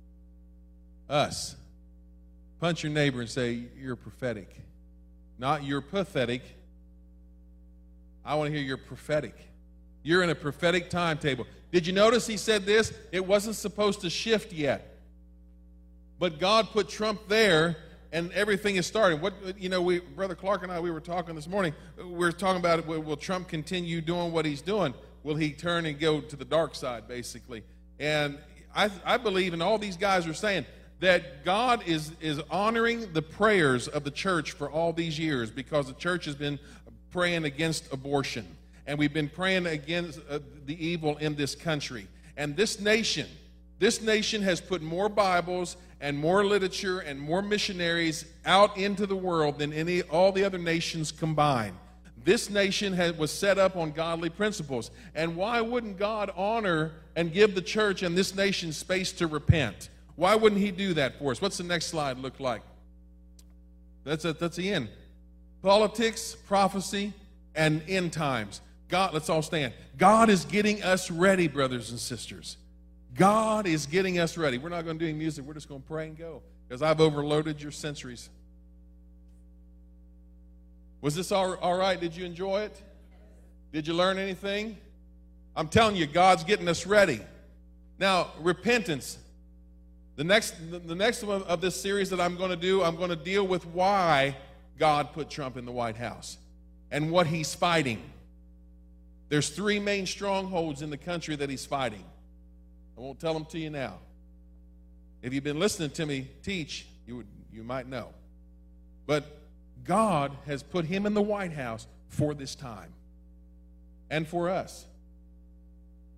Us. 1.09 1.57
Punch 2.61 2.82
your 2.82 2.93
neighbor 2.93 3.20
and 3.20 3.30
say, 3.30 3.64
You're 3.78 3.97
prophetic. 3.97 4.49
Not 5.38 5.64
you're 5.64 5.80
pathetic. 5.80 6.43
I 8.24 8.36
want 8.36 8.51
to 8.51 8.57
hear 8.57 8.64
you're 8.64 8.76
prophetic. 8.76 9.34
You're 10.03 10.22
in 10.22 10.30
a 10.30 10.34
prophetic 10.34 10.90
timetable. 10.90 11.47
Did 11.72 11.86
you 11.86 11.93
notice 11.93 12.26
he 12.26 12.36
said 12.36 12.66
this? 12.66 12.93
It 13.11 13.26
wasn't 13.26 13.57
supposed 13.57 14.03
to 14.03 14.11
shift 14.11 14.53
yet. 14.53 14.99
But 16.18 16.38
God 16.38 16.68
put 16.70 16.88
Trump 16.88 17.26
there 17.28 17.76
and 18.12 18.30
everything 18.32 18.76
is 18.76 18.86
starting. 18.86 19.20
What 19.20 19.34
you 19.58 19.68
know, 19.68 19.82
we 19.82 20.00
brother 20.00 20.34
Clark 20.34 20.62
and 20.62 20.70
I 20.70 20.78
we 20.78 20.90
were 20.90 21.00
talking 21.00 21.34
this 21.34 21.48
morning. 21.48 21.74
We're 22.04 22.32
talking 22.32 22.60
about 22.60 22.86
will, 22.86 23.00
will 23.00 23.16
Trump 23.16 23.48
continue 23.48 24.00
doing 24.00 24.32
what 24.32 24.44
he's 24.44 24.62
doing? 24.62 24.94
Will 25.24 25.36
he 25.36 25.52
turn 25.52 25.86
and 25.86 25.98
go 25.98 26.20
to 26.20 26.36
the 26.36 26.44
dark 26.44 26.74
side 26.74 27.08
basically? 27.08 27.64
And 27.98 28.38
I 28.74 28.90
I 29.04 29.16
believe 29.16 29.52
and 29.52 29.62
all 29.62 29.78
these 29.78 29.96
guys 29.96 30.26
are 30.26 30.34
saying 30.34 30.66
that 31.00 31.44
God 31.44 31.82
is 31.86 32.12
is 32.20 32.40
honoring 32.50 33.12
the 33.12 33.22
prayers 33.22 33.88
of 33.88 34.04
the 34.04 34.10
church 34.10 34.52
for 34.52 34.70
all 34.70 34.92
these 34.92 35.18
years 35.18 35.50
because 35.50 35.86
the 35.86 35.94
church 35.94 36.26
has 36.26 36.34
been 36.34 36.58
praying 37.10 37.44
against 37.44 37.92
abortion 37.92 38.46
and 38.86 38.98
we've 38.98 39.12
been 39.12 39.28
praying 39.28 39.66
against 39.66 40.20
uh, 40.28 40.38
the 40.66 40.84
evil 40.84 41.16
in 41.18 41.34
this 41.34 41.54
country. 41.54 42.08
And 42.36 42.56
this 42.56 42.80
nation, 42.80 43.28
this 43.78 44.02
nation 44.02 44.42
has 44.42 44.60
put 44.60 44.82
more 44.82 45.08
Bibles 45.08 45.76
and 46.03 46.18
more 46.18 46.44
literature 46.44 46.98
and 46.98 47.18
more 47.18 47.40
missionaries 47.40 48.26
out 48.44 48.76
into 48.76 49.07
the 49.07 49.16
world 49.16 49.59
than 49.59 49.72
any 49.72 50.03
all 50.03 50.32
the 50.32 50.44
other 50.44 50.59
nations 50.59 51.12
combined. 51.12 51.76
This 52.24 52.50
nation 52.50 52.92
has, 52.92 53.16
was 53.16 53.30
set 53.30 53.57
up 53.57 53.76
on 53.76 53.92
godly 53.92 54.28
principles. 54.28 54.90
And 55.14 55.36
why 55.36 55.61
wouldn't 55.61 55.98
God 55.98 56.30
honor 56.36 56.92
and 57.16 57.32
give 57.32 57.55
the 57.55 57.62
church 57.62 58.03
and 58.03 58.18
this 58.18 58.34
nation 58.34 58.72
space 58.72 59.12
to 59.12 59.26
repent? 59.28 59.90
Why 60.16 60.34
wouldn't 60.34 60.61
He 60.61 60.72
do 60.72 60.92
that 60.94 61.18
for 61.18 61.30
us? 61.30 61.40
What's 61.40 61.57
the 61.57 61.64
next 61.64 61.86
slide 61.86 62.18
look 62.18 62.38
like? 62.40 62.62
That's, 64.05 64.24
a, 64.24 64.32
that's 64.32 64.57
the 64.57 64.72
end. 64.72 64.88
Politics, 65.62 66.36
prophecy, 66.46 67.12
and 67.55 67.80
end 67.88 68.12
times. 68.12 68.61
God, 68.88 69.14
let's 69.14 69.30
all 69.30 69.42
stand. 69.42 69.72
God 69.96 70.30
is 70.30 70.44
getting 70.44 70.82
us 70.82 71.11
ready, 71.11 71.46
brothers 71.46 71.90
and 71.90 71.98
sisters. 71.98 72.57
God 73.14 73.66
is 73.66 73.86
getting 73.86 74.18
us 74.18 74.36
ready. 74.36 74.58
We're 74.58 74.70
not 74.70 74.84
going 74.84 74.98
to 74.98 75.04
do 75.04 75.08
any 75.08 75.18
music. 75.18 75.44
We're 75.44 75.54
just 75.54 75.68
going 75.68 75.82
to 75.82 75.86
pray 75.86 76.06
and 76.06 76.16
go 76.16 76.42
because 76.66 76.82
I've 76.82 77.00
overloaded 77.00 77.60
your 77.60 77.72
centuries. 77.72 78.30
Was 81.00 81.14
this 81.14 81.32
all, 81.32 81.54
all 81.56 81.76
right? 81.76 82.00
Did 82.00 82.16
you 82.16 82.24
enjoy 82.24 82.62
it? 82.62 82.80
Did 83.72 83.86
you 83.86 83.94
learn 83.94 84.18
anything? 84.18 84.78
I'm 85.54 85.68
telling 85.68 85.96
you, 85.96 86.06
God's 86.06 86.44
getting 86.44 86.68
us 86.68 86.86
ready. 86.86 87.20
Now, 87.98 88.28
repentance. 88.40 89.18
The 90.16 90.24
next, 90.24 90.54
the 90.70 90.94
next 90.94 91.22
one 91.24 91.42
of 91.42 91.60
this 91.60 91.80
series 91.80 92.10
that 92.10 92.20
I'm 92.20 92.36
going 92.36 92.50
to 92.50 92.56
do, 92.56 92.82
I'm 92.82 92.96
going 92.96 93.10
to 93.10 93.16
deal 93.16 93.46
with 93.46 93.66
why 93.66 94.36
God 94.78 95.12
put 95.12 95.28
Trump 95.28 95.56
in 95.56 95.64
the 95.64 95.72
White 95.72 95.96
House 95.96 96.38
and 96.90 97.10
what 97.10 97.26
he's 97.26 97.54
fighting. 97.54 98.02
There's 99.28 99.48
three 99.48 99.78
main 99.78 100.06
strongholds 100.06 100.82
in 100.82 100.90
the 100.90 100.96
country 100.96 101.36
that 101.36 101.48
he's 101.48 101.64
fighting. 101.64 102.04
I 102.97 103.01
won't 103.01 103.20
tell 103.20 103.34
them 103.34 103.45
to 103.47 103.59
you 103.59 103.70
now. 103.70 103.99
If 105.22 105.32
you've 105.32 105.45
been 105.45 105.59
listening 105.59 105.90
to 105.90 106.07
me 106.07 106.28
teach, 106.43 106.86
you, 107.07 107.16
would, 107.16 107.26
you 107.53 107.62
might 107.62 107.86
know. 107.86 108.09
But 109.07 109.24
God 109.84 110.36
has 110.47 110.62
put 110.62 110.84
him 110.84 111.07
in 111.07 111.14
the 111.14 111.22
White 111.22 111.53
House 111.53 111.86
for 112.09 112.34
this 112.34 112.55
time 112.55 112.93
and 114.11 114.26
for 114.26 114.51
us. 114.51 114.84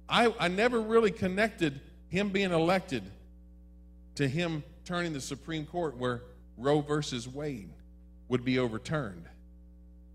I, 0.08 0.34
I 0.38 0.48
never 0.48 0.80
really 0.80 1.10
connected 1.10 1.80
him 2.08 2.30
being 2.30 2.52
elected 2.52 3.02
to 4.16 4.28
him 4.28 4.62
turning 4.84 5.12
the 5.12 5.20
Supreme 5.20 5.66
Court 5.66 5.96
where 5.96 6.22
Roe 6.56 6.80
versus 6.80 7.26
Wade 7.26 7.70
would 8.28 8.44
be 8.44 8.58
overturned. 8.58 9.24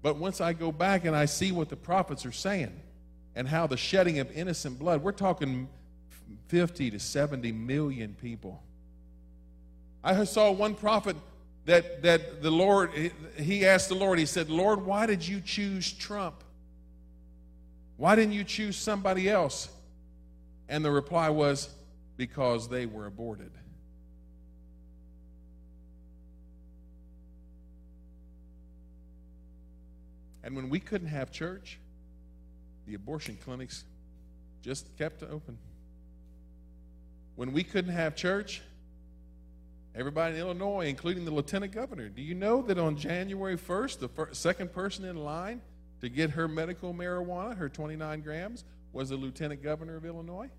But 0.02 0.18
once 0.18 0.40
I 0.40 0.54
go 0.54 0.72
back 0.72 1.06
and 1.06 1.16
I 1.16 1.26
see 1.26 1.52
what 1.52 1.70
the 1.70 1.76
prophets 1.76 2.26
are 2.26 2.32
saying 2.32 2.80
and 3.36 3.48
how 3.48 3.68
the 3.68 3.78
shedding 3.78 4.20
of 4.20 4.32
innocent 4.32 4.80
blood, 4.80 5.04
we're 5.04 5.12
talking 5.12 5.68
50 6.48 6.92
to 6.92 7.00
70 7.00 7.52
million 7.52 8.16
people. 8.22 8.62
I 10.04 10.24
saw 10.24 10.52
one 10.52 10.76
prophet 10.76 11.16
that, 11.66 12.02
that 12.04 12.42
the 12.42 12.52
Lord, 12.52 12.92
he 13.38 13.66
asked 13.66 13.90
the 13.90 13.96
Lord, 13.96 14.18
he 14.18 14.26
said, 14.26 14.50
Lord, 14.50 14.86
why 14.86 15.06
did 15.06 15.28
you 15.28 15.42
choose 15.42 15.92
Trump? 15.92 16.44
Why 17.98 18.16
didn't 18.16 18.34
you 18.34 18.44
choose 18.44 18.78
somebody 18.78 19.30
else? 19.30 19.70
And 20.70 20.86
the 20.86 20.92
reply 20.92 21.30
was, 21.30 21.70
because 22.16 22.68
they 22.68 22.86
were 22.86 23.06
aborted. 23.06 23.52
And 30.44 30.56
when 30.56 30.70
we 30.70 30.80
couldn't 30.80 31.08
have 31.08 31.32
church, 31.32 31.78
the 32.88 32.96
abortion 32.96 33.38
clinics 33.44 33.84
just 34.62 34.98
kept 34.98 35.24
open. 35.24 35.58
When 37.40 37.54
we 37.54 37.64
couldn't 37.64 37.94
have 37.94 38.18
church, 38.18 38.62
everybody 39.96 40.36
in 40.36 40.42
Illinois, 40.42 40.88
including 40.88 41.24
the 41.24 41.32
lieutenant 41.32 41.72
governor, 41.72 42.10
do 42.10 42.22
you 42.22 42.36
know 42.36 42.62
that 42.64 42.78
on 42.78 42.98
January 42.98 43.56
1st, 43.56 44.00
the 44.00 44.10
first, 44.10 44.42
second 44.42 44.74
person 44.74 45.06
in 45.06 45.16
line 45.16 45.62
to 46.02 46.10
get 46.10 46.32
her 46.32 46.50
medical 46.50 46.94
marijuana, 46.94 47.56
her 47.56 47.70
29 47.70 48.20
grams, 48.20 48.66
was 48.92 49.08
the 49.08 49.16
lieutenant 49.16 49.64
governor 49.64 49.96
of 49.96 50.04
Illinois? 50.04 50.50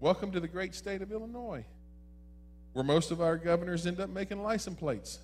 Welcome 0.00 0.32
to 0.32 0.38
the 0.38 0.48
great 0.48 0.74
state 0.74 1.00
of 1.00 1.10
Illinois, 1.10 1.64
where 2.74 2.84
most 2.84 3.10
of 3.10 3.22
our 3.22 3.38
governors 3.38 3.86
end 3.86 4.00
up 4.00 4.10
making 4.10 4.42
license 4.42 4.78
plates. 4.78 5.18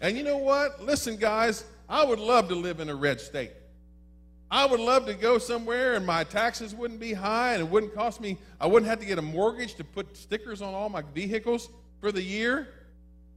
And 0.00 0.16
you 0.16 0.22
know 0.22 0.38
what? 0.38 0.82
Listen, 0.82 1.18
guys, 1.18 1.64
I 1.88 2.04
would 2.04 2.18
love 2.18 2.48
to 2.48 2.54
live 2.54 2.80
in 2.80 2.88
a 2.88 2.94
red 2.94 3.20
state. 3.20 3.52
I 4.50 4.64
would 4.64 4.80
love 4.80 5.06
to 5.06 5.14
go 5.14 5.38
somewhere 5.38 5.94
and 5.94 6.06
my 6.06 6.24
taxes 6.24 6.74
wouldn't 6.74 7.00
be 7.00 7.12
high 7.12 7.52
and 7.52 7.62
it 7.62 7.68
wouldn't 7.68 7.94
cost 7.94 8.20
me, 8.20 8.38
I 8.60 8.66
wouldn't 8.66 8.88
have 8.88 9.00
to 9.00 9.06
get 9.06 9.18
a 9.18 9.22
mortgage 9.22 9.74
to 9.74 9.84
put 9.84 10.16
stickers 10.16 10.62
on 10.62 10.74
all 10.74 10.88
my 10.88 11.02
vehicles 11.14 11.68
for 12.00 12.12
the 12.12 12.22
year. 12.22 12.68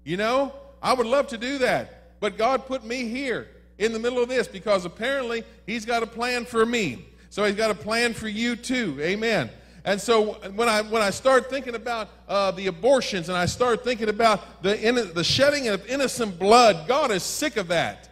You 0.05 0.17
know, 0.17 0.53
I 0.81 0.93
would 0.93 1.07
love 1.07 1.27
to 1.27 1.37
do 1.37 1.57
that. 1.59 2.19
But 2.21 2.37
God 2.37 2.65
put 2.65 2.85
me 2.85 3.07
here 3.07 3.47
in 3.77 3.93
the 3.93 3.99
middle 3.99 4.21
of 4.21 4.29
this 4.29 4.47
because 4.47 4.85
apparently 4.85 5.43
He's 5.65 5.85
got 5.85 6.03
a 6.03 6.07
plan 6.07 6.45
for 6.45 6.65
me. 6.65 7.05
So 7.29 7.43
He's 7.43 7.55
got 7.55 7.71
a 7.71 7.75
plan 7.75 8.13
for 8.13 8.27
you 8.27 8.55
too. 8.55 8.97
Amen. 9.01 9.49
And 9.83 9.99
so 9.99 10.33
when 10.55 10.69
I, 10.69 10.83
when 10.83 11.01
I 11.01 11.09
start 11.09 11.49
thinking 11.49 11.75
about 11.75 12.09
uh, 12.27 12.51
the 12.51 12.67
abortions 12.67 13.29
and 13.29 13.37
I 13.37 13.47
start 13.47 13.83
thinking 13.83 14.09
about 14.09 14.61
the, 14.61 15.11
the 15.13 15.23
shedding 15.23 15.69
of 15.69 15.85
innocent 15.87 16.37
blood, 16.37 16.87
God 16.87 17.11
is 17.11 17.23
sick 17.23 17.57
of 17.57 17.67
that. 17.69 18.07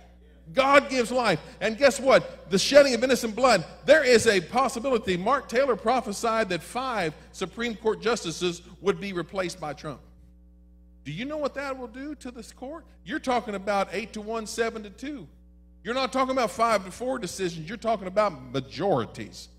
God 0.54 0.90
gives 0.90 1.12
life. 1.12 1.40
And 1.62 1.78
guess 1.78 2.00
what? 2.00 2.50
The 2.50 2.58
shedding 2.58 2.94
of 2.94 3.04
innocent 3.04 3.36
blood, 3.36 3.66
there 3.86 4.04
is 4.04 4.26
a 4.28 4.42
possibility. 4.42 5.18
Mark 5.18 5.48
Taylor 5.48 5.76
prophesied 5.76 6.50
that 6.50 6.64
five 6.64 7.14
Supreme 7.32 7.76
Court 7.76 8.02
justices 8.02 8.62
would 8.82 9.00
be 9.00 9.14
replaced 9.14 9.60
by 9.60 9.74
Trump. 9.74 10.02
Do 11.04 11.12
you 11.12 11.26
know 11.26 11.38
what 11.38 11.56
that 11.56 11.78
will 11.78 11.88
do 11.88 12.16
to 12.16 12.32
this 12.32 12.52
court? 12.52 12.86
You're 13.04 13.20
talking 13.20 13.56
about 13.56 13.90
eight 13.92 14.14
to 14.14 14.22
one, 14.22 14.46
seven 14.46 14.84
to 14.84 14.90
two. 14.90 15.28
You're 15.84 15.94
not 15.94 16.12
talking 16.12 16.32
about 16.32 16.52
five 16.52 16.86
to 16.86 16.92
four 16.92 17.20
decisions, 17.20 17.68
you're 17.68 17.78
talking 17.78 18.08
about 18.08 18.52
majorities. 18.52 19.50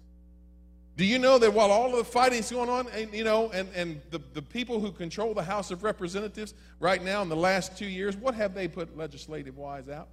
Do 0.97 1.07
you 1.07 1.19
know 1.19 1.39
that 1.39 1.53
while 1.55 1.71
all 1.71 1.91
of 1.91 1.97
the 1.97 2.05
fighting's 2.05 2.51
going 2.51 2.69
on, 2.69 2.87
and 2.89 3.13
you 3.15 3.25
know, 3.25 3.51
and, 3.53 3.69
and 3.75 4.03
the, 4.11 4.21
the 4.35 4.43
people 4.43 4.81
who 4.81 4.93
control 4.93 5.33
the 5.33 5.43
House 5.43 5.71
of 5.71 5.83
Representatives 5.83 6.53
right 6.79 7.03
now 7.03 7.23
in 7.23 7.31
the 7.31 7.37
last 7.37 7.79
two 7.79 7.87
years, 7.87 8.17
what 8.17 8.35
have 8.35 8.53
they 8.55 8.69
put 8.69 8.97
legislative 8.97 9.57
wise 9.57 9.89
out? 9.89 10.09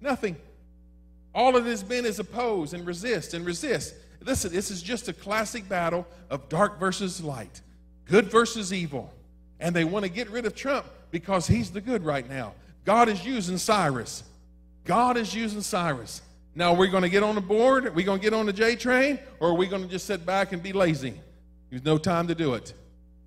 Nothing. 0.00 0.36
All 1.34 1.56
it 1.56 1.64
has 1.64 1.82
been 1.82 2.06
is 2.06 2.18
oppose 2.18 2.72
and 2.72 2.86
resist 2.86 3.34
and 3.34 3.44
resist. 3.44 3.94
Listen, 4.20 4.52
this 4.52 4.70
is 4.70 4.82
just 4.82 5.08
a 5.08 5.12
classic 5.12 5.68
battle 5.68 6.06
of 6.30 6.48
dark 6.48 6.80
versus 6.80 7.22
light, 7.22 7.60
good 8.06 8.30
versus 8.30 8.72
evil. 8.72 9.12
And 9.60 9.74
they 9.74 9.84
want 9.84 10.04
to 10.04 10.10
get 10.10 10.30
rid 10.30 10.46
of 10.46 10.54
Trump 10.54 10.86
because 11.10 11.46
he's 11.46 11.70
the 11.70 11.80
good 11.80 12.04
right 12.04 12.28
now. 12.28 12.54
God 12.84 13.08
is 13.08 13.24
using 13.24 13.58
Cyrus. 13.58 14.22
God 14.84 15.16
is 15.16 15.34
using 15.34 15.60
Cyrus. 15.60 16.22
Now, 16.54 16.72
we're 16.72 16.80
we 16.80 16.88
going 16.88 17.02
to 17.02 17.08
get 17.08 17.22
on 17.22 17.34
the 17.34 17.40
board? 17.40 17.86
Are 17.86 17.92
we 17.92 18.02
going 18.02 18.18
to 18.18 18.22
get 18.22 18.32
on 18.32 18.46
the 18.46 18.52
J 18.52 18.74
train? 18.74 19.18
Or 19.38 19.50
are 19.50 19.54
we 19.54 19.66
going 19.66 19.82
to 19.82 19.88
just 19.88 20.06
sit 20.06 20.26
back 20.26 20.52
and 20.52 20.62
be 20.62 20.72
lazy? 20.72 21.14
There's 21.70 21.84
no 21.84 21.98
time 21.98 22.26
to 22.28 22.34
do 22.34 22.54
it. 22.54 22.72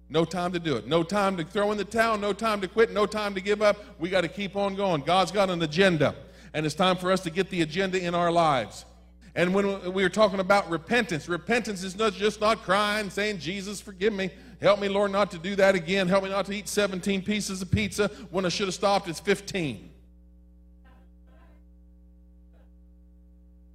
No 0.09 0.25
time 0.25 0.51
to 0.51 0.59
do 0.59 0.75
it. 0.75 0.87
No 0.87 1.03
time 1.03 1.37
to 1.37 1.45
throw 1.45 1.71
in 1.71 1.77
the 1.77 1.85
towel. 1.85 2.17
No 2.17 2.33
time 2.33 2.59
to 2.59 2.67
quit. 2.67 2.91
No 2.91 3.05
time 3.05 3.33
to 3.35 3.39
give 3.39 3.61
up. 3.61 3.77
We 3.99 4.09
got 4.09 4.21
to 4.21 4.27
keep 4.27 4.57
on 4.57 4.75
going. 4.75 5.03
God's 5.03 5.31
got 5.31 5.49
an 5.49 5.61
agenda 5.61 6.15
and 6.53 6.65
it's 6.65 6.75
time 6.75 6.97
for 6.97 7.11
us 7.11 7.21
to 7.21 7.29
get 7.29 7.49
the 7.49 7.61
agenda 7.61 8.01
in 8.03 8.13
our 8.15 8.31
lives. 8.31 8.85
And 9.33 9.53
when 9.53 9.93
we 9.93 10.03
were 10.03 10.09
talking 10.09 10.39
about 10.39 10.69
repentance, 10.69 11.29
repentance 11.29 11.83
is 11.83 11.97
not 11.97 12.13
just 12.13 12.41
not 12.41 12.63
crying, 12.63 13.09
saying, 13.09 13.39
Jesus, 13.39 13.79
forgive 13.79 14.11
me. 14.11 14.29
Help 14.61 14.79
me, 14.79 14.89
Lord, 14.89 15.11
not 15.11 15.31
to 15.31 15.37
do 15.37 15.55
that 15.55 15.73
again. 15.73 16.07
Help 16.07 16.25
me 16.25 16.29
not 16.29 16.45
to 16.47 16.53
eat 16.53 16.67
17 16.67 17.21
pieces 17.21 17.61
of 17.61 17.71
pizza 17.71 18.09
when 18.29 18.45
I 18.45 18.49
should 18.49 18.67
have 18.67 18.73
stopped 18.73 19.07
at 19.07 19.17
15. 19.17 19.89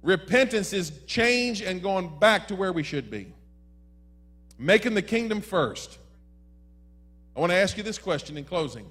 Repentance 0.03 0.73
is 0.73 0.91
change 1.07 1.61
and 1.61 1.81
going 1.81 2.17
back 2.19 2.47
to 2.49 2.55
where 2.55 2.71
we 2.71 2.83
should 2.83 3.09
be, 3.09 3.33
making 4.57 4.93
the 4.93 5.01
kingdom 5.01 5.41
first. 5.41 5.97
I 7.35 7.39
want 7.39 7.51
to 7.51 7.57
ask 7.57 7.77
you 7.77 7.83
this 7.83 7.97
question 7.97 8.37
in 8.37 8.45
closing 8.45 8.85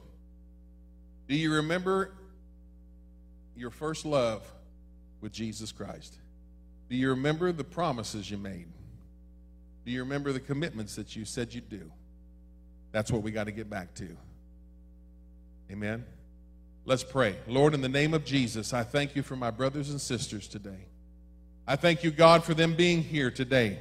Do 1.29 1.35
you 1.35 1.55
remember 1.55 2.13
your 3.57 3.71
first 3.71 4.05
love 4.05 4.51
with 5.21 5.33
Jesus 5.33 5.73
Christ? 5.73 6.19
Do 6.89 6.97
you 6.97 7.11
remember 7.11 7.53
the 7.53 7.65
promises 7.65 8.31
you 8.31 8.39
made? 8.39 8.67
Do 9.85 9.93
you 9.93 10.01
remember 10.01 10.33
the 10.33 10.41
commitments 10.41 10.97
that 10.97 11.17
you 11.17 11.25
said 11.25 11.55
you'd 11.55 11.69
do? 11.69 11.91
That's 12.93 13.11
what 13.11 13.23
we 13.23 13.31
got 13.31 13.45
to 13.45 13.53
get 13.53 13.69
back 13.69 13.95
to. 13.95 14.17
Amen. 15.71 16.05
Let's 16.85 17.03
pray. 17.03 17.37
Lord, 17.49 17.75
in 17.75 17.81
the 17.81 17.89
name 17.89 18.15
of 18.15 18.25
Jesus, 18.25 18.73
I 18.73 18.85
thank 18.85 19.17
you 19.17 19.23
for 19.23 19.37
my 19.37 19.51
brothers 19.51 19.91
and 19.91 20.01
sisters 20.01 20.47
today. 20.47 20.87
I 21.67 21.75
thank 21.77 22.05
you, 22.05 22.13
God, 22.13 22.45
for 22.45 22.55
them 22.55 22.75
being 22.75 23.03
here 23.03 23.31
today. 23.31 23.79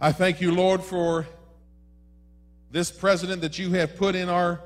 I 0.00 0.12
thank 0.12 0.40
you, 0.40 0.52
Lord, 0.52 0.82
for 0.82 1.26
this 2.70 2.90
president 2.90 3.40
that 3.40 3.58
you 3.58 3.72
have 3.72 3.96
put 3.96 4.14
in 4.14 4.28
our 4.28 4.60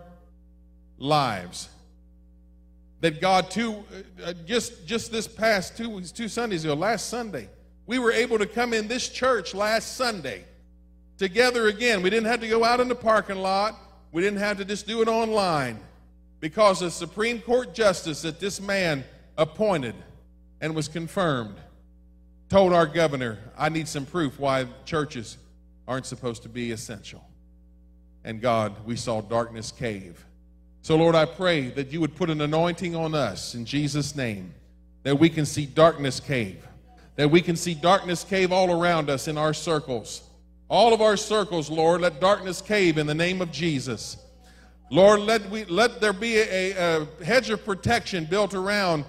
lives 0.98 1.68
that 3.00 3.20
God 3.20 3.50
too 3.50 3.84
uh, 4.24 4.32
just 4.46 4.86
just 4.86 5.10
this 5.10 5.26
past 5.26 5.76
two 5.76 6.00
two 6.02 6.28
Sundays 6.28 6.64
ago, 6.64 6.74
last 6.74 7.08
Sunday, 7.08 7.48
we 7.86 7.98
were 7.98 8.12
able 8.12 8.38
to 8.38 8.46
come 8.46 8.72
in 8.72 8.88
this 8.88 9.08
church 9.08 9.54
last 9.54 9.96
Sunday 9.96 10.44
together 11.18 11.68
again. 11.68 12.02
We 12.02 12.10
didn't 12.10 12.26
have 12.26 12.40
to 12.40 12.48
go 12.48 12.64
out 12.64 12.80
in 12.80 12.88
the 12.88 12.94
parking 12.94 13.38
lot. 13.38 13.76
We 14.12 14.22
didn't 14.22 14.40
have 14.40 14.58
to 14.58 14.64
just 14.64 14.86
do 14.86 15.02
it 15.02 15.08
online 15.08 15.78
because 16.40 16.80
the 16.80 16.90
Supreme 16.90 17.40
Court 17.40 17.74
justice 17.74 18.22
that 18.22 18.40
this 18.40 18.60
man 18.60 19.04
appointed 19.36 19.94
and 20.60 20.74
was 20.74 20.88
confirmed 20.88 21.56
told 22.50 22.72
our 22.72 22.86
governor, 22.86 23.38
I 23.56 23.68
need 23.68 23.86
some 23.86 24.04
proof 24.04 24.38
why 24.38 24.66
churches 24.84 25.38
aren't 25.86 26.04
supposed 26.04 26.42
to 26.42 26.48
be 26.48 26.72
essential. 26.72 27.24
And 28.24 28.40
God, 28.40 28.74
we 28.84 28.96
saw 28.96 29.20
darkness 29.20 29.70
cave. 29.70 30.24
So, 30.82 30.96
Lord, 30.96 31.14
I 31.14 31.26
pray 31.26 31.68
that 31.70 31.92
you 31.92 32.00
would 32.00 32.16
put 32.16 32.30
an 32.30 32.40
anointing 32.40 32.96
on 32.96 33.14
us 33.14 33.54
in 33.54 33.64
Jesus' 33.64 34.16
name, 34.16 34.54
that 35.02 35.18
we 35.18 35.28
can 35.28 35.44
see 35.44 35.66
darkness 35.66 36.20
cave, 36.20 36.66
that 37.16 37.30
we 37.30 37.42
can 37.42 37.56
see 37.56 37.74
darkness 37.74 38.24
cave 38.24 38.50
all 38.52 38.70
around 38.70 39.10
us 39.10 39.28
in 39.28 39.36
our 39.36 39.52
circles. 39.52 40.22
All 40.68 40.94
of 40.94 41.00
our 41.00 41.16
circles, 41.16 41.68
Lord, 41.68 42.00
let 42.00 42.20
darkness 42.20 42.62
cave 42.62 42.96
in 42.96 43.06
the 43.06 43.14
name 43.14 43.42
of 43.42 43.52
Jesus. 43.52 44.16
Lord, 44.90 45.20
let, 45.20 45.48
we, 45.50 45.64
let 45.66 46.00
there 46.00 46.12
be 46.12 46.38
a, 46.38 46.72
a 46.72 47.24
hedge 47.24 47.50
of 47.50 47.64
protection 47.64 48.24
built 48.24 48.54
around 48.54 49.04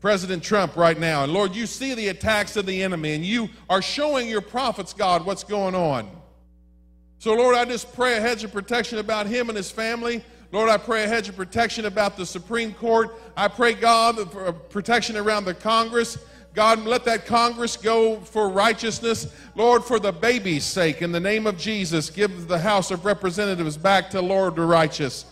President 0.00 0.42
Trump 0.42 0.76
right 0.76 0.98
now. 0.98 1.24
And 1.24 1.32
Lord, 1.32 1.54
you 1.54 1.66
see 1.66 1.94
the 1.94 2.08
attacks 2.08 2.56
of 2.56 2.66
the 2.66 2.82
enemy, 2.82 3.14
and 3.14 3.24
you 3.24 3.48
are 3.68 3.82
showing 3.82 4.28
your 4.28 4.40
prophets, 4.40 4.92
God, 4.92 5.26
what's 5.26 5.44
going 5.44 5.74
on. 5.74 6.10
So, 7.18 7.34
Lord, 7.34 7.54
I 7.54 7.64
just 7.66 7.92
pray 7.94 8.16
a 8.16 8.20
hedge 8.20 8.44
of 8.44 8.52
protection 8.52 8.98
about 8.98 9.26
him 9.26 9.48
and 9.48 9.56
his 9.56 9.70
family. 9.70 10.24
Lord, 10.52 10.68
I 10.68 10.78
pray 10.78 11.04
a 11.04 11.08
hedge 11.08 11.28
of 11.28 11.36
protection 11.36 11.84
about 11.84 12.16
the 12.16 12.26
Supreme 12.26 12.74
Court. 12.74 13.14
I 13.36 13.46
pray, 13.46 13.72
God, 13.72 14.32
for 14.32 14.52
protection 14.52 15.16
around 15.16 15.44
the 15.44 15.54
Congress. 15.54 16.18
God, 16.54 16.84
let 16.84 17.04
that 17.04 17.24
Congress 17.24 17.76
go 17.76 18.18
for 18.20 18.48
righteousness. 18.48 19.32
Lord, 19.54 19.84
for 19.84 20.00
the 20.00 20.10
baby's 20.10 20.64
sake, 20.64 21.02
in 21.02 21.12
the 21.12 21.20
name 21.20 21.46
of 21.46 21.56
Jesus, 21.56 22.10
give 22.10 22.48
the 22.48 22.58
House 22.58 22.90
of 22.90 23.04
Representatives 23.04 23.76
back 23.76 24.10
to 24.10 24.20
Lord 24.20 24.56
the 24.56 24.62
righteous. 24.62 25.24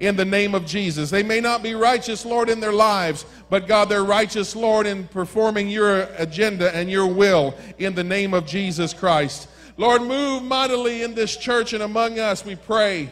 In 0.00 0.16
the 0.16 0.24
name 0.24 0.56
of 0.56 0.66
Jesus. 0.66 1.08
They 1.08 1.22
may 1.22 1.40
not 1.40 1.62
be 1.62 1.76
righteous, 1.76 2.26
Lord, 2.26 2.50
in 2.50 2.58
their 2.58 2.72
lives, 2.72 3.24
but 3.48 3.68
God, 3.68 3.88
they're 3.88 4.02
righteous, 4.02 4.56
Lord, 4.56 4.88
in 4.88 5.06
performing 5.06 5.68
your 5.68 6.08
agenda 6.18 6.74
and 6.74 6.90
your 6.90 7.06
will 7.06 7.54
in 7.78 7.94
the 7.94 8.02
name 8.02 8.34
of 8.34 8.44
Jesus 8.44 8.92
Christ. 8.92 9.46
Lord, 9.76 10.02
move 10.02 10.42
mightily 10.42 11.04
in 11.04 11.14
this 11.14 11.36
church 11.36 11.74
and 11.74 11.82
among 11.84 12.18
us, 12.18 12.44
we 12.44 12.56
pray. 12.56 13.10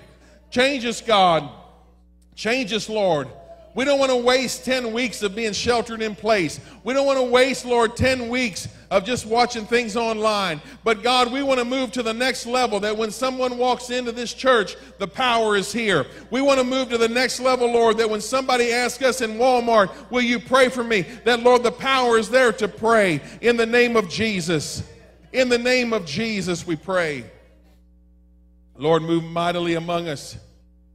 Change 0.53 0.84
us, 0.84 1.00
God. 1.00 1.48
Change 2.34 2.74
us, 2.74 2.88
Lord. 2.88 3.26
We 3.74 3.86
don't 3.86 3.98
want 3.98 4.11
to 4.11 4.16
waste 4.16 4.66
10 4.66 4.92
weeks 4.92 5.22
of 5.22 5.34
being 5.34 5.55
sheltered 5.55 6.03
in 6.03 6.14
place. 6.14 6.61
We 6.84 6.92
don't 6.92 7.07
want 7.07 7.18
to 7.18 7.24
waste, 7.24 7.64
Lord, 7.64 7.96
10 7.96 8.28
weeks 8.28 8.68
of 8.90 9.03
just 9.03 9.24
watching 9.24 9.64
things 9.64 9.96
online. 9.96 10.61
But 10.84 11.03
God, 11.03 11.32
we 11.32 11.42
want 11.42 11.59
to 11.59 11.64
move 11.64 11.90
to 11.92 12.03
the 12.03 12.12
next 12.12 12.44
level 12.44 12.80
that 12.80 12.94
when 12.94 13.11
someone 13.11 13.57
walks 13.57 13.88
into 13.88 14.12
this 14.12 14.34
church, 14.34 14.76
the 14.98 15.09
power 15.09 15.57
is 15.57 15.72
here. 15.72 16.05
We 16.30 16.42
want 16.42 16.61
to 16.61 16.64
move 16.64 16.90
to 16.90 16.98
the 16.98 17.09
next 17.09 17.40
level, 17.40 17.72
Lord, 17.72 17.96
that 17.96 18.11
when 18.11 18.20
somebody 18.20 18.72
asks 18.72 19.03
us 19.03 19.22
in 19.22 19.38
Walmart, 19.38 19.90
Will 20.11 20.20
you 20.20 20.38
pray 20.38 20.68
for 20.68 20.84
me? 20.84 21.00
That, 21.24 21.42
Lord, 21.42 21.62
the 21.62 21.72
power 21.72 22.18
is 22.18 22.28
there 22.28 22.53
to 22.53 22.68
pray 22.68 23.22
in 23.40 23.57
the 23.57 23.64
name 23.64 23.96
of 23.96 24.11
Jesus. 24.11 24.82
In 25.32 25.48
the 25.48 25.57
name 25.57 25.94
of 25.94 26.05
Jesus, 26.05 26.66
we 26.66 26.76
pray. 26.76 27.24
Lord, 28.77 29.03
move 29.03 29.25
mightily 29.25 29.75
among 29.75 30.09
us. 30.09 30.37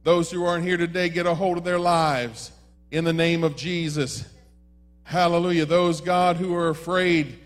Those 0.04 0.30
who 0.30 0.44
aren't 0.44 0.64
here 0.64 0.76
today, 0.76 1.08
get 1.08 1.26
a 1.26 1.34
hold 1.34 1.58
of 1.58 1.64
their 1.64 1.78
lives 1.78 2.52
in 2.90 3.04
the 3.04 3.12
name 3.12 3.44
of 3.44 3.56
Jesus. 3.56 4.24
Hallelujah. 5.04 5.66
Those, 5.66 6.00
God, 6.00 6.36
who 6.36 6.54
are 6.54 6.68
afraid, 6.68 7.38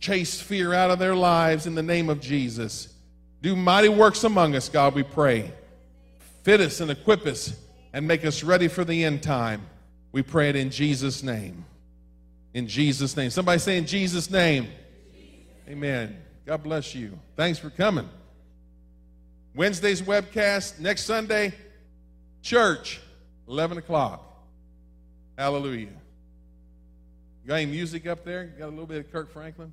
chase 0.00 0.40
fear 0.40 0.72
out 0.72 0.90
of 0.90 0.98
their 0.98 1.14
lives 1.14 1.66
in 1.66 1.74
the 1.74 1.82
name 1.82 2.08
of 2.08 2.20
Jesus. 2.20 2.88
Do 3.42 3.56
mighty 3.56 3.88
works 3.88 4.24
among 4.24 4.54
us, 4.54 4.68
God, 4.68 4.94
we 4.94 5.02
pray. 5.02 5.52
Fit 6.42 6.60
us 6.60 6.80
and 6.80 6.90
equip 6.90 7.26
us 7.26 7.54
and 7.92 8.06
make 8.06 8.24
us 8.24 8.42
ready 8.42 8.68
for 8.68 8.84
the 8.84 9.04
end 9.04 9.22
time. 9.22 9.66
We 10.12 10.22
pray 10.22 10.50
it 10.50 10.56
in 10.56 10.70
Jesus' 10.70 11.22
name. 11.22 11.64
In 12.52 12.68
Jesus' 12.68 13.16
name. 13.16 13.30
Somebody 13.30 13.58
say, 13.58 13.78
in 13.78 13.86
Jesus' 13.86 14.30
name. 14.30 14.68
Amen. 15.68 16.16
God 16.46 16.62
bless 16.62 16.94
you. 16.94 17.18
Thanks 17.36 17.58
for 17.58 17.70
coming. 17.70 18.08
Wednesday's 19.54 20.02
webcast, 20.02 20.80
next 20.80 21.04
Sunday, 21.04 21.54
church, 22.42 23.00
11 23.48 23.78
o'clock. 23.78 24.20
Hallelujah. 25.38 25.86
You 25.86 27.48
got 27.48 27.54
any 27.54 27.66
music 27.66 28.06
up 28.06 28.24
there? 28.24 28.46
Got 28.58 28.66
a 28.66 28.70
little 28.70 28.86
bit 28.86 28.98
of 28.98 29.12
Kirk 29.12 29.32
Franklin? 29.32 29.72